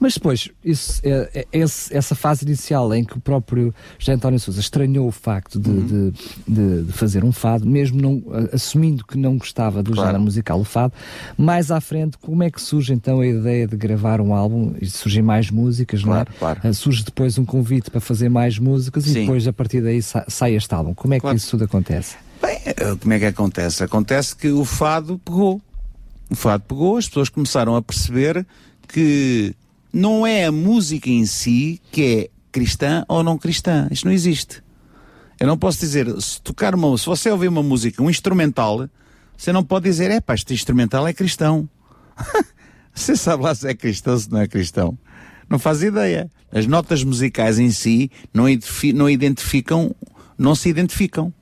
Mas 0.00 0.14
depois, 0.14 0.50
isso, 0.64 1.00
é- 1.04 1.46
é- 1.52 1.62
essa 1.62 2.14
fase 2.14 2.44
inicial 2.44 2.92
em 2.94 3.04
que 3.04 3.16
o 3.16 3.20
próprio 3.20 3.74
José 3.98 4.12
António 4.12 4.38
Sousa 4.40 4.60
estranhou 4.60 5.06
o 5.08 5.12
facto 5.12 5.58
de, 5.58 5.70
Uhum. 5.70 6.12
de- 6.48 6.84
de- 6.84 6.92
fazer 6.92 7.24
um 7.24 7.32
fado, 7.32 7.66
mesmo 7.66 8.00
não, 8.00 8.22
assumindo 8.52 9.04
que 9.04 9.16
não 9.18 9.36
gostava 9.36 9.82
do 9.82 9.92
Claro. 9.92 10.08
género 10.08 10.24
musical, 10.24 10.60
o 10.60 10.64
fado, 10.64 10.92
mais 11.36 11.70
à 11.70 11.80
frente, 11.80 12.16
como 12.18 12.42
é 12.42 12.50
que 12.50 12.60
surge 12.60 12.92
então 12.92 13.20
a 13.20 13.26
ideia 13.26 13.66
de 13.66 13.76
gravar 13.76 14.20
um 14.20 14.32
álbum? 14.34 14.74
E 14.80 14.86
surgem 14.86 15.22
mais 15.22 15.50
músicas, 15.50 16.02
Claro, 16.02 16.28
não 16.30 16.36
é? 16.36 16.38
claro. 16.38 16.60
Ah, 16.64 16.72
Surge 16.72 17.04
depois 17.04 17.38
um 17.38 17.44
convite 17.44 17.90
para 17.90 18.00
fazer 18.00 18.28
mais 18.28 18.58
músicas 18.58 19.06
e 19.06 19.10
Sim. 19.12 19.20
depois, 19.22 19.46
a 19.48 19.52
partir 19.52 19.80
daí, 19.80 20.00
sa- 20.02 20.24
sai 20.28 20.54
este 20.54 20.72
álbum. 20.74 20.94
Como 20.94 21.14
é 21.14 21.16
que 21.18 21.22
Claro. 21.22 21.36
isso 21.36 21.50
tudo 21.50 21.64
acontece? 21.64 22.16
Bem, 22.46 22.60
eh, 22.64 22.96
como 23.00 23.12
é 23.12 23.18
que 23.18 23.24
acontece? 23.24 23.82
Acontece 23.82 24.36
que 24.36 24.48
o 24.48 24.64
fado 24.64 25.18
pegou. 25.18 25.60
O 26.30 26.36
fado 26.36 26.62
pegou, 26.62 26.96
as 26.96 27.08
pessoas 27.08 27.28
começaram 27.28 27.74
a 27.74 27.82
perceber 27.82 28.46
que 28.86 29.52
não 29.92 30.24
é 30.24 30.44
a 30.44 30.52
música 30.52 31.10
em 31.10 31.26
si 31.26 31.80
que 31.90 32.02
é 32.04 32.30
cristã 32.52 33.04
ou 33.08 33.24
não 33.24 33.36
cristã. 33.36 33.88
Isto 33.90 34.04
não 34.04 34.12
existe. 34.12 34.62
Eu 35.40 35.48
não 35.48 35.58
posso 35.58 35.80
dizer, 35.80 36.08
se 36.20 36.40
tocar 36.40 36.72
uma, 36.72 36.96
se 36.96 37.06
você 37.06 37.28
ouvir 37.30 37.48
uma 37.48 37.64
música, 37.64 38.00
um 38.00 38.08
instrumental, 38.08 38.88
você 39.36 39.52
não 39.52 39.64
pode 39.64 39.84
dizer, 39.84 40.12
é 40.12 40.20
pá, 40.20 40.34
este 40.34 40.54
instrumental 40.54 41.04
é 41.04 41.12
cristão. 41.12 41.68
você 42.94 43.16
sabe 43.16 43.42
lá 43.42 43.56
se 43.56 43.68
é 43.68 43.74
cristão 43.74 44.16
se 44.16 44.30
não 44.30 44.40
é 44.40 44.46
cristão. 44.46 44.96
Não 45.50 45.58
faz 45.58 45.82
ideia. 45.82 46.30
As 46.52 46.64
notas 46.64 47.02
musicais 47.02 47.58
em 47.58 47.72
si 47.72 48.08
não, 48.32 48.44
não 48.94 49.10
identificam, 49.10 49.92
não 50.38 50.54
se 50.54 50.68
identificam. 50.68 51.34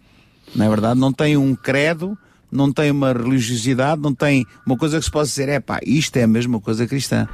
Não 0.55 0.67
é 0.67 0.69
verdade? 0.69 0.99
Não 1.01 1.13
tem 1.13 1.37
um 1.37 1.55
credo, 1.55 2.17
não 2.51 2.73
tem 2.73 2.91
uma 2.91 3.13
religiosidade, 3.13 4.01
não 4.01 4.15
tem 4.15 4.47
uma 4.65 4.77
coisa 4.77 4.99
que 4.99 5.05
se 5.05 5.11
possa 5.11 5.29
dizer, 5.31 5.49
é 5.49 5.59
pá, 5.61 5.81
isto 5.85 6.17
é 6.17 6.23
a 6.23 6.27
mesma 6.29 6.61
coisa 6.61 6.87
cristã. 6.87 7.27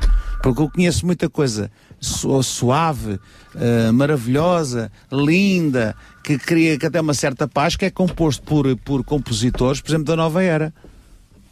Porque 0.43 0.63
eu 0.63 0.71
conheço 0.71 1.05
muita 1.05 1.29
coisa 1.29 1.71
su- 2.01 2.43
suave, 2.43 3.21
eh, 3.55 3.91
maravilhosa, 3.93 4.91
linda, 5.13 5.95
que 6.25 6.39
cria 6.39 6.79
que 6.79 6.87
até 6.87 6.99
uma 7.01 7.13
certa 7.13 7.47
paz, 7.47 7.77
que 7.77 7.85
é 7.85 7.91
composto 7.91 8.43
por, 8.43 8.75
por 8.79 9.05
compositores, 9.05 9.81
por 9.83 9.91
exemplo, 9.91 10.07
da 10.07 10.17
Nova 10.17 10.43
Era, 10.43 10.73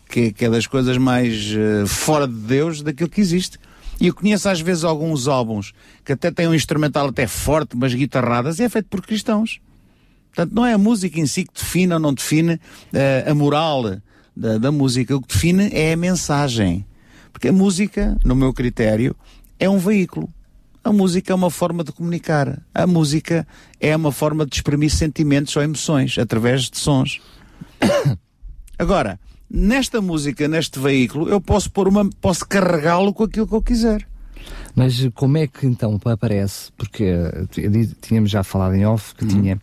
que, 0.09 0.33
que 0.33 0.47
é 0.47 0.51
das 0.51 0.67
coisas 0.67 0.97
mais 0.97 1.53
eh, 1.55 1.85
fora 1.87 2.27
de 2.27 2.33
Deus 2.33 2.81
daquilo 2.81 3.11
que 3.11 3.21
existe. 3.21 3.59
E 4.01 4.07
eu 4.07 4.15
conheço 4.15 4.49
às 4.49 4.61
vezes 4.61 4.85
alguns 4.85 5.29
álbuns 5.29 5.75
que 6.03 6.13
até 6.13 6.31
têm 6.31 6.49
um 6.49 6.55
instrumental 6.55 7.09
até 7.09 7.27
forte, 7.27 7.77
mas 7.77 7.93
guitarradas, 7.93 8.59
e 8.59 8.63
é 8.63 8.69
feito 8.71 8.87
por 8.89 9.03
cristãos. 9.03 9.61
Portanto, 10.35 10.55
não 10.55 10.65
é 10.65 10.73
a 10.73 10.79
música 10.79 11.19
em 11.19 11.27
si 11.27 11.45
que 11.45 11.55
define 11.55 11.95
ou 11.95 12.01
não 12.01 12.15
define 12.15 12.61
eh, 12.93 13.25
a 13.27 13.35
moral 13.35 13.99
da, 14.37 14.59
da 14.59 14.71
música. 14.71 15.17
O 15.17 15.21
que 15.21 15.35
define 15.35 15.71
é 15.73 15.93
a 15.93 15.97
mensagem. 15.97 16.87
Porque 17.33 17.49
a 17.49 17.53
música, 17.53 18.17
no 18.25 18.35
meu 18.35 18.53
critério, 18.53 19.15
é 19.59 19.69
um 19.69 19.79
veículo. 19.79 20.29
A 20.83 20.93
música 20.93 21.33
é 21.33 21.35
uma 21.35 21.51
forma 21.51 21.85
de 21.85 21.93
comunicar. 21.93 22.63
A 22.75 22.87
música 22.87 23.47
é 23.81 23.95
uma 23.95 24.13
forma 24.13 24.47
de 24.47 24.57
exprimir 24.57 24.91
sentimentos 24.91 25.55
ou 25.57 25.63
emoções 25.63 26.17
através 26.19 26.71
de 26.71 26.79
sons. 26.79 27.21
Agora, 28.79 29.19
nesta 29.51 30.01
música, 30.01 30.47
neste 30.47 30.79
veículo, 30.79 31.29
eu 31.29 31.41
posso 31.41 31.71
pôr 31.71 31.89
uma, 31.89 32.09
posso 32.21 32.47
carregá-lo 32.47 33.13
com 33.13 33.25
aquilo 33.25 33.47
que 33.47 33.55
eu 33.55 33.63
quiser. 33.63 34.07
Mas 34.75 35.09
como 35.15 35.37
é 35.39 35.47
que 35.47 35.67
então 35.67 35.99
aparece? 36.05 36.71
Porque 36.77 37.05
eh, 37.05 37.89
tínhamos 38.01 38.31
já 38.31 38.45
falado 38.45 38.75
em 38.75 38.87
off 38.87 39.15
que, 39.15 39.27
tinha, 39.27 39.61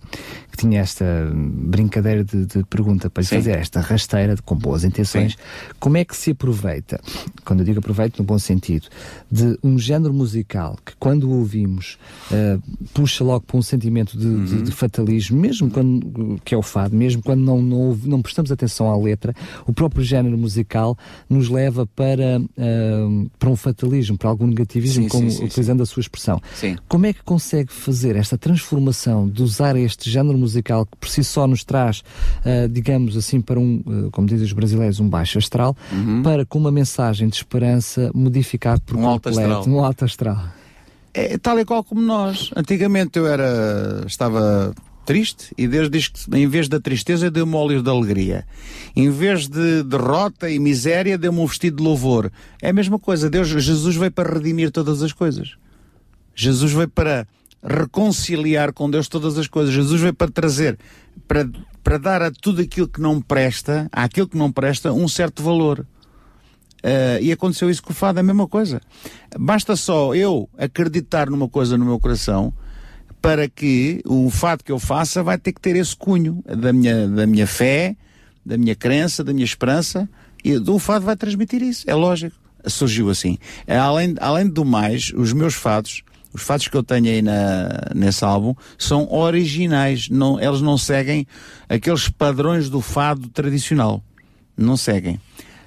que 0.56 0.62
tinha 0.62 0.80
esta 0.80 1.06
brincadeira 1.34 2.24
de, 2.24 2.45
de 2.45 2.64
pergunta 2.66 3.10
para 3.10 3.22
lhe 3.22 3.28
Sim. 3.28 3.36
fazer, 3.36 3.58
esta 3.58 3.82
rasteira 3.82 4.36
de, 4.36 4.41
com 4.41 4.56
boas 4.56 4.84
intenções. 4.84 5.38
Como 5.80 5.97
é 5.97 6.06
que 6.06 6.16
se 6.16 6.32
aproveita, 6.32 6.99
quando 7.43 7.60
eu 7.60 7.66
digo 7.66 7.80
aproveito 7.80 8.20
no 8.20 8.24
bom 8.26 8.39
sentido, 8.39 8.88
de 9.32 9.58
um 9.64 9.78
género 9.78 10.14
musical 10.14 10.78
que 10.86 10.93
quando 10.97 11.30
o 11.30 11.39
ouvimos 11.39 11.97
eh, 12.32 12.58
puxa 12.93 13.24
logo 13.24 13.41
para 13.45 13.58
um 13.58 13.62
sentimento 13.62 14.18
de, 14.18 14.26
de- 14.45 14.56
Uhum. 14.56 14.64
de 14.64 14.72
fatalismo, 14.72 15.39
mesmo 15.39 15.70
quando, 15.70 16.39
que 16.45 16.53
é 16.53 16.58
o 16.58 16.62
fado, 16.62 16.95
mesmo 16.95 17.22
quando 17.22 17.41
não, 17.41 17.62
não, 17.62 17.99
não 18.03 18.22
prestamos 18.22 18.51
atenção 18.51 18.89
à 18.89 18.97
letra, 18.97 19.34
o 19.68 19.74
próprio 19.74 20.03
género 20.03 20.38
musical 20.38 20.97
nos 21.30 21.49
leva 21.49 21.86
para, 21.86 22.39
ah, 22.58 23.26
para 23.38 23.49
um 23.49 23.56
fatalismo, 23.56 24.18
para 24.18 24.30
algum 24.30 24.47
negativismo, 24.47 25.03
Sim, 25.03 25.10
como, 25.10 25.30
sim, 25.30 25.38
sim, 25.38 25.45
utilizando 25.45 25.84
a 25.84 25.86
sua 25.86 26.01
expressão. 26.01 26.41
Sim. 26.56 26.76
Como 26.88 27.06
é 27.06 27.14
que 27.14 27.24
consegue 27.24 27.72
fazer 27.74 28.16
esta 28.16 28.38
transformação 28.38 29.28
de 29.28 29.41
usar 29.43 29.76
este 29.76 30.10
género 30.10 30.38
musical 30.38 30.45
que 30.54 30.98
por 31.00 31.10
si 31.10 31.24
só 31.24 31.48
nos 31.48 31.64
traz, 31.64 32.04
ah, 32.43 32.68
digamos 32.70 33.16
assim, 33.18 33.41
para 33.41 33.60
um, 33.60 33.82
ah, 33.88 34.10
como 34.12 34.28
dizem 34.28 34.46
os 34.46 34.54
brasileiros, 34.54 35.00
um 35.00 35.10
baixo 35.10 35.38
astral, 35.38 35.76
para 36.24 36.46
com 36.46 36.60
uma 36.60 36.72
mensagem 36.72 37.28
de 37.28 37.36
esperança 37.36 38.12
modificar 38.14 38.80
por 38.80 38.98
Um 38.98 39.08
alto 39.08 39.30
completo 39.30 39.52
astral. 39.52 39.68
um 39.76 39.84
alto 39.84 40.06
astral? 40.06 40.43
É 41.14 41.38
tal 41.38 41.60
e 41.60 41.66
qual 41.66 41.84
como 41.84 42.02
nós. 42.02 42.52
Antigamente 42.56 43.18
eu 43.18 43.26
era. 43.26 44.04
estava 44.06 44.74
triste 45.06 45.54
e 45.56 45.68
Deus 45.68 45.89
diz 45.89 46.08
que 46.08 46.20
em 46.36 46.48
vez 46.48 46.68
da 46.68 46.80
tristeza 46.80 47.30
deu-me 47.30 47.56
óleos 47.56 47.84
de 47.84 47.89
alegria. 47.89 48.46
Em 48.96 49.10
vez 49.10 49.48
de 49.48 49.84
derrota 49.84 50.50
e 50.50 50.58
miséria 50.58 51.18
deu-me 51.18 51.39
um 51.39 51.46
vestido 51.46 51.78
de 51.78 51.84
louvor. 51.84 52.32
É 52.62 52.70
a 52.70 52.74
mesma 52.74 52.98
coisa. 52.98 53.30
Deus, 53.30 53.48
Jesus 53.48 53.96
veio 53.96 54.12
para 54.12 54.34
redimir 54.34 54.72
todas 54.72 55.02
as 55.04 55.14
coisas. 55.14 55.52
Jesus 56.36 56.74
veio 56.74 56.89
para 56.89 57.28
reconciliar 57.66 58.72
com 58.72 58.89
Deus 58.89 59.07
todas 59.07 59.38
as 59.38 59.47
coisas. 59.47 59.74
Jesus 59.74 59.99
veio 59.99 60.13
para 60.13 60.32
trazer, 60.32 60.78
para, 61.28 61.49
para 61.84 61.97
dar 61.97 62.22
a 62.22 62.32
tudo 62.32 62.61
aquilo 62.61 62.88
que 62.88 63.01
não 63.01 63.20
presta, 63.20 63.89
àquilo 63.91 64.28
que 64.28 64.38
não 64.38 64.51
presta, 64.51 64.93
um 64.93 65.07
certo 65.07 65.41
valor. 65.41 65.86
Uh, 66.84 67.18
e 67.20 67.32
aconteceu 67.32 67.68
isso 67.70 67.82
com 67.82 67.91
o 67.91 67.95
fado, 67.95 68.20
é 68.20 68.22
a 68.22 68.24
mesma 68.24 68.47
coisa. 68.47 68.80
Basta 69.39 69.76
só 69.76 70.13
eu 70.13 70.47
acreditar 70.55 71.30
numa 71.30 71.49
coisa 71.49 71.78
no 71.78 71.86
meu 71.86 71.99
coração 71.99 72.53
para 73.20 73.49
que 73.49 74.03
o 74.05 74.30
fado 74.30 74.63
que 74.63 74.72
eu 74.72 74.78
faça 74.78 75.24
vai 75.24 75.36
ter 75.39 75.51
que 75.51 75.59
ter 75.59 75.76
esse 75.76 75.95
cunho 75.95 76.43
da 76.45 76.72
minha, 76.72 77.07
da 77.07 77.26
minha 77.26 77.47
fé, 77.47 77.95
da 78.45 78.55
minha 78.55 78.76
crença, 78.76 79.24
da 79.24 79.34
minha 79.34 79.43
esperança, 79.43 80.07
e 80.43 80.55
o 80.57 80.78
fado 80.78 81.05
vai 81.05 81.16
transmitir 81.16 81.63
isso, 81.63 81.89
é 81.89 81.95
lógico. 81.95 82.36
Surgiu 82.68 83.09
assim. 83.09 83.39
Além, 83.68 84.13
além 84.20 84.47
do 84.47 84.63
mais, 84.63 85.11
os 85.16 85.34
meus 85.34 85.55
fados, 85.55 86.03
os 86.36 86.41
fados 86.41 86.67
que 86.67 86.75
eu 86.75 86.83
tenho 86.83 87.05
aí 87.07 87.21
na, 87.21 87.69
nesse 87.95 88.23
álbum, 88.25 88.53
são 88.77 89.07
originais, 89.11 90.09
não, 90.09 90.39
eles 90.39 90.59
não 90.61 90.77
seguem 90.77 91.25
aqueles 91.69 92.09
padrões 92.09 92.69
do 92.69 92.81
fado 92.81 93.29
tradicional. 93.29 94.03
Não 94.57 94.75
seguem. 94.77 95.19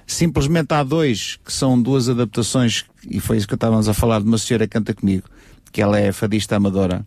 Simplesmente 0.05 0.73
há 0.73 0.83
dois 0.83 1.37
que 1.43 1.51
são 1.51 1.79
duas 1.81 2.07
adaptações, 2.09 2.85
e 3.09 3.19
foi 3.19 3.37
isso 3.37 3.47
que 3.47 3.53
estávamos 3.55 3.87
a 3.89 3.93
falar 3.93 4.19
de 4.21 4.27
uma 4.27 4.37
senhora 4.37 4.65
que 4.67 4.73
canta 4.73 4.93
comigo, 4.93 5.27
que 5.71 5.81
ela 5.81 5.99
é 5.99 6.11
fadista 6.11 6.55
amadora 6.55 7.05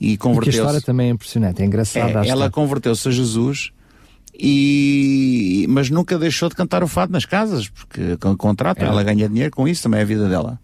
e 0.00 0.12
E 0.12 0.16
que 0.16 0.26
a 0.28 0.30
história 0.30 0.50
converteu-se. 0.50 0.86
também 0.86 1.08
é 1.08 1.10
impressionante, 1.10 1.62
é 1.62 1.64
engraçada. 1.64 2.24
É, 2.24 2.28
ela 2.28 2.50
converteu-se 2.50 3.06
a 3.08 3.10
Jesus 3.12 3.70
e 4.36 5.66
mas 5.68 5.90
nunca 5.90 6.18
deixou 6.18 6.48
de 6.48 6.56
cantar 6.56 6.82
o 6.82 6.88
fado 6.88 7.12
nas 7.12 7.24
casas, 7.24 7.68
porque 7.68 8.16
com 8.16 8.36
contrato, 8.36 8.82
É. 8.82 8.86
ela 8.86 9.02
ganha 9.04 9.28
dinheiro 9.28 9.50
com 9.52 9.68
isso, 9.68 9.82
também 9.84 10.00
é 10.00 10.02
a 10.02 10.06
vida 10.06 10.28
dela. 10.28 10.58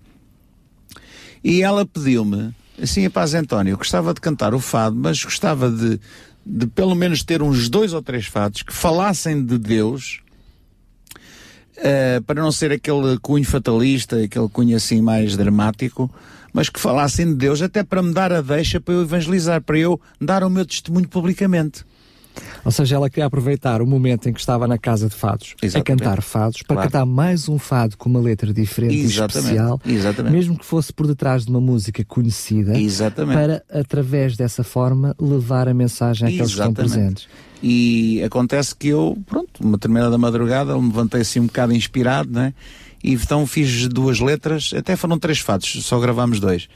E 1.43 1.62
ela 1.62 1.86
pediu-me, 1.86 2.55
assim, 2.80 3.09
paz 3.09 3.34
António, 3.34 3.72
eu 3.72 3.78
gostava 3.78 4.12
de 4.12 4.20
cantar 4.20 4.55
o 4.55 4.61
fado, 4.61 4.97
mas 4.97 5.22
gostava 5.22 5.70
de, 5.70 6.01
de 6.45 6.66
pelo 6.66 6.95
menos 6.95 7.22
ter 7.22 7.43
uns 7.43 7.68
dois 7.68 7.93
ou 7.93 8.03
três 8.03 8.26
fados 8.26 8.62
que 8.62 8.72
falassem 8.72 9.45
de 9.45 9.59
Deus, 9.59 10.20
eh, 11.76 12.20
para 12.26 12.43
não 12.43 12.51
ser 12.51 12.72
aquele 12.72 13.18
cunho 13.20 13.45
fatalista, 13.45 14.22
aquele 14.22 14.49
cunho 14.49 14.76
assim 14.76 15.01
mais 15.01 15.36
dramático, 15.36 16.11
mas 16.53 16.68
que 16.68 16.80
falassem 16.80 17.26
de 17.26 17.34
Deus, 17.34 17.62
até 17.62 17.84
para 17.84 18.03
me 18.03 18.12
dar 18.12 18.32
a 18.32 18.41
deixa 18.41 18.80
para 18.80 18.95
eu 18.95 19.03
evangelizar, 19.03 19.62
para 19.62 19.78
eu 19.78 20.01
dar 20.20 20.43
o 20.43 20.51
meu 20.51 20.66
testemunho 20.66 21.09
publicamente. 21.09 21.84
Ou 22.64 22.70
seja, 22.72 22.97
ela 22.97 23.09
queria 23.09 23.26
aproveitar 23.26 23.80
o 23.80 23.86
momento 23.86 24.28
em 24.28 24.32
que 24.32 24.41
estava 24.41 24.66
na 24.66 24.76
casa 24.78 25.09
de 25.09 25.14
fados 25.14 25.55
a 25.62 25.66
Exatamente. 25.66 25.86
cantar 26.03 26.22
fados, 26.22 26.62
para 26.62 26.76
Claro. 26.76 26.91
cantar 26.91 27.07
mais 27.07 27.49
um 27.49 27.59
fado 27.59 27.97
com 27.97 28.09
uma 28.09 28.20
letra 28.20 28.53
diferente 28.53 28.95
Exatamente. 28.97 29.36
e 29.36 29.39
especial, 29.41 29.80
Exatamente. 29.86 30.32
mesmo 30.32 30.59
que 30.59 30.64
fosse 30.64 30.93
por 30.93 31.07
detrás 31.07 31.45
de 31.45 31.51
uma 31.51 31.61
música 31.61 32.05
conhecida, 32.05 32.78
Exatamente. 32.78 33.36
para, 33.39 33.62
através 33.72 34.36
dessa 34.36 34.62
forma, 34.64 35.14
levar 35.20 35.68
a 35.68 35.74
mensagem 35.74 36.26
àqueles 36.28 36.47
que 36.55 36.59
estão 36.61 36.74
presentes. 36.74 37.26
E 37.62 38.22
acontece 38.22 38.74
que 38.74 38.89
eu, 38.89 39.16
pronto, 39.26 39.61
uma 39.61 39.72
determinada 39.72 40.16
madrugada, 40.16 40.76
me 40.78 40.86
levantei 40.89 41.22
assim 41.22 41.41
um 41.41 41.47
bocado 41.47 41.74
inspirado, 41.74 42.30
né? 42.30 42.55
E 43.03 43.14
então 43.14 43.47
fiz 43.47 43.86
duas 43.89 44.20
letras, 44.20 44.72
até 44.76 44.97
foram 44.97 45.18
três 45.18 45.39
fados, 45.39 45.84
só 45.84 45.99
gravámos 46.01 46.41
dois. 46.41 46.68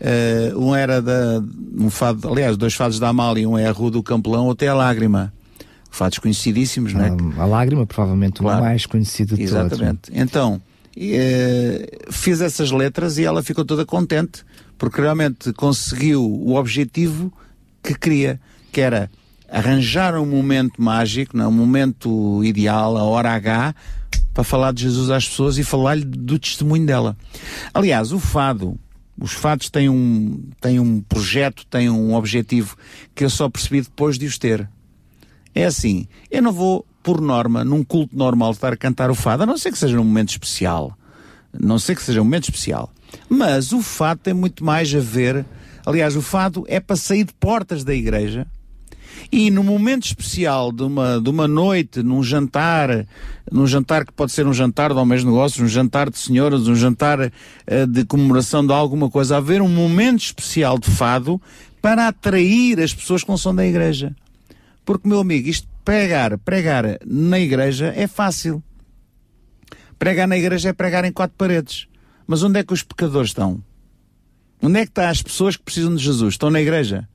Eh, 0.00 0.52
um 0.56 0.74
era 0.74 1.02
da, 1.02 1.42
um 1.76 1.90
fado, 1.90 2.28
aliás, 2.28 2.56
dois 2.56 2.74
fados 2.74 2.98
da 2.98 3.08
Amália, 3.08 3.48
um 3.48 3.58
é 3.58 3.66
a 3.66 3.72
Rua 3.72 3.90
do 3.90 4.02
Campelão, 4.02 4.46
outro 4.46 4.66
é 4.66 4.70
a 4.70 4.74
Lágrima. 4.74 5.32
Fados 5.90 6.18
conhecidíssimos, 6.18 6.92
não 6.92 7.04
é? 7.04 7.16
Ah, 7.38 7.42
a 7.42 7.46
lágrima, 7.46 7.86
provavelmente, 7.86 8.40
Claro. 8.40 8.60
o 8.60 8.64
mais 8.64 8.84
conhecido 8.86 9.36
de 9.36 9.48
todos. 9.48 9.72
Exatamente. 9.72 10.10
Então, 10.12 10.60
eh, 10.96 11.98
fiz 12.10 12.40
essas 12.40 12.70
letras 12.70 13.16
e 13.18 13.24
ela 13.24 13.42
ficou 13.42 13.64
toda 13.64 13.84
contente, 13.86 14.44
porque 14.76 15.00
realmente 15.00 15.52
conseguiu 15.54 16.22
o 16.22 16.54
objetivo 16.56 17.32
que 17.82 17.94
queria, 17.94 18.38
que 18.70 18.80
era 18.80 19.10
arranjar 19.50 20.14
um 20.16 20.26
momento 20.26 20.80
mágico, 20.80 21.36
não, 21.36 21.46
é? 21.46 21.48
um 21.48 21.52
momento 21.52 22.44
ideal, 22.44 22.96
a 22.96 23.02
hora 23.02 23.32
H, 23.32 23.74
para 24.34 24.44
falar 24.44 24.72
de 24.72 24.82
Jesus 24.82 25.10
às 25.10 25.26
pessoas 25.26 25.56
e 25.58 25.64
falar-lhe 25.64 26.04
do 26.04 26.38
testemunho 26.38 26.86
dela. 26.86 27.16
Aliás, 27.72 28.12
o 28.12 28.20
fado, 28.20 28.78
os 29.20 29.32
fados 29.32 29.68
têm 29.68 29.88
um, 29.88 30.50
têm 30.60 30.78
um 30.78 31.00
projeto, 31.00 31.66
têm 31.66 31.90
um 31.90 32.14
objetivo 32.14 32.76
que 33.14 33.24
eu 33.24 33.30
só 33.30 33.48
percebi 33.48 33.80
depois 33.80 34.18
de 34.18 34.26
os 34.26 34.38
ter. 34.38 34.68
É 35.54 35.64
assim, 35.64 36.06
eu 36.30 36.42
não 36.42 36.52
vou, 36.52 36.86
por 37.02 37.20
norma, 37.20 37.64
num 37.64 37.82
culto 37.82 38.16
normal, 38.16 38.52
estar 38.52 38.72
a 38.72 38.76
cantar 38.76 39.10
o 39.10 39.14
fado, 39.14 39.42
a 39.42 39.46
não 39.46 39.58
ser 39.58 39.72
que 39.72 39.78
seja 39.78 39.96
num 39.96 40.04
momento 40.04 40.30
especial. 40.30 40.96
Não 41.58 41.78
sei 41.78 41.94
que 41.94 42.02
seja 42.02 42.20
um 42.20 42.24
momento 42.24 42.44
especial. 42.44 42.92
Mas 43.28 43.72
o 43.72 43.82
fado 43.82 44.20
tem 44.22 44.34
muito 44.34 44.64
mais 44.64 44.94
a 44.94 45.00
ver. 45.00 45.44
Aliás, 45.84 46.14
o 46.14 46.22
fado 46.22 46.64
é 46.68 46.78
para 46.78 46.96
sair 46.96 47.24
de 47.24 47.32
portas 47.32 47.82
da 47.82 47.94
igreja 47.94 48.46
e 49.30 49.50
no 49.50 49.62
momento 49.62 50.06
especial 50.06 50.72
de 50.72 50.82
uma, 50.82 51.20
de 51.20 51.28
uma 51.28 51.46
noite, 51.46 52.02
num 52.02 52.22
jantar, 52.22 53.06
num 53.50 53.66
jantar 53.66 54.04
que 54.04 54.12
pode 54.12 54.32
ser 54.32 54.46
um 54.46 54.52
jantar 54.52 54.92
de 54.92 54.98
homens 54.98 55.20
de 55.20 55.26
negócios, 55.26 55.62
um 55.62 55.68
jantar 55.68 56.10
de 56.10 56.18
senhoras, 56.18 56.68
um 56.68 56.74
jantar 56.74 57.32
eh, 57.66 57.86
de 57.86 58.04
comemoração 58.04 58.66
de 58.66 58.72
alguma 58.72 59.10
coisa, 59.10 59.36
haver 59.36 59.60
um 59.62 59.68
momento 59.68 60.20
especial 60.20 60.78
de 60.78 60.90
fado 60.90 61.40
para 61.80 62.08
atrair 62.08 62.80
as 62.80 62.92
pessoas 62.92 63.22
que 63.22 63.28
não 63.28 63.36
são 63.36 63.54
da 63.54 63.66
igreja. 63.66 64.14
Porque, 64.84 65.08
meu 65.08 65.20
amigo, 65.20 65.48
isto 65.48 65.68
pregar, 65.84 66.36
pregar 66.38 66.98
na 67.06 67.38
igreja 67.38 67.92
é 67.96 68.06
fácil. 68.06 68.62
Pregar 69.98 70.28
na 70.28 70.36
igreja 70.36 70.70
é 70.70 70.72
pregar 70.72 71.04
em 71.04 71.12
quatro 71.12 71.36
paredes. 71.36 71.86
Mas 72.26 72.42
onde 72.42 72.60
é 72.60 72.62
que 72.62 72.72
os 72.72 72.82
pecadores 72.82 73.30
estão? 73.30 73.62
Onde 74.62 74.80
é 74.80 74.84
que 74.84 74.90
estão 74.90 75.08
as 75.08 75.22
pessoas 75.22 75.56
que 75.56 75.62
precisam 75.62 75.94
de 75.94 76.02
Jesus? 76.02 76.34
Estão 76.34 76.50
na 76.50 76.60
igreja? 76.60 77.08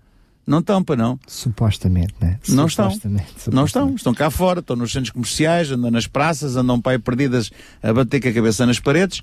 Não 0.46 0.60
estão, 0.60 0.84
para 0.84 0.98
não. 0.98 1.18
Supostamente, 1.26 2.14
né? 2.20 2.38
Não 2.50 2.66
estão. 2.66 2.90
Supostamente, 2.90 3.50
Não 3.50 3.66
estão. 3.66 3.96
Estão 3.96 4.14
cá 4.14 4.30
fora, 4.30 4.60
estão 4.60 4.76
nos 4.76 4.92
centros 4.92 5.12
comerciais, 5.12 5.72
andam 5.72 5.90
nas 5.90 6.06
praças, 6.06 6.58
andam 6.58 6.82
para 6.82 6.94
aí 6.94 7.00
perdidas 7.00 7.50
a 7.82 7.94
bater 7.94 8.22
com 8.22 8.28
a 8.28 8.34
cabeça 8.34 8.66
nas 8.66 8.80
paredes. 8.80 9.22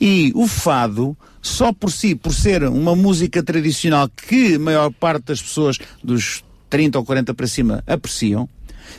E 0.00 0.32
o 0.34 0.48
fado, 0.48 1.16
só 1.40 1.72
por 1.72 1.92
si, 1.92 2.16
por 2.16 2.32
ser 2.34 2.64
uma 2.64 2.96
música 2.96 3.42
tradicional 3.42 4.08
que 4.08 4.56
a 4.56 4.58
maior 4.58 4.90
parte 4.92 5.26
das 5.26 5.40
pessoas 5.40 5.78
dos 6.02 6.44
30 6.68 6.98
ou 6.98 7.04
40 7.04 7.32
para 7.32 7.46
cima 7.46 7.84
apreciam, 7.86 8.48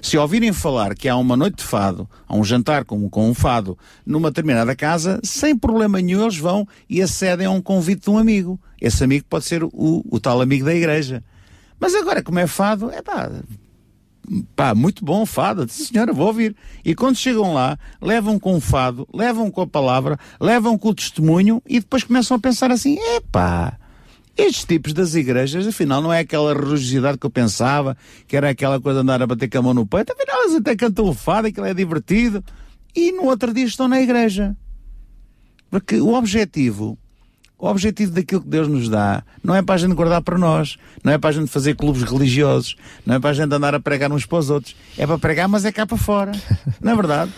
se 0.01 0.17
ouvirem 0.17 0.53
falar 0.53 0.95
que 0.95 1.07
há 1.09 1.15
uma 1.15 1.35
noite 1.35 1.57
de 1.57 1.63
fado, 1.63 2.09
há 2.27 2.35
um 2.35 2.43
jantar 2.43 2.85
com, 2.85 3.09
com 3.09 3.29
um 3.29 3.33
fado 3.33 3.77
numa 4.05 4.29
determinada 4.29 4.75
casa, 4.75 5.19
sem 5.23 5.57
problema 5.57 5.99
nenhum 6.01 6.23
eles 6.23 6.37
vão 6.37 6.67
e 6.89 7.01
acedem 7.01 7.47
a 7.47 7.51
um 7.51 7.61
convite 7.61 8.03
de 8.03 8.09
um 8.09 8.17
amigo. 8.17 8.59
Esse 8.79 9.03
amigo 9.03 9.25
pode 9.29 9.45
ser 9.45 9.63
o, 9.63 9.69
o 9.73 10.19
tal 10.19 10.41
amigo 10.41 10.65
da 10.65 10.73
igreja. 10.73 11.23
Mas 11.79 11.93
agora, 11.95 12.23
como 12.23 12.39
é 12.39 12.47
fado, 12.47 12.89
é 12.91 13.01
pá, 13.01 13.29
pá, 14.55 14.75
muito 14.75 15.05
bom 15.05 15.25
fado, 15.25 15.67
Sim, 15.69 15.85
senhora, 15.85 16.11
vou 16.11 16.27
ouvir. 16.27 16.55
E 16.83 16.95
quando 16.95 17.15
chegam 17.15 17.53
lá, 17.53 17.77
levam 18.01 18.39
com 18.39 18.55
o 18.55 18.61
fado, 18.61 19.07
levam 19.13 19.49
com 19.49 19.61
a 19.61 19.67
palavra, 19.67 20.19
levam 20.39 20.77
com 20.77 20.89
o 20.89 20.95
testemunho 20.95 21.61
e 21.67 21.79
depois 21.79 22.03
começam 22.03 22.35
a 22.35 22.39
pensar 22.39 22.71
assim, 22.71 22.97
epá, 23.15 23.77
estes 24.37 24.65
tipos 24.65 24.93
das 24.93 25.15
igrejas, 25.15 25.65
afinal, 25.65 26.01
não 26.01 26.13
é 26.13 26.19
aquela 26.19 26.53
religiosidade 26.53 27.17
que 27.17 27.25
eu 27.25 27.29
pensava, 27.31 27.97
que 28.27 28.37
era 28.37 28.49
aquela 28.49 28.79
coisa 28.79 28.99
de 28.99 29.03
andar 29.03 29.21
a 29.21 29.27
bater 29.27 29.49
com 29.49 29.57
a 29.57 29.61
mão 29.61 29.73
no 29.73 29.85
peito, 29.85 30.13
afinal, 30.13 30.43
eles 30.43 30.55
até 30.55 30.75
cantam 30.75 31.05
o 31.05 31.13
fado, 31.13 31.47
aquilo 31.47 31.65
é 31.65 31.73
divertido. 31.73 32.43
E 32.95 33.11
no 33.11 33.25
outro 33.25 33.53
dia 33.53 33.65
estão 33.65 33.87
na 33.87 33.99
igreja. 33.99 34.55
Porque 35.69 35.99
o 35.99 36.13
objetivo 36.13 36.97
o 37.59 37.67
objetivo 37.67 38.11
daquilo 38.11 38.41
que 38.41 38.47
Deus 38.47 38.67
nos 38.67 38.87
dá 38.87 39.23
não 39.43 39.55
é 39.55 39.61
para 39.61 39.75
a 39.75 39.77
gente 39.77 39.93
guardar 39.93 40.21
para 40.21 40.37
nós, 40.37 40.77
não 41.03 41.13
é 41.13 41.17
para 41.17 41.29
a 41.31 41.33
gente 41.33 41.47
fazer 41.49 41.75
clubes 41.75 42.03
religiosos, 42.03 42.75
não 43.05 43.15
é 43.15 43.19
para 43.19 43.31
a 43.31 43.33
gente 43.33 43.53
andar 43.53 43.73
a 43.73 43.79
pregar 43.79 44.11
uns 44.11 44.25
para 44.25 44.37
os 44.37 44.49
outros. 44.49 44.75
É 44.97 45.07
para 45.07 45.17
pregar, 45.17 45.47
mas 45.47 45.65
é 45.65 45.71
cá 45.71 45.85
para 45.85 45.97
fora. 45.97 46.31
Não 46.81 46.91
é 46.91 46.95
verdade? 46.95 47.31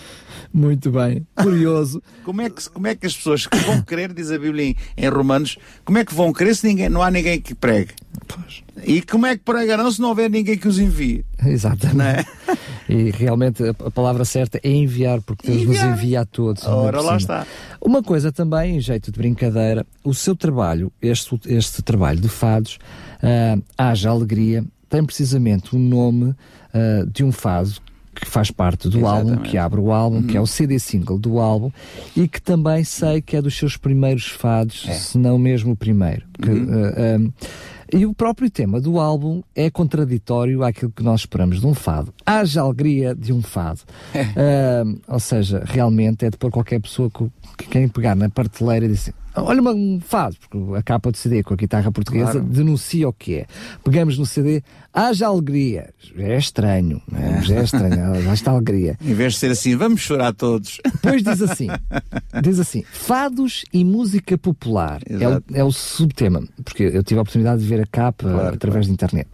Muito 0.53 0.91
bem. 0.91 1.25
Curioso. 1.35 2.01
Como 2.23 2.41
é 2.41 2.49
que, 2.49 2.69
como 2.69 2.87
é 2.87 2.95
que 2.95 3.05
as 3.05 3.15
pessoas 3.15 3.45
que 3.45 3.57
vão 3.57 3.81
crer, 3.81 4.11
diz 4.13 4.31
a 4.31 4.37
Bíblia 4.37 4.65
em, 4.65 4.75
em 4.97 5.07
Romanos, 5.07 5.57
como 5.85 5.97
é 5.97 6.05
que 6.05 6.13
vão 6.13 6.33
crer 6.33 6.55
se 6.55 6.67
ninguém, 6.67 6.89
não 6.89 7.03
há 7.03 7.11
ninguém 7.11 7.39
que 7.39 7.53
pregue? 7.53 7.93
Pois. 8.27 8.63
E 8.83 9.01
como 9.01 9.25
é 9.25 9.37
que 9.37 9.43
pregarão 9.43 9.91
se 9.91 10.01
não 10.01 10.09
houver 10.09 10.29
ninguém 10.29 10.57
que 10.57 10.67
os 10.67 10.79
envie? 10.79 11.23
Exatamente. 11.45 11.95
Não 11.97 12.05
é? 12.05 12.25
E 12.89 13.11
realmente 13.11 13.63
a, 13.63 13.91
palavra 13.91 14.25
certa 14.25 14.59
é 14.63 14.71
enviar, 14.71 15.21
porque 15.21 15.45
Deus 15.45 15.61
Enviar. 15.61 15.89
nos 15.89 15.99
envia 15.99 16.21
a 16.21 16.25
todos. 16.25 16.65
Ora, 16.65 16.99
lá 17.01 17.17
está. 17.17 17.45
Uma 17.79 18.01
coisa 18.01 18.31
também, 18.31 18.77
em 18.77 18.81
jeito 18.81 19.11
de 19.11 19.17
brincadeira, 19.19 19.85
o 20.03 20.11
seu 20.11 20.35
trabalho, 20.35 20.91
este, 20.99 21.39
este 21.45 21.83
trabalho 21.83 22.19
de 22.19 22.27
fados, 22.27 22.79
ah, 23.21 23.59
Haja 23.77 24.09
Alegria, 24.09 24.65
tem 24.89 25.05
precisamente 25.05 25.75
o 25.75 25.79
nome 25.79 26.33
ah, 26.73 27.05
de 27.13 27.23
um 27.23 27.31
fado 27.31 27.73
que 28.15 28.25
faz 28.25 28.49
parte 28.49 28.89
do 28.89 29.05
álbum, 29.05 29.27
Exatamente. 29.27 29.51
que 29.51 29.57
abre 29.57 29.79
o 29.79 29.91
álbum, 29.91 30.23
que 30.23 30.35
é 30.35 30.41
o 30.41 30.47
CD 30.47 30.79
single 30.79 31.19
do 31.19 31.39
álbum, 31.39 31.71
e 32.17 32.27
que 32.27 32.41
também 32.41 32.83
sei 32.83 33.21
que 33.21 33.37
é 33.37 33.41
dos 33.41 33.55
seus 33.55 33.77
primeiros 33.77 34.27
fados, 34.27 34.85
se 34.91 35.17
não 35.17 35.37
mesmo 35.37 35.73
o 35.73 35.75
primeiro. 35.75 36.23
Que, 36.41 36.49
ah, 36.49 37.47
e 37.91 38.05
o 38.05 38.13
próprio 38.13 38.49
tema 38.49 38.79
do 38.79 38.99
álbum 38.99 39.41
é 39.55 39.69
contraditório 39.69 40.63
àquilo 40.63 40.91
que 40.91 41.03
nós 41.03 41.21
esperamos 41.21 41.59
de 41.59 41.67
um 41.67 41.73
fado. 41.73 42.13
Haja 42.25 42.61
alegria 42.61 43.15
de 43.15 43.33
um 43.33 43.41
fado. 43.41 43.81
Ah, 44.35 44.83
ou 45.07 45.19
seja, 45.19 45.63
realmente 45.65 46.25
é 46.25 46.29
de 46.29 46.37
pôr 46.37 46.51
qualquer 46.51 46.79
pessoa 46.79 47.09
que, 47.09 47.29
que 47.57 47.67
quem 47.67 47.87
pegar 47.87 48.15
na 48.15 48.29
prateleira 48.29 48.85
e 48.85 48.89
dizer 48.89 49.13
olha 49.35 49.61
uma- 49.61 49.73
um 49.73 49.99
fado, 49.99 50.35
porque 50.39 50.77
a 50.77 50.81
capa 50.83 51.11
do 51.11 51.17
CD 51.17 51.43
com 51.43 51.53
a 51.53 51.57
guitarra 51.57 51.91
portuguesa 51.91 52.31
Claro. 52.33 52.47
denuncia 52.47 53.07
o 53.07 53.13
que 53.13 53.35
é. 53.35 53.45
Pegamos 53.83 54.17
no 54.17 54.25
CD, 54.25 54.61
haja 54.93 55.27
alegria. 55.27 55.89
É 56.17 56.37
estranho, 56.37 57.01
não 57.11 57.19
é? 57.19 57.39
é 57.59 57.63
estranho, 57.63 58.15
está 58.33 58.51
alegria. 58.51 58.97
Em 59.03 59.13
vez 59.13 59.33
de 59.33 59.39
ser 59.39 59.51
assim, 59.51 59.75
vamos 59.75 60.01
chorar 60.01 60.33
todos. 60.33 60.79
Depois 60.83 61.23
diz 61.23 61.41
assim, 61.41 61.67
diz 62.41 62.59
assim, 62.59 62.83
fados 62.91 63.63
e 63.73 63.83
música 63.83 64.37
popular 64.37 65.01
é 65.07 65.59
é 65.59 65.63
o 65.63 65.71
subtema, 65.71 66.43
porque 66.63 66.83
eu 66.83 67.03
tive 67.03 67.19
a 67.19 67.21
oportunidade 67.21 67.61
de 67.61 67.67
ver 67.67 67.81
a 67.81 67.85
capa 67.85 68.29
Claro, 68.29 68.55
através 68.55 68.87
da 68.87 68.93
internet. 68.93 69.27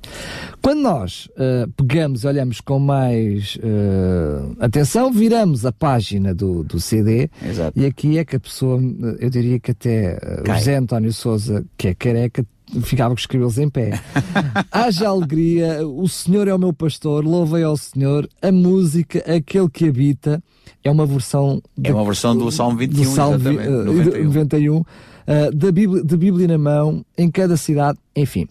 Quando 0.61 0.81
nós 0.81 1.29
eh, 1.37 1.65
pegamos 1.77 2.23
e 2.23 2.27
olhamos 2.27 2.59
com 2.61 2.79
mais 2.79 3.57
eh, 3.61 4.55
atenção, 4.59 5.11
viramos 5.11 5.65
a 5.65 5.71
página 5.71 6.33
do, 6.33 6.63
do 6.63 6.79
CD 6.79 7.29
Exato. 7.43 7.79
e 7.79 7.85
aqui 7.85 8.17
é 8.17 8.25
que 8.25 8.35
a 8.35 8.39
pessoa, 8.39 8.79
eh, 8.81 9.17
eu 9.25 9.29
diria 9.29 9.59
que 9.59 9.71
até 9.71 9.84
eh, 9.89 10.37
o 10.41 10.43
Cai. 10.43 10.59
José 10.59 10.75
António 10.77 11.13
Souza, 11.13 11.65
que 11.77 11.89
é 11.89 11.93
careca, 11.93 12.45
ficava 12.81 13.13
com 13.13 13.19
os 13.19 13.25
cabelos 13.25 13.57
em 13.57 13.69
pé. 13.69 13.99
Haja 14.71 15.07
alegria, 15.09 15.87
o 15.87 16.07
Senhor 16.07 16.47
é 16.47 16.53
o 16.53 16.59
meu 16.59 16.73
pastor, 16.73 17.23
louvei 17.23 17.63
ao 17.63 17.77
Senhor, 17.77 18.27
a 18.41 18.51
música, 18.51 19.19
aquele 19.31 19.69
que 19.69 19.87
habita, 19.87 20.41
é 20.83 20.89
uma 20.91 21.05
versão 21.05 21.61
É 21.83 21.93
uma 21.93 22.03
versão 22.05 22.35
do 22.37 22.51
Salmo 22.51 22.77
21, 22.77 23.03
do 23.03 23.09
Salmo 23.09 23.37
vi- 23.39 23.49
exatamente, 23.49 23.67
eh, 23.67 23.83
91. 23.83 24.23
91, 24.25 24.83
eh, 25.27 25.51
da 25.51 25.71
Bíblia, 25.71 26.03
de 26.03 26.17
Bíblia 26.17 26.47
na 26.47 26.57
mão, 26.57 27.05
em 27.17 27.29
cada 27.29 27.55
cidade, 27.57 27.97
enfim. 28.15 28.47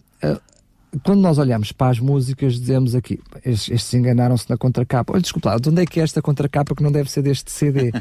Quando 1.03 1.21
nós 1.21 1.37
olhamos 1.37 1.71
para 1.71 1.91
as 1.91 1.99
músicas, 1.99 2.59
dizemos 2.59 2.95
aqui, 2.95 3.19
estes, 3.45 3.69
estes 3.69 3.93
enganaram-se 3.93 4.49
na 4.49 4.57
contracapa. 4.57 5.13
Olha, 5.13 5.21
desculpa 5.21 5.49
lá, 5.49 5.57
de 5.57 5.69
onde 5.69 5.81
é 5.81 5.85
que 5.85 5.99
é 5.99 6.03
esta 6.03 6.21
contracapa 6.21 6.75
que 6.75 6.83
não 6.83 6.91
deve 6.91 7.09
ser 7.09 7.21
deste 7.21 7.51
CD? 7.51 7.91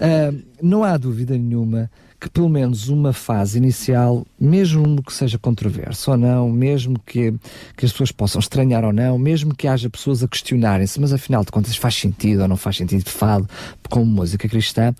Eh, 0.00 0.32
não 0.62 0.82
há 0.84 0.96
dúvida 0.96 1.36
nenhuma 1.36 1.90
que 2.24 2.30
pelo 2.30 2.48
menos 2.48 2.88
uma 2.88 3.12
fase 3.12 3.58
inicial, 3.58 4.26
mesmo 4.40 5.02
que 5.02 5.12
seja 5.12 5.38
controverso 5.38 6.10
ou 6.10 6.16
não, 6.16 6.50
mesmo 6.50 6.98
que, 7.04 7.34
que 7.76 7.84
as 7.84 7.92
pessoas 7.92 8.12
possam 8.12 8.38
estranhar 8.38 8.82
ou 8.82 8.94
não, 8.94 9.18
mesmo 9.18 9.54
que 9.54 9.68
haja 9.68 9.90
pessoas 9.90 10.22
a 10.22 10.28
questionarem-se, 10.28 10.98
mas 10.98 11.12
afinal 11.12 11.44
de 11.44 11.52
contas 11.52 11.76
faz 11.76 11.94
sentido 11.94 12.40
ou 12.40 12.48
não 12.48 12.56
faz 12.56 12.78
sentido 12.78 13.10
fado 13.10 13.46
como 13.90 14.06
música 14.06 14.48
cristã, 14.48 14.94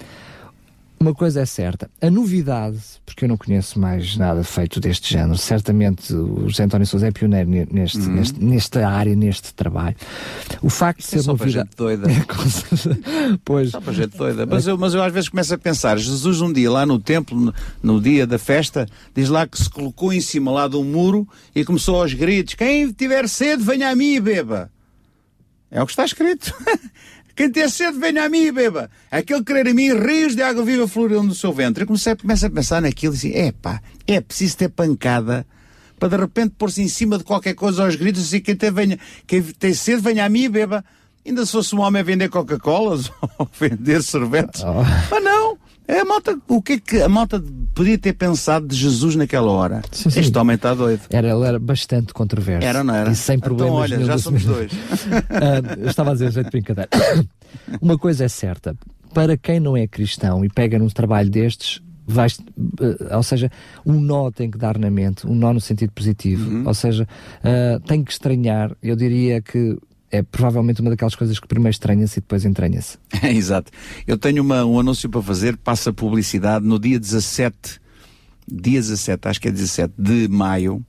uma 1.05 1.15
coisa 1.15 1.41
é 1.41 1.47
certa, 1.47 1.91
a 2.01 2.11
novidade, 2.11 2.79
porque 3.05 3.25
eu 3.25 3.29
não 3.29 3.37
conheço 3.37 3.79
mais 3.79 4.17
nada 4.17 4.43
feito 4.43 4.81
deste 4.81 5.13
género, 5.13 5.37
certamente 5.37 6.13
o 6.15 6.49
José 6.49 6.65
António 6.65 6.87
Sousa 6.87 7.09
é 7.09 7.11
pioneiro 7.11 7.49
ne- 7.49 7.69
neste, 7.71 7.99
neste, 7.99 8.43
nesta 8.43 8.89
área, 8.89 9.15
neste 9.15 9.53
trabalho. 9.55 9.97
O 10.63 10.71
facto 10.71 11.01
de 11.01 11.15
Uhum. 11.15 11.21
É 11.21 11.23
ser 11.23 11.25
para 11.25 11.33
novidade. 11.47 11.71
doida. 11.77 12.07
pois, 13.45 13.71
Só 13.71 13.81
para 13.81 13.93
gente 13.93 14.17
doida. 14.17 14.47
Mas 14.47 14.67
eu, 14.67 14.77
mas 14.79 14.95
eu 14.95 15.03
às 15.03 15.13
vezes 15.13 15.29
começo 15.29 15.55
a 15.55 15.59
pensar, 15.59 15.99
Jesus 15.99 16.41
um 16.41 16.53
dia 16.53 16.71
lá 16.71 16.85
no 16.87 16.99
templo, 16.99 17.39
no, 17.39 17.55
no 17.83 18.01
dia 18.01 18.27
da 18.27 18.39
festa, 18.39 18.87
diz 19.15 19.29
lá 19.29 19.47
que 19.47 19.59
se 19.59 19.69
colocou 19.71 20.13
em 20.13 20.21
cima 20.21 20.51
lá 20.51 20.69
de 20.69 20.77
um 20.77 20.85
muro 20.85 21.29
e 21.55 21.65
começou 21.65 22.01
aos 22.01 22.13
gritos, 22.15 22.55
quem 22.55 22.91
tiver 22.93 23.29
sede 23.29 23.63
venha 23.63 23.91
a 23.91 23.95
mim 23.97 24.15
e 24.15 24.21
beba. 24.21 24.71
É 25.71 25.83
o 25.83 25.87
que 25.87 25.93
está 25.93 26.05
escrito. 26.05 26.55
Quem 27.35 27.51
tiver 27.51 27.69
sede 27.69 27.99
venha 27.99 28.25
a 28.25 28.29
mim 28.29 28.45
e 28.45 28.53
beba. 28.53 28.91
Aquele 29.11 29.41
que 29.41 29.47
crer 29.47 29.67
em 29.67 29.75
mim, 29.75 29.93
rios 29.93 30.37
de 30.37 30.43
água 30.43 30.65
viva 30.65 30.87
fluirão 30.87 31.27
do 31.27 31.35
seu 31.35 31.53
ventre. 31.53 31.83
Eu 31.83 31.87
comecei, 31.87 32.15
começo 32.15 32.47
a 32.47 32.51
pensar 32.51 32.81
naquilo 32.81 33.15
e 33.15 33.17
assim, 33.17 33.37
epá, 33.37 33.81
é 34.07 34.21
preciso 34.21 34.57
ter 34.57 34.69
pancada 34.69 35.47
para 35.99 36.09
de 36.09 36.17
repente 36.17 36.55
pôr-se 36.59 36.83
em 36.83 36.89
cima 36.89 37.19
de 37.19 37.25
qualquer 37.25 37.55
coisa 37.55 37.85
aos 37.85 37.97
gritos 37.97 38.33
e 38.33 38.41
quem 38.41 38.55
tem, 38.55 38.71
venha, 38.71 38.99
quem 39.27 39.43
tem 39.43 39.75
sede 39.75 40.03
venha 40.03 40.25
a 40.25 40.29
mim 40.29 40.45
e 40.45 40.49
beba. 40.49 40.85
Ainda 41.27 41.47
se 41.47 41.53
fosse 41.53 41.75
um 41.75 41.81
homem 41.81 42.01
a 42.01 42.05
vender 42.05 42.29
Coca-Colas 42.29 43.11
ou 43.39 43.49
vender 43.59 44.03
sorvetes. 44.03 44.63
Oh. 44.63 44.85
Mas 45.11 45.25
não. 45.25 45.59
É 45.87 46.01
a 46.01 46.05
malta, 46.05 46.39
o 46.49 46.63
que 46.63 46.73
é 46.75 46.81
que 46.81 47.03
a 47.03 47.09
malta 47.09 47.43
podia 47.75 47.99
ter 47.99 48.15
pensado 48.15 48.67
de 48.67 48.75
Jesus 48.75 49.17
naquela 49.17 49.51
hora? 49.51 49.83
Sim, 49.93 50.09
sim. 50.09 50.21
Este 50.21 50.39
homem 50.39 50.57
está 50.57 50.73
doido. 50.73 51.03
Era, 51.11 51.29
ele 51.29 51.45
era 51.45 51.59
bastante 51.59 52.15
controverso. 52.15 52.67
Era, 52.67 52.83
não 52.83 52.95
era? 52.95 53.11
E 53.11 53.15
sem 53.15 53.39
problemas. 53.39 53.91
Então, 53.91 53.99
olha, 53.99 54.07
já 54.07 54.19
somos 54.19 54.45
dois. 54.45 54.73
Ah, 55.31 55.77
eu 55.79 55.89
estava 55.89 56.11
a 56.11 56.13
dizer, 56.15 56.33
jeito 56.33 56.47
de 56.47 56.51
brincadeira. 56.51 56.89
Uma 57.81 57.99
coisa 57.99 58.25
é 58.25 58.29
certa, 58.29 58.77
para 59.13 59.37
quem 59.37 59.61
não 59.61 59.77
é 59.77 59.87
cristão 59.87 60.45
e 60.45 60.49
pega 60.49 60.79
num 60.79 60.89
trabalho 60.89 61.29
destes, 61.29 61.83
vai, 62.07 62.29
ou 63.13 63.23
seja, 63.23 63.51
um 63.85 64.01
nó 64.01 64.31
tem 64.31 64.51
que 64.51 64.59
dar 64.59 64.79
na 64.79 64.91
mente, 64.91 65.27
um 65.27 65.35
nó 65.35 65.53
no 65.53 65.61
sentido 65.61 65.93
positivo. 65.93 66.51
Uhum. 66.51 66.67
Ou 66.67 66.75
seja, 66.75 67.07
ah, 67.43 67.81
tem 67.87 68.03
que 68.03 68.13
estranhar. 68.13 68.73
Eu 68.83 68.97
diria 68.97 69.43
que 69.43 69.77
é 70.19 70.23
provavelmente 70.23 70.81
uma 70.81 70.91
daquelas 70.91 71.15
coisas 71.15 71.39
que 71.41 71.47
primeiro 71.49 71.73
estranha-se 71.73 72.19
e 72.19 72.23
depois 72.23 72.45
entranha-se. 72.45 72.99
É, 73.23 73.33
exato. 73.33 73.71
Eu 74.07 74.17
tenho 74.19 74.43
uma- 74.43 74.65
um 74.65 74.79
anúncio 74.79 75.09
para 75.09 75.23
fazer, 75.23 75.57
passa 75.57 75.93
publicidade, 75.93 76.65
no 76.65 76.79
dia 76.79 76.99
17, 77.01 77.81
dia 78.47 78.81
17, 78.81 79.29
acho 79.29 79.41
que 79.41 79.49
é 79.49 79.51
17 79.51 79.93
de 79.99 80.29
maio, 80.29 80.85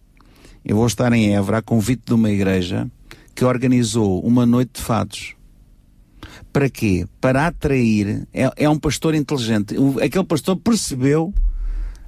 eu 0.64 0.76
vou 0.76 0.88
estar 0.88 1.12
em 1.14 1.36
Évora 1.36 1.60
a 1.60 1.62
convite 1.62 2.04
de 2.06 2.14
uma 2.14 2.30
igreja 2.30 2.90
que 3.34 3.44
organizou 3.46 4.20
uma 4.26 4.46
noite 4.46 4.72
de 4.76 4.82
fados. 4.82 5.34
Para 6.52 6.70
quê? 6.70 7.06
Para 7.22 7.48
atrair, 7.48 8.28
é, 8.34 8.50
é 8.56 8.70
um 8.70 8.78
pastor 8.80 9.14
inteligente. 9.14 9.78
O- 9.78 10.00
aquele 10.02 10.24
pastor 10.24 10.56
percebeu, 10.58 11.34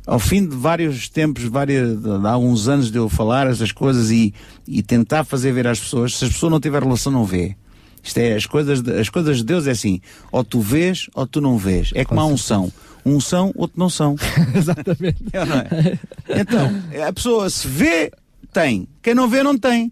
ao 0.07 0.17
fim 0.17 0.47
de 0.47 0.55
vários 0.55 1.09
tempos, 1.09 1.43
várias, 1.43 2.01
de, 2.01 2.09
há 2.25 2.37
uns 2.37 2.67
anos 2.69 2.89
de 2.89 2.97
eu 2.97 3.09
falar 3.09 3.45
estas 3.47 3.71
coisas 3.73 4.09
e, 4.09 4.33
e 4.65 4.81
tentar 4.81 5.25
fazer 5.25 5.51
ver 5.51 5.67
às 5.67 5.79
pessoas, 5.79 6.15
se 6.15 6.25
as 6.25 6.31
pessoas 6.31 6.51
não 6.51 6.59
tiverem 6.61 6.87
relação, 6.87 7.11
não 7.11 7.25
vê. 7.25 7.55
Isto 8.01 8.19
é, 8.19 8.33
as 8.35 8.45
coisas, 8.45 8.81
de, 8.81 8.93
as 8.97 9.09
coisas 9.09 9.37
de 9.37 9.43
Deus 9.43 9.67
é 9.67 9.71
assim, 9.71 9.99
ou 10.31 10.43
tu 10.43 10.61
vês 10.61 11.07
ou 11.13 11.27
tu 11.27 11.41
não 11.41 11.57
vês. 11.57 11.91
É 11.93 12.05
como 12.05 12.21
a 12.21 12.25
unção. 12.25 12.71
Um 13.05 13.19
são, 13.19 13.51
outro 13.55 13.77
não 13.77 13.89
são. 13.89 14.15
Exatamente. 14.55 15.17
É 15.33 15.45
não 15.45 15.55
é? 15.57 15.99
Então, 16.39 16.71
a 17.07 17.11
pessoa 17.13 17.49
se 17.49 17.67
vê, 17.67 18.11
tem. 18.53 18.87
Quem 19.01 19.13
não 19.13 19.27
vê, 19.27 19.43
não 19.43 19.57
tem. 19.57 19.91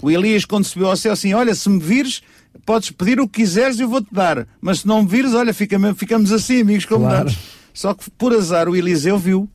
O 0.00 0.10
Elias, 0.10 0.44
quando 0.44 0.64
subiu 0.64 0.88
ao 0.88 0.96
céu, 0.96 1.12
assim: 1.12 1.32
Olha, 1.34 1.54
se 1.54 1.68
me 1.68 1.78
vires, 1.78 2.20
podes 2.66 2.90
pedir 2.90 3.20
o 3.20 3.28
que 3.28 3.40
quiseres 3.40 3.78
e 3.78 3.82
eu 3.82 3.88
vou-te 3.88 4.12
dar. 4.12 4.46
Mas 4.60 4.80
se 4.80 4.86
não 4.88 5.02
me 5.02 5.08
vires, 5.08 5.32
olha, 5.34 5.54
fica, 5.54 5.76
ficamos 5.94 6.32
assim, 6.32 6.60
amigos 6.62 6.84
Claro. 6.84 7.02
combinados. 7.04 7.38
Só 7.72 7.94
que 7.94 8.10
por 8.10 8.32
azar 8.32 8.68
o 8.68 8.76
Eliseu 8.76 9.18
viu 9.18 9.48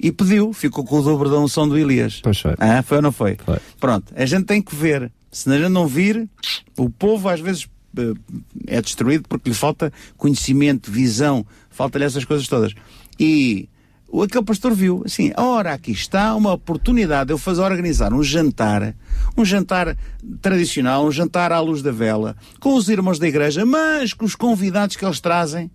e 0.00 0.10
pediu, 0.10 0.52
ficou 0.52 0.84
com 0.84 0.98
o 0.98 1.02
dobro 1.02 1.30
da 1.30 1.38
unção 1.38 1.68
do 1.68 1.78
Elias. 1.78 2.20
Pois 2.22 2.38
foi. 2.38 2.54
Ah, 2.58 2.82
foi 2.82 2.98
ou 2.98 3.02
não 3.02 3.12
foi? 3.12 3.36
Foi. 3.44 3.58
Pronto, 3.78 4.12
a 4.16 4.26
gente 4.26 4.44
tem 4.44 4.60
que 4.60 4.74
ver. 4.74 5.10
Se 5.30 5.50
a 5.50 5.56
gente 5.56 5.70
não 5.70 5.86
vir, 5.86 6.28
o 6.76 6.90
povo 6.90 7.28
às 7.28 7.40
vezes 7.40 7.66
eh, 7.96 8.12
é 8.66 8.82
destruído 8.82 9.26
porque 9.28 9.48
lhe 9.48 9.54
falta 9.54 9.92
conhecimento, 10.16 10.90
visão, 10.90 11.46
falta-lhe 11.70 12.04
essas 12.04 12.24
coisas 12.24 12.46
todas. 12.46 12.74
E 13.18 13.68
o 14.08 14.22
aquele 14.22 14.44
pastor 14.44 14.74
viu, 14.74 15.02
assim, 15.06 15.32
ora, 15.38 15.72
aqui 15.72 15.90
está 15.90 16.34
uma 16.34 16.52
oportunidade 16.52 17.28
de 17.28 17.32
eu 17.32 17.38
fazer 17.38 17.62
organizar 17.62 18.12
um 18.12 18.22
jantar, 18.22 18.94
um 19.38 19.42
jantar 19.42 19.96
tradicional, 20.42 21.06
um 21.06 21.10
jantar 21.10 21.50
à 21.50 21.60
luz 21.60 21.80
da 21.80 21.90
vela, 21.90 22.36
com 22.60 22.74
os 22.74 22.90
irmãos 22.90 23.18
da 23.18 23.26
igreja, 23.26 23.64
mas 23.64 24.12
com 24.12 24.26
os 24.26 24.34
convidados 24.34 24.96
que 24.96 25.04
eles 25.04 25.18
trazem, 25.18 25.70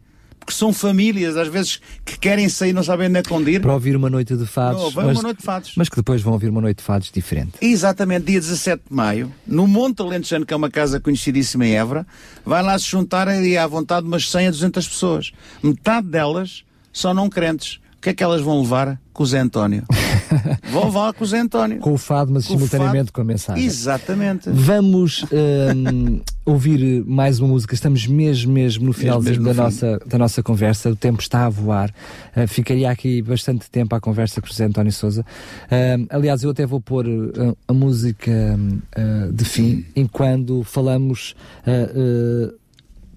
porque 0.47 0.57
são 0.57 0.71
famílias, 0.71 1.35
às 1.35 1.49
vezes, 1.49 1.81
que 2.05 2.17
querem 2.17 2.47
sair, 2.47 2.71
não 2.71 2.81
sabem 2.81 3.09
onde 3.09 3.19
é 3.19 3.21
que 3.21 3.33
onde 3.33 3.51
ir. 3.51 3.59
Para 3.61 3.73
ouvir 3.73 3.97
uma 3.97 4.09
noite 4.09 4.33
de 4.33 4.45
fados. 4.45 4.81
Não, 4.81 4.91
mas, 4.91 5.17
uma 5.17 5.23
noite 5.23 5.39
de 5.39 5.43
fados. 5.43 5.73
mas 5.75 5.89
que 5.89 5.97
depois 5.97 6.21
vão 6.21 6.31
ouvir 6.31 6.47
uma 6.47 6.61
noite 6.61 6.77
de 6.77 6.83
fados 6.85 7.11
diferente. 7.11 7.51
Exatamente, 7.59 8.27
dia 8.27 8.39
17 8.39 8.83
de 8.89 8.95
maio, 8.95 9.29
no 9.45 9.67
Monte 9.67 10.01
Alentejano, 10.01 10.45
que 10.45 10.53
é 10.53 10.57
uma 10.57 10.71
casa 10.71 11.01
conhecidíssima 11.01 11.65
em 11.65 11.75
Évora, 11.75 12.07
vai 12.45 12.63
lá 12.63 12.79
se 12.79 12.85
juntar 12.85 13.27
aí 13.27 13.57
à 13.57 13.67
vontade 13.67 14.07
umas 14.07 14.31
100 14.31 14.47
a 14.47 14.51
200 14.51 14.87
pessoas. 14.87 15.33
Metade 15.61 16.07
delas 16.07 16.63
são 16.93 17.13
não 17.13 17.29
crentes. 17.29 17.81
O 17.97 18.01
que 18.01 18.11
é 18.11 18.13
que 18.13 18.23
elas 18.23 18.39
vão 18.39 18.61
levar 18.61 18.97
com 19.11 19.23
o 19.23 19.25
Zé 19.25 19.39
António? 19.39 19.83
vão 20.71 20.85
levar 20.85 21.11
com 21.11 21.25
o 21.25 21.27
Zé 21.27 21.39
António. 21.39 21.79
Com 21.79 21.91
o 21.91 21.97
fado, 21.97 22.31
mas 22.31 22.47
Com 22.47 22.53
simultaneamente 22.53 23.07
fado. 23.07 23.11
com 23.11 23.21
a 23.21 23.25
mensagem. 23.25 23.65
Exatamente. 23.65 24.49
Vamos 24.49 25.25
hum, 25.75 26.21
ouvir 26.47 27.03
mais 27.05 27.39
uma 27.39 27.49
música. 27.49 27.75
Estamos 27.75 28.07
mesmo, 28.07 28.53
mesmo 28.53 28.85
no 28.85 28.93
finalzinho 28.93 29.41
mesmo 29.41 29.43
no 29.43 29.53
da, 29.53 29.69
fim. 29.69 29.85
nossa, 29.85 29.99
da 30.05 30.17
nossa 30.17 30.41
conversa. 30.41 30.89
O 30.89 30.95
tempo 30.95 31.21
está 31.21 31.45
a 31.45 31.49
voar. 31.49 31.93
Uh, 32.35 32.47
ficaria 32.47 32.89
aqui 32.89 33.21
bastante 33.21 33.69
tempo 33.69 33.93
à 33.93 33.99
conversa 33.99 34.39
com 34.39 34.47
o 34.47 34.49
José 34.49 34.63
António 34.63 34.91
Souza. 34.93 35.25
Hum, 35.69 36.07
aliás, 36.09 36.43
eu 36.43 36.51
até 36.51 36.65
vou 36.65 36.79
pôr 36.79 37.05
uh, 37.05 37.57
a 37.67 37.73
música 37.73 38.31
uh, 38.97 39.33
de 39.33 39.43
fim 39.43 39.85
enquanto 39.95 40.63
falamos. 40.63 41.35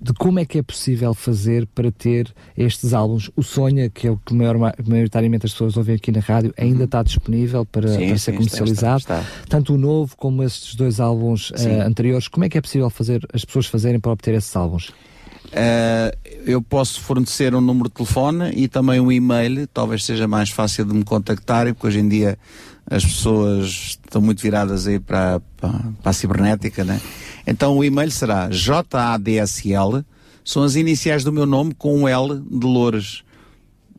Uh, 0.00 0.04
uh, 0.04 0.04
de 0.04 0.12
como 0.14 0.38
é 0.38 0.44
que 0.44 0.58
é 0.58 0.62
possível 0.62 1.14
fazer 1.14 1.66
para 1.66 1.90
ter 1.92 2.32
estes 2.56 2.92
álbuns. 2.92 3.30
O 3.36 3.42
Sonha, 3.42 3.90
que 3.90 4.06
é 4.06 4.10
o 4.10 4.16
que 4.16 4.34
maior, 4.34 4.56
maioritariamente 4.86 5.46
as 5.46 5.52
pessoas 5.52 5.76
ouvem 5.76 5.96
aqui 5.96 6.10
na 6.10 6.20
rádio, 6.20 6.52
ainda 6.56 6.84
está 6.84 7.02
disponível 7.02 7.64
para, 7.66 7.88
Uhum. 7.88 7.98
Sim, 7.98 8.08
para 8.08 8.18
ser 8.18 8.30
está, 8.30 8.32
comercializado. 8.32 8.98
está, 8.98 9.20
está. 9.20 9.46
Tanto 9.48 9.74
o 9.74 9.78
novo 9.78 10.16
como 10.16 10.42
estes 10.42 10.74
dois 10.74 11.00
álbuns 11.00 11.52
eh, 11.56 11.82
anteriores. 11.82 12.28
Como 12.28 12.44
é 12.44 12.48
que 12.48 12.58
é 12.58 12.60
possível 12.60 12.90
fazer 12.90 13.26
as 13.32 13.44
pessoas 13.44 13.66
fazerem 13.66 14.00
para 14.00 14.12
obter 14.12 14.34
esses 14.34 14.54
álbuns? 14.54 14.92
Uh, 15.46 16.14
eu 16.46 16.62
posso 16.62 17.00
fornecer 17.00 17.54
um 17.54 17.60
número 17.60 17.88
de 17.88 17.94
telefone 17.94 18.52
e 18.54 18.68
também 18.68 19.00
um 19.00 19.10
e-mail, 19.10 19.66
talvez 19.66 20.04
seja 20.04 20.28
mais 20.28 20.50
fácil 20.50 20.84
de 20.84 20.94
me 20.94 21.02
contactarem, 21.02 21.74
porque 21.74 21.88
hoje 21.88 21.98
em 21.98 22.08
dia 22.08 22.38
as 22.88 23.04
pessoas 23.04 23.98
estão 24.04 24.20
muito 24.20 24.40
viradas 24.42 24.86
aí 24.86 25.00
para, 25.00 25.40
para, 25.56 25.70
para 26.02 26.10
a 26.10 26.12
cibernética, 26.12 26.84
né? 26.84 27.00
Então 27.50 27.76
o 27.76 27.82
e-mail 27.84 28.10
será 28.12 28.48
JADSL, 28.50 30.04
são 30.44 30.62
as 30.62 30.76
iniciais 30.76 31.24
do 31.24 31.32
meu 31.32 31.44
nome 31.46 31.74
com 31.74 32.02
um 32.02 32.08
L 32.08 32.40
de 32.40 32.64
Loures, 32.64 33.22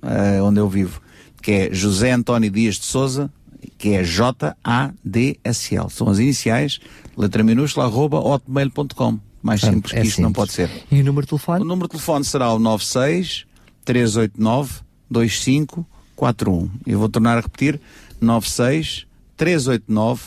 uh, 0.02 0.42
onde 0.44 0.60
eu 0.60 0.70
vivo, 0.70 1.02
que 1.42 1.52
é 1.52 1.74
José 1.74 2.12
António 2.12 2.50
Dias 2.50 2.76
de 2.76 2.86
Souza, 2.86 3.30
que 3.78 3.90
é 3.90 4.04
J-A-D-S-L. 4.06 5.90
São 5.90 6.08
as 6.08 6.18
iniciais, 6.20 6.80
letra 7.18 7.44
minúscula, 7.44 7.86
arroba 7.88 8.20
hotmail.com. 8.20 9.20
Mais 9.44 9.60
Portanto, 9.62 9.76
simples 9.90 9.92
que 9.94 10.00
é 10.00 10.04
isto 10.04 10.22
não 10.22 10.30
simples. 10.30 10.36
pode 10.46 10.54
ser. 10.54 10.70
E 10.92 11.02
o 11.02 11.04
número 11.04 11.26
de 11.28 11.34
O 11.34 11.38
telefone? 11.38 11.66
número 11.66 11.88
de 11.88 11.92
telefone 11.92 12.24
será 12.24 12.54
o 12.54 12.60
96 12.60 13.46
389 13.84 14.82
2541. 15.10 16.70
Eu 16.86 17.00
vou 17.00 17.10
tornar 17.10 17.38
a 17.38 17.42
repetir: 17.42 17.82
96 18.22 19.06
389 19.36 20.22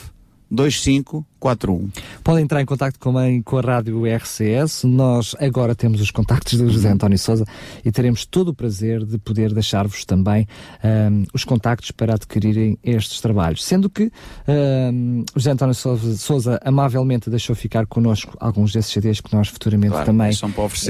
2541. 0.51 1.25
Podem 2.23 2.45
entrar 2.45 2.61
em 2.61 2.65
contato 2.67 2.99
também 2.99 3.43
com 3.43 3.59
a 3.59 3.61
rádio 3.61 4.03
RCS. 4.07 4.85
Nós 4.85 5.37
agora 5.41 5.75
temos 5.75 6.01
os 6.01 6.11
contactos 6.11 6.59
do 6.59 6.71
José 6.71 6.89
António 6.91 7.19
Souza 7.19 7.45
e 7.85 7.93
teremos 7.93 8.25
todo 8.25 8.49
o 8.49 8.55
prazer 8.55 9.05
de 9.05 9.19
poder 9.19 9.53
deixar-vos 9.53 10.05
também 10.05 10.47
ahm, 10.83 11.25
os 11.35 11.45
contactos 11.45 11.91
para 11.91 12.15
adquirirem 12.15 12.79
estes 12.83 13.21
trabalhos. 13.21 13.65
Sendo 13.65 13.91
que 13.91 14.11
o 15.35 15.39
José 15.39 15.51
António 15.51 15.75
Souza, 15.75 16.17
Souza 16.17 16.61
amavelmente 16.65 17.29
deixou 17.31 17.55
ficar 17.55 17.87
connosco 17.87 18.37
alguns 18.41 18.73
desses 18.73 18.93
CDs 18.93 19.21
que 19.21 19.35
nós 19.35 19.49
futuramente 19.49 19.91
Claro, 19.93 20.07
também, 20.07 20.33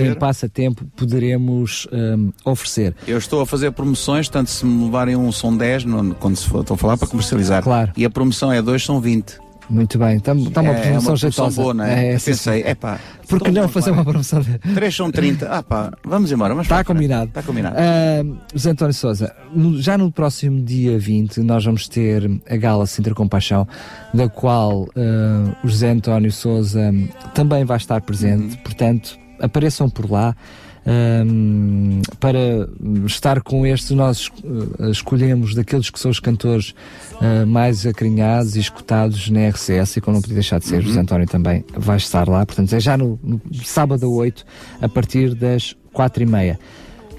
em 0.02 0.14
passatempo, 0.14 0.84
poderemos 0.96 1.86
ahm, 1.92 2.30
oferecer. 2.44 2.94
Eu 3.06 3.18
estou 3.18 3.40
a 3.40 3.46
fazer 3.46 3.72
promoções, 3.72 4.28
tanto 4.28 4.50
se 4.50 4.64
me 4.64 4.84
levarem 4.84 5.16
um 5.16 5.30
são 5.32 5.56
10, 5.56 5.84
no- 5.84 6.14
quando 6.14 6.36
se 6.36 6.46
for, 6.48 6.60
estou 6.60 6.74
a 6.74 6.78
falar 6.78 6.96
para 6.96 7.08
comercializar. 7.08 7.62
Claro. 7.62 7.92
E 7.96 8.04
a 8.04 8.10
promoção 8.10 8.52
é 8.52 8.60
2, 8.62 8.84
são 8.84 9.00
20. 9.00 9.38
Muito 9.68 9.98
bem, 9.98 10.16
está 10.16 10.32
uma 10.32 10.42
é, 10.42 10.50
promoção 10.50 10.66
é 10.66 10.92
uma 10.92 11.00
promoção 11.00 11.16
jeitosa. 11.16 11.62
boa, 11.62 11.74
não 11.74 11.84
é? 11.84 12.14
É, 12.14 12.18
pensei, 12.18 12.62
é 12.62 12.74
pá. 12.74 12.98
Porque 13.28 13.50
não 13.50 13.68
fazer 13.68 13.90
uma 13.90 14.04
promoção 14.04 14.40
de... 14.40 14.58
3 14.58 14.94
são 14.94 15.10
30. 15.10 15.48
Ah 15.48 15.62
pá, 15.62 15.92
vamos 16.04 16.30
embora. 16.30 16.60
Está 16.60 16.84
combinado. 16.84 17.28
Está 17.28 17.42
combinado. 17.42 17.76
Ah, 17.78 18.24
José 18.52 18.70
António 18.70 18.94
Souza, 18.94 19.34
já 19.76 19.96
no 19.96 20.12
próximo 20.12 20.62
dia 20.62 20.98
20 20.98 21.40
nós 21.40 21.64
vamos 21.64 21.88
ter 21.88 22.30
a 22.48 22.56
Gala 22.56 22.86
Sintra 22.86 23.14
Compaixão, 23.14 23.66
da 24.12 24.28
qual 24.28 24.88
ah, 24.96 25.56
o 25.64 25.68
José 25.68 25.90
António 25.90 26.30
Souza 26.30 26.92
também 27.34 27.64
vai 27.64 27.76
estar 27.76 28.00
presente, 28.02 28.58
portanto 28.58 29.18
apareçam 29.40 29.88
por 29.88 30.10
lá. 30.10 30.36
Ahm, 30.86 32.02
para 32.20 32.68
estar 33.06 33.40
com 33.42 33.66
estes 33.66 33.90
nós 33.92 34.30
ah, 34.78 34.90
escolhemos 34.90 35.54
daqueles 35.54 35.90
que 35.90 35.98
são 35.98 36.10
os 36.10 36.20
cantores 36.20 36.74
ah, 37.20 37.46
mais 37.46 37.86
acarinhados 37.86 38.56
e 38.56 38.60
escutados 38.60 39.28
na 39.30 39.48
RCS 39.48 39.96
e 39.96 40.00
como 40.00 40.16
não 40.16 40.22
podia 40.22 40.34
deixar 40.34 40.58
de 40.58 40.66
ser, 40.66 40.82
José 40.82 41.00
António 41.00 41.26
também 41.26 41.64
vai 41.76 41.96
estar 41.96 42.28
lá, 42.28 42.44
portanto 42.44 42.72
é 42.72 42.80
já 42.80 42.96
no, 42.96 43.18
no 43.22 43.40
sábado 43.64 44.06
a 44.06 44.08
8 44.08 44.44
a 44.80 44.88
partir 44.88 45.34
das 45.34 45.76
4 45.92 46.22
e 46.22 46.26
meia 46.26 46.58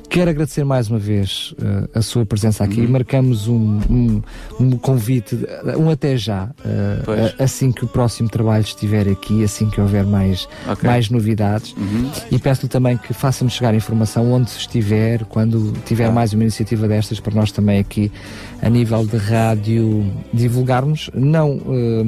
Quero 0.10 0.30
agradecer 0.30 0.64
mais 0.64 0.90
uma 0.90 1.00
vez 1.00 1.54
eh, 1.62 1.90
a 2.00 2.02
sua 2.02 2.26
presença 2.26 2.64
aqui. 2.64 2.82
Uhum. 2.82 2.90
Marcamos 2.92 3.48
um, 3.50 3.80
um, 3.90 4.22
um 4.60 4.72
convite, 4.72 5.38
eh, 5.66 5.76
um 5.76 5.90
até 5.90 6.16
já, 6.16 6.50
a- 7.40 7.44
assim 7.44 7.70
que 7.72 7.84
o 7.84 7.88
próximo 7.88 8.30
trabalho 8.30 8.64
estiver 8.64 9.10
aqui, 9.10 9.44
assim 9.44 9.70
que 9.70 9.82
houver 9.82 10.06
mais, 10.06 10.48
Ok. 10.70 10.88
mais 10.88 11.10
novidades. 11.10 11.74
Uhum. 11.78 12.10
E 12.32 12.40
peço-lhe 12.40 12.70
também 12.70 12.96
que 12.98 13.14
faça-me 13.14 13.50
chegar 13.50 13.74
a 13.74 13.76
informação 13.76 14.32
onde 14.32 14.50
estiver, 14.52 15.26
quando 15.26 15.74
tiver 15.86 16.06
Ah. 16.06 16.12
mais 16.12 16.32
uma 16.32 16.44
iniciativa 16.44 16.88
destas, 16.88 17.20
para 17.20 17.36
nós 17.36 17.52
também 17.52 17.80
aqui, 17.80 18.10
a 18.62 18.70
nível 18.70 19.06
de 19.06 19.18
rádio, 19.18 20.10
divulgarmos. 20.34 21.10
Não 21.14 21.60
eh, 21.68 22.06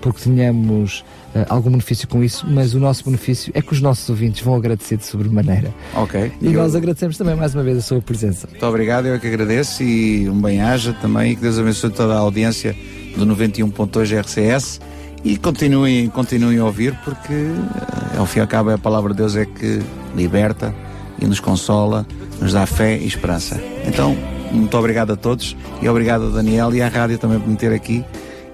porque 0.00 0.20
tenhamos 0.24 1.04
algum 1.48 1.70
benefício 1.70 2.06
com 2.08 2.22
isso, 2.22 2.46
mas 2.48 2.74
o 2.74 2.80
nosso 2.80 3.04
benefício 3.04 3.50
é 3.54 3.60
que 3.62 3.72
os 3.72 3.80
nossos 3.80 4.08
ouvintes 4.08 4.42
vão 4.42 4.54
agradecer 4.54 4.96
de 4.96 5.04
sobremaneira. 5.06 5.72
Ok. 5.94 6.32
E 6.40 6.46
Eu- 6.46 6.52
nós 6.54 6.74
agradecemos 6.74 7.16
também 7.16 7.34
mais 7.34 7.54
uma 7.54 7.62
vez 7.64 7.78
a 7.78 7.80
sua 7.82 8.00
presença. 8.00 8.46
Muito 8.50 8.64
obrigado, 8.66 9.06
eu 9.06 9.14
é 9.14 9.18
que 9.18 9.26
agradeço 9.26 9.82
e 9.82 10.28
um 10.28 10.40
bem-aja 10.40 10.92
também 11.00 11.32
e 11.32 11.36
que 11.36 11.42
Deus 11.42 11.58
abençoe 11.58 11.90
toda 11.90 12.14
a 12.14 12.18
audiência 12.18 12.74
do 13.16 13.24
91.2 13.26 14.12
RCS 14.12 14.80
e 15.24 15.36
continuem, 15.36 16.08
continuem 16.08 16.58
a 16.58 16.64
ouvir 16.64 16.94
porque 17.04 17.32
eh, 17.32 18.18
ao 18.18 18.26
fim 18.26 18.38
e 18.40 18.42
ao 18.42 18.48
cabo 18.48 18.70
a 18.70 18.78
palavra 18.78 19.12
de 19.12 19.18
Deus 19.18 19.34
é 19.36 19.44
que 19.46 19.80
liberta 20.14 20.74
e 21.20 21.26
nos 21.26 21.40
consola, 21.40 22.06
nos 22.40 22.52
dá 22.52 22.66
fé 22.66 22.96
e 22.98 23.06
esperança. 23.06 23.60
Então, 23.86 24.16
muito 24.52 24.76
obrigado 24.76 25.12
a 25.12 25.16
todos 25.16 25.56
e 25.80 25.88
obrigado 25.88 26.26
a 26.26 26.30
Daniel 26.30 26.74
e 26.74 26.82
à 26.82 26.88
rádio 26.88 27.18
também 27.18 27.38
por 27.40 27.48
me 27.48 27.56
ter 27.56 27.72
aqui 27.72 28.04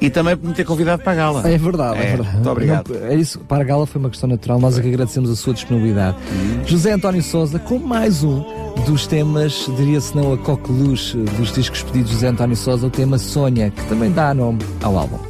e 0.01 0.09
também 0.11 0.37
por 0.37 0.49
me 0.49 0.55
ter 0.55 0.65
convidado 0.65 1.03
para 1.03 1.13
a 1.13 1.15
gala. 1.15 1.49
É 1.49 1.59
verdade, 1.59 1.99
é, 1.99 2.03
É, 2.03 2.07
verdade. 2.17 2.35
muito 2.35 2.51
obrigado. 2.51 2.89
Não, 2.89 3.07
é 3.07 3.15
isso, 3.15 3.39
para 3.41 3.63
a 3.63 3.65
gala 3.65 3.87
foi 3.87 4.01
uma 4.01 4.11
questão 4.11 4.29
natural, 4.29 4.59
nós 4.59 4.79
é 4.79 4.83
que 4.83 4.89
agradecemos 4.89 5.31
a 5.31 5.37
sua 5.37 5.53
disponibilidade. 5.55 6.17
Uhum. 6.33 6.67
José 6.67 6.93
António 6.93 7.23
Souza, 7.23 7.59
com 7.59 7.79
mais 7.79 8.23
um 8.25 8.43
dos 8.87 9.07
temas, 9.07 9.67
diria-se 9.77 10.17
não 10.17 10.33
a 10.33 10.39
coqueluche 10.39 11.17
dos 11.19 11.53
discos 11.53 11.83
pedidos 11.83 12.09
de 12.11 12.15
José 12.15 12.29
António 12.29 12.57
Souza, 12.57 12.87
o 12.87 12.91
tema 12.91 13.19
Sonha, 13.19 13.71
que 13.71 13.85
também 13.87 14.11
dá 14.11 14.33
nome 14.35 14.61
ao 14.83 14.97
álbum. 14.99 15.30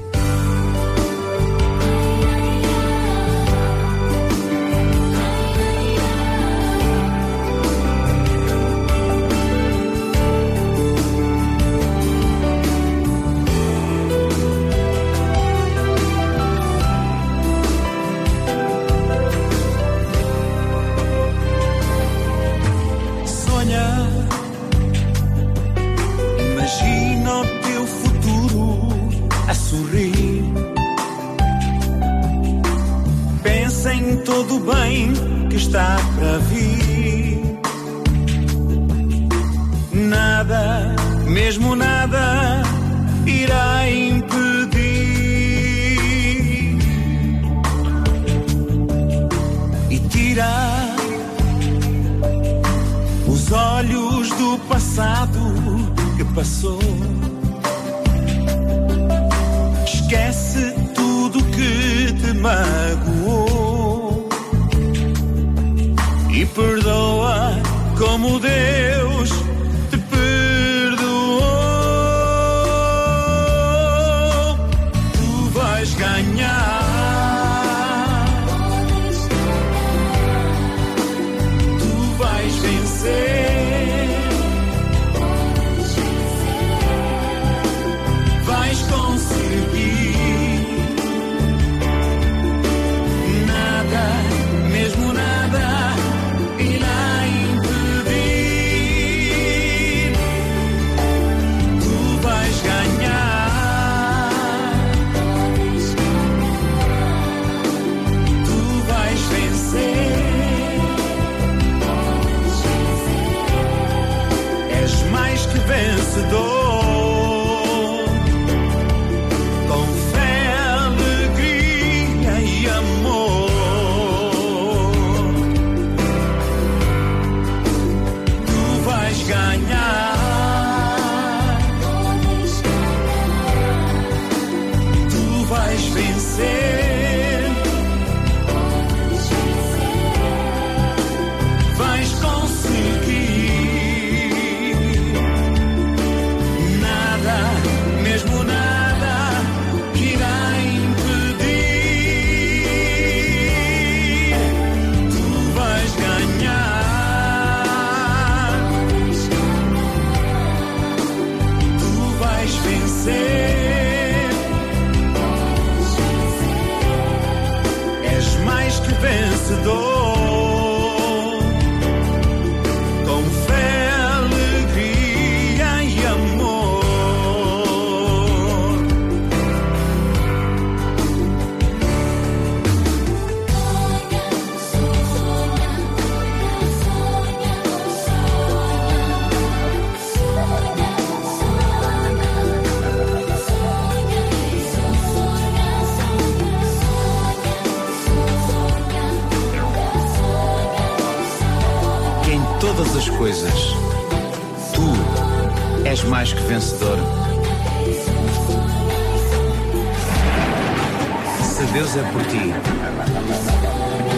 por 211.98 212.22
ti, 212.26 212.54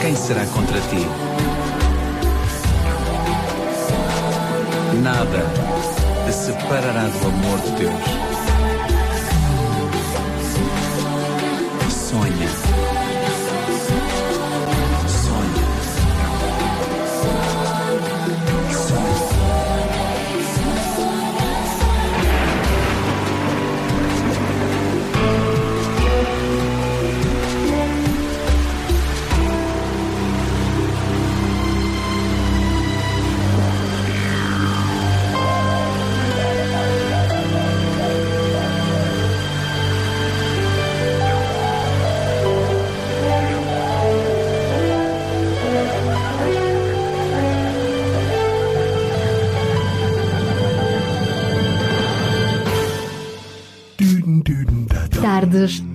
quem 0.02 0.14
será 0.14 0.44
contra 0.46 0.78
ti? 0.90 1.06
Nada 5.02 5.46
te 6.26 6.32
separará 6.32 7.04
do 7.04 7.28
amor 7.28 7.60
de 7.60 7.70
Deus. 7.70 8.21